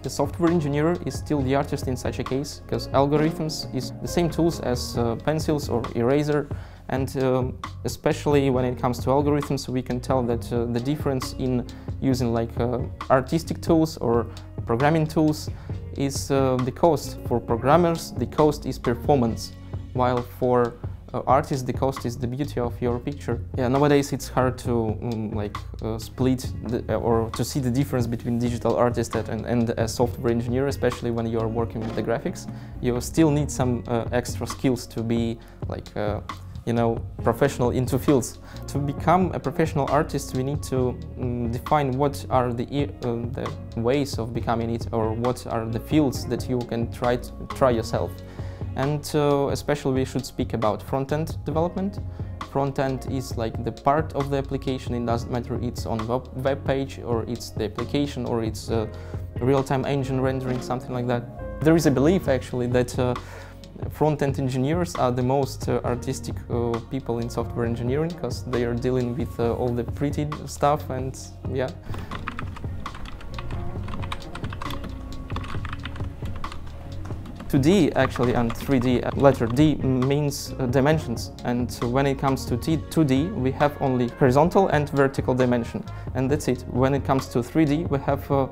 the 0.03 0.09
software 0.09 0.51
engineer 0.51 0.97
is 1.05 1.13
still 1.13 1.41
the 1.41 1.55
artist 1.55 1.87
in 1.87 1.95
such 1.95 2.19
a 2.19 2.23
case 2.23 2.61
because 2.65 2.89
algorithms 2.89 3.73
is 3.73 3.93
the 4.01 4.07
same 4.07 4.29
tools 4.29 4.59
as 4.59 4.97
uh, 4.97 5.15
pencils 5.15 5.69
or 5.69 5.81
eraser 5.95 6.49
and 6.89 7.15
um, 7.23 7.57
especially 7.85 8.49
when 8.49 8.65
it 8.65 8.77
comes 8.77 8.99
to 8.99 9.09
algorithms 9.09 9.69
we 9.69 9.81
can 9.81 10.01
tell 10.01 10.21
that 10.21 10.51
uh, 10.51 10.65
the 10.65 10.79
difference 10.79 11.33
in 11.39 11.65
using 12.01 12.33
like 12.33 12.51
uh, 12.59 12.79
artistic 13.09 13.61
tools 13.61 13.97
or 13.97 14.27
programming 14.65 15.07
tools 15.07 15.49
is 15.97 16.31
uh, 16.31 16.57
the 16.63 16.71
cost. 16.71 17.17
For 17.27 17.39
programmers 17.39 18.11
the 18.11 18.25
cost 18.25 18.65
is 18.65 18.79
performance 18.79 19.53
while 19.93 20.21
for 20.39 20.73
uh, 21.13 21.21
artist, 21.27 21.67
the 21.67 21.73
cost 21.73 22.05
is 22.05 22.17
the 22.17 22.25
beauty 22.25 22.59
of 22.59 22.81
your 22.81 22.97
picture. 22.97 23.39
Yeah, 23.55 23.67
nowadays 23.67 24.13
it's 24.13 24.27
hard 24.27 24.57
to 24.59 24.97
um, 25.01 25.31
like 25.31 25.55
uh, 25.83 25.99
split 25.99 26.51
the, 26.63 26.83
uh, 26.89 26.97
or 26.97 27.29
to 27.31 27.43
see 27.43 27.59
the 27.59 27.69
difference 27.69 28.07
between 28.07 28.39
digital 28.39 28.75
artist 28.75 29.15
and, 29.15 29.45
and 29.45 29.69
a 29.71 29.87
software 29.87 30.31
engineer, 30.31 30.67
especially 30.67 31.11
when 31.11 31.27
you 31.27 31.39
are 31.39 31.47
working 31.47 31.81
with 31.81 31.95
the 31.95 32.01
graphics. 32.01 32.49
You 32.81 32.99
still 32.99 33.29
need 33.29 33.51
some 33.51 33.83
uh, 33.87 34.05
extra 34.11 34.47
skills 34.47 34.87
to 34.87 35.03
be 35.03 35.37
like 35.67 35.95
uh, 35.95 36.21
you 36.65 36.73
know, 36.73 37.01
professional 37.23 37.71
into 37.71 37.99
fields. 37.99 38.39
To 38.67 38.77
become 38.77 39.31
a 39.33 39.39
professional 39.39 39.89
artist, 39.91 40.35
we 40.35 40.43
need 40.43 40.63
to 40.63 40.97
um, 41.19 41.51
define 41.51 41.91
what 41.97 42.25
are 42.29 42.53
the, 42.53 42.63
uh, 42.63 43.15
the 43.31 43.51
ways 43.75 44.17
of 44.17 44.33
becoming 44.33 44.69
it 44.69 44.87
or 44.91 45.13
what 45.13 45.45
are 45.47 45.65
the 45.65 45.79
fields 45.79 46.25
that 46.25 46.49
you 46.49 46.59
can 46.59 46.91
try 46.91 47.17
to 47.17 47.31
try 47.55 47.71
yourself. 47.71 48.11
And 48.75 49.09
uh, 49.13 49.49
especially 49.51 49.93
we 49.93 50.05
should 50.05 50.25
speak 50.25 50.53
about 50.53 50.81
front-end 50.81 51.43
development. 51.45 51.99
Front-end 52.51 53.07
is 53.11 53.37
like 53.37 53.63
the 53.63 53.71
part 53.71 54.13
of 54.13 54.29
the 54.29 54.37
application, 54.37 54.93
it 54.93 55.05
doesn't 55.05 55.31
matter 55.31 55.59
it's 55.61 55.85
on 55.85 56.05
web, 56.07 56.29
web 56.45 56.65
page 56.65 56.99
or 56.99 57.23
it's 57.27 57.49
the 57.51 57.65
application 57.65 58.25
or 58.25 58.43
it's 58.43 58.69
real-time 59.39 59.85
engine 59.85 60.21
rendering, 60.21 60.61
something 60.61 60.93
like 60.93 61.07
that. 61.07 61.61
There 61.61 61.75
is 61.75 61.85
a 61.85 61.91
belief 61.91 62.27
actually 62.27 62.67
that 62.67 62.97
uh, 62.99 63.13
front-end 63.89 64.39
engineers 64.39 64.95
are 64.95 65.11
the 65.11 65.23
most 65.23 65.69
uh, 65.69 65.79
artistic 65.83 66.35
uh, 66.49 66.71
people 66.89 67.19
in 67.19 67.29
software 67.29 67.65
engineering 67.65 68.09
because 68.09 68.43
they 68.45 68.65
are 68.65 68.73
dealing 68.73 69.17
with 69.17 69.39
uh, 69.39 69.53
all 69.53 69.69
the 69.69 69.83
pretty 69.83 70.27
stuff 70.45 70.89
and 70.89 71.19
yeah. 71.51 71.69
2D 77.53 77.93
actually 77.95 78.33
and 78.33 78.51
3D. 78.51 79.05
Uh, 79.05 79.11
letter 79.15 79.45
D 79.45 79.75
means 79.75 80.55
uh, 80.57 80.65
dimensions 80.65 81.31
and 81.45 81.71
when 81.83 82.07
it 82.07 82.17
comes 82.17 82.45
to 82.45 82.57
T 82.57 82.77
2D 82.77 83.31
we 83.35 83.51
have 83.51 83.79
only 83.79 84.07
horizontal 84.17 84.69
and 84.69 84.89
vertical 84.89 85.35
dimension 85.35 85.83
and 86.15 86.31
that's 86.31 86.47
it. 86.47 86.65
When 86.71 86.95
it 86.95 87.05
comes 87.05 87.27
to 87.27 87.39
3D 87.39 87.87
we 87.89 87.99
have 87.99 88.29
uh, 88.31 88.47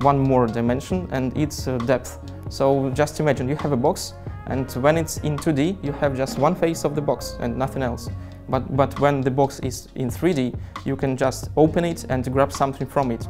one 0.00 0.18
more 0.18 0.46
dimension 0.46 1.06
and 1.12 1.36
it's 1.36 1.66
depth. 1.84 2.18
So 2.48 2.88
just 2.90 3.20
imagine 3.20 3.46
you 3.46 3.56
have 3.56 3.72
a 3.72 3.76
box 3.76 4.14
and 4.46 4.70
when 4.82 4.96
it's 4.96 5.18
in 5.18 5.36
2D 5.36 5.82
you 5.84 5.92
have 5.92 6.16
just 6.16 6.38
one 6.38 6.54
face 6.54 6.84
of 6.84 6.94
the 6.94 7.00
box 7.02 7.36
and 7.40 7.56
nothing 7.56 7.82
else. 7.82 8.08
But, 8.48 8.76
but 8.76 8.98
when 9.00 9.20
the 9.20 9.30
box 9.30 9.58
is 9.60 9.88
in 9.94 10.08
3D 10.08 10.58
you 10.84 10.96
can 10.96 11.16
just 11.16 11.50
open 11.56 11.84
it 11.84 12.04
and 12.08 12.24
grab 12.32 12.52
something 12.52 12.86
from 12.86 13.10
it. 13.10 13.26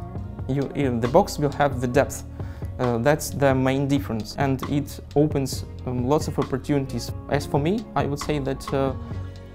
You, 0.47 0.61
the 0.99 1.09
box 1.09 1.37
will 1.39 1.51
have 1.53 1.81
the 1.81 1.87
depth 1.87 2.23
uh, 2.79 2.99
that's 2.99 3.31
the 3.31 3.55
main 3.55 3.87
difference 3.87 4.35
and 4.37 4.61
it 4.69 4.99
opens 5.15 5.65
um, 5.87 6.07
lots 6.07 6.27
of 6.27 6.37
opportunities. 6.37 7.11
As 7.29 7.45
for 7.45 7.59
me, 7.59 7.83
I 7.95 8.05
would 8.05 8.19
say 8.19 8.37
that 8.39 8.73
uh, 8.73 8.93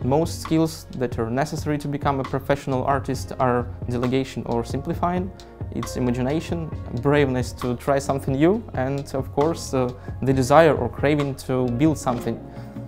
most 0.03 0.43
skills 0.43 0.87
that 0.99 1.19
are 1.21 1.31
necessary 1.31 1.79
to 1.79 1.89
become 1.89 2.19
a 2.19 2.25
professional 2.25 2.83
artist 2.85 3.33
are 3.39 3.69
delegation 3.89 4.43
or 4.47 4.65
simplifying. 4.65 5.31
It's 5.75 5.97
imagination, 5.97 6.71
braveness 7.01 7.53
to 7.61 7.77
try 7.77 7.99
something 7.99 8.35
new, 8.35 8.63
and 8.75 9.15
of 9.15 9.33
course 9.33 9.75
uh, 9.75 9.93
the 10.21 10.33
desire 10.33 10.75
or 10.75 10.89
craving 10.89 11.35
to 11.47 11.67
build 11.79 11.99
something. 11.99 12.39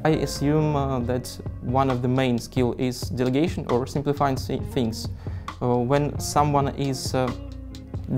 I 0.04 0.10
assume 0.10 0.76
uh, 0.76 0.98
that 1.00 1.26
one 1.62 1.90
of 1.90 2.02
the 2.02 2.08
main 2.08 2.38
skill 2.38 2.74
is 2.78 3.00
delegation 3.00 3.66
or 3.70 3.86
simplifying 3.86 4.36
things. 4.36 5.08
Uh, 5.62 5.76
when 5.76 6.18
someone 6.18 6.68
is 6.76 7.14
uh, 7.14 7.32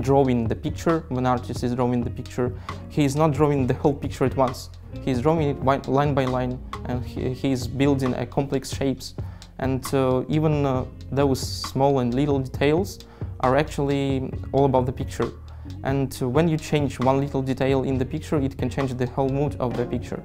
drawing 0.01 0.47
the 0.47 0.55
picture, 0.55 1.05
when 1.09 1.25
artist 1.25 1.63
is 1.63 1.73
drawing 1.73 2.03
the 2.03 2.09
picture, 2.09 2.53
he 2.89 3.05
is 3.05 3.15
not 3.15 3.31
drawing 3.31 3.67
the 3.67 3.73
whole 3.75 3.93
picture 3.93 4.25
at 4.25 4.35
once. 4.35 4.69
He 5.03 5.11
is 5.11 5.21
drawing 5.21 5.49
it 5.49 5.87
line 5.87 6.13
by 6.13 6.25
line 6.25 6.59
and 6.85 7.05
he, 7.05 7.33
he 7.33 7.51
is 7.51 7.67
building 7.67 8.13
a 8.15 8.25
complex 8.25 8.75
shapes. 8.75 9.13
And 9.59 9.83
uh, 9.93 10.23
even 10.29 10.65
uh, 10.65 10.85
those 11.11 11.39
small 11.39 11.99
and 11.99 12.13
little 12.13 12.39
details 12.39 12.99
are 13.41 13.55
actually 13.55 14.31
all 14.51 14.65
about 14.65 14.85
the 14.85 14.91
picture. 14.91 15.31
And 15.83 16.17
uh, 16.21 16.29
when 16.29 16.47
you 16.47 16.57
change 16.57 16.99
one 16.99 17.19
little 17.19 17.41
detail 17.41 17.83
in 17.83 17.97
the 17.97 18.05
picture, 18.05 18.39
it 18.39 18.57
can 18.57 18.69
change 18.69 18.93
the 18.93 19.07
whole 19.07 19.29
mood 19.29 19.55
of 19.59 19.75
the 19.75 19.85
picture. 19.85 20.23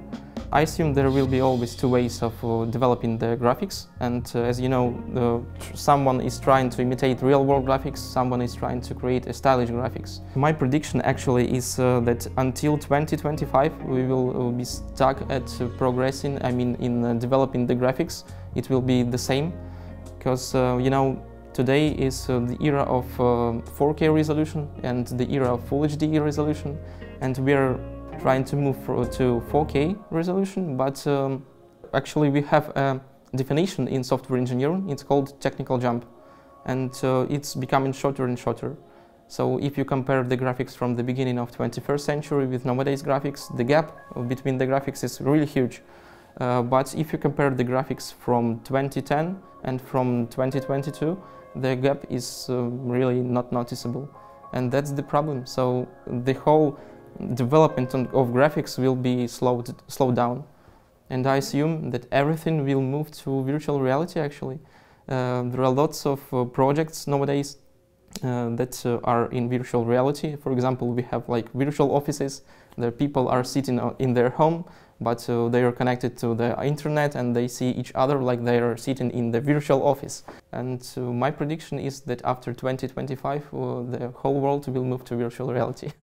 I 0.53 0.61
assume 0.61 0.93
there 0.93 1.09
will 1.09 1.25
be 1.25 1.41
always 1.41 1.73
two 1.73 1.89
ways 1.89 2.21
of 2.21 2.33
uh, 2.45 2.65
developing 2.65 3.17
the 3.17 3.35
graphics 3.37 3.87
and 4.01 4.31
uh, 4.35 4.41
as 4.41 4.61
you 4.61 4.69
know 4.69 4.93
uh, 5.15 5.75
someone 5.75 6.21
is 6.21 6.39
trying 6.39 6.69
to 6.69 6.81
imitate 6.83 7.23
real-world 7.23 7.65
graphics, 7.65 7.97
someone 7.97 8.39
is 8.39 8.53
trying 8.53 8.79
to 8.81 8.93
create 8.93 9.25
a 9.25 9.33
stylish 9.33 9.69
graphics. 9.69 10.19
My 10.35 10.53
prediction 10.53 11.01
actually 11.01 11.51
is 11.51 11.77
that 11.77 12.27
until 12.37 12.77
2025 12.77 13.83
we 13.85 14.03
will 14.03 14.51
be 14.51 14.63
stuck 14.63 15.27
at 15.31 15.47
progressing, 15.79 16.39
I 16.45 16.51
mean 16.51 16.75
in 16.75 17.17
developing 17.17 17.65
the 17.65 17.75
graphics 17.75 18.23
it 18.55 18.69
will 18.69 18.81
be 18.81 19.03
the 19.03 19.17
same 19.17 19.53
because 20.17 20.53
you 20.53 20.89
know 20.89 21.21
today 21.53 21.89
is 21.89 22.27
the 22.27 22.57
era 22.61 22.83
of 22.83 23.05
4K 23.17 24.13
resolution 24.13 24.69
and 24.83 25.07
the 25.07 25.31
era 25.31 25.53
of 25.53 25.67
Full 25.67 25.81
HD 25.81 26.23
resolution 26.23 26.77
and 27.21 27.37
we 27.39 27.53
are 27.53 27.79
trying 28.19 28.43
to 28.45 28.55
move 28.55 28.77
to 28.85 29.43
4K 29.51 29.97
resolution, 30.09 30.77
but 30.77 31.05
um, 31.07 31.45
actually 31.93 32.29
we 32.29 32.41
have 32.41 32.69
a 32.69 33.01
definition 33.35 33.87
in 33.87 34.03
software 34.03 34.39
engineering. 34.39 34.89
It's 34.89 35.03
called 35.03 35.39
technical 35.41 35.77
jump, 35.77 36.05
and 36.65 36.91
uh, 37.03 37.25
it's 37.29 37.55
becoming 37.55 37.93
shorter 37.93 38.25
and 38.25 38.37
shorter. 38.37 38.75
So 39.27 39.57
if 39.59 39.77
you 39.77 39.85
compare 39.85 40.23
the 40.23 40.37
graphics 40.37 40.75
from 40.75 40.95
the 40.95 41.03
beginning 41.03 41.39
of 41.39 41.51
21st 41.51 41.99
century 41.99 42.45
with 42.45 42.65
nowadays 42.65 43.01
graphics, 43.01 43.55
the 43.57 43.63
gap 43.63 43.97
between 44.27 44.57
the 44.57 44.67
graphics 44.67 45.03
is 45.03 45.19
really 45.19 45.45
huge. 45.45 45.81
Uh, 46.39 46.61
but 46.61 46.93
if 46.95 47.13
you 47.13 47.19
compare 47.19 47.49
the 47.49 47.63
graphics 47.63 48.13
from 48.13 48.59
2010 48.61 49.37
and 49.63 49.81
from 49.81 50.27
2022, 50.27 51.21
the 51.55 51.75
gap 51.75 52.05
is 52.09 52.47
uh, 52.49 52.63
really 52.63 53.21
not 53.21 53.51
noticeable. 53.51 54.09
And 54.53 54.71
that's 54.71 54.91
the 54.91 55.03
problem. 55.03 55.45
So 55.45 55.87
the 56.07 56.33
whole 56.33 56.79
development 57.35 57.93
of 57.93 58.29
graphics 58.29 58.77
will 58.77 58.95
be 58.95 59.27
slowed, 59.27 59.73
slowed 59.87 60.15
down. 60.15 60.43
And 61.09 61.27
I 61.27 61.37
assume 61.37 61.91
that 61.91 62.07
everything 62.11 62.65
will 62.65 62.81
move 62.81 63.11
to 63.23 63.43
virtual 63.43 63.79
reality 63.79 64.19
actually. 64.19 64.59
Uh, 65.07 65.43
there 65.43 65.61
are 65.61 65.69
lots 65.69 66.05
of 66.05 66.21
uh, 66.33 66.45
projects 66.45 67.07
nowadays 67.07 67.57
uh, 68.23 68.49
that 68.55 68.85
uh, 68.85 68.99
are 69.03 69.29
in 69.31 69.49
virtual 69.49 69.85
reality. 69.85 70.35
For 70.37 70.51
example, 70.51 70.89
we 70.89 71.01
have 71.03 71.27
like 71.27 71.51
virtual 71.53 71.95
offices. 71.95 72.41
The 72.77 72.91
people 72.91 73.27
are 73.27 73.43
sitting 73.43 73.79
uh, 73.79 73.93
in 73.99 74.13
their 74.13 74.29
home, 74.29 74.65
but 74.99 75.29
uh, 75.29 75.49
they 75.49 75.63
are 75.63 75.71
connected 75.71 76.17
to 76.17 76.35
the 76.35 76.61
internet 76.63 77.15
and 77.15 77.35
they 77.35 77.47
see 77.47 77.69
each 77.71 77.91
other 77.95 78.21
like 78.21 78.43
they 78.43 78.59
are 78.59 78.77
sitting 78.77 79.11
in 79.11 79.31
the 79.31 79.41
virtual 79.41 79.85
office. 79.85 80.23
And 80.51 80.87
uh, 80.97 81.01
my 81.01 81.31
prediction 81.31 81.79
is 81.79 82.01
that 82.01 82.21
after 82.23 82.53
2025, 82.53 83.41
uh, 83.53 83.83
the 83.83 84.13
whole 84.15 84.39
world 84.39 84.67
will 84.67 84.85
move 84.85 85.03
to 85.05 85.15
virtual 85.15 85.53
reality. 85.53 85.91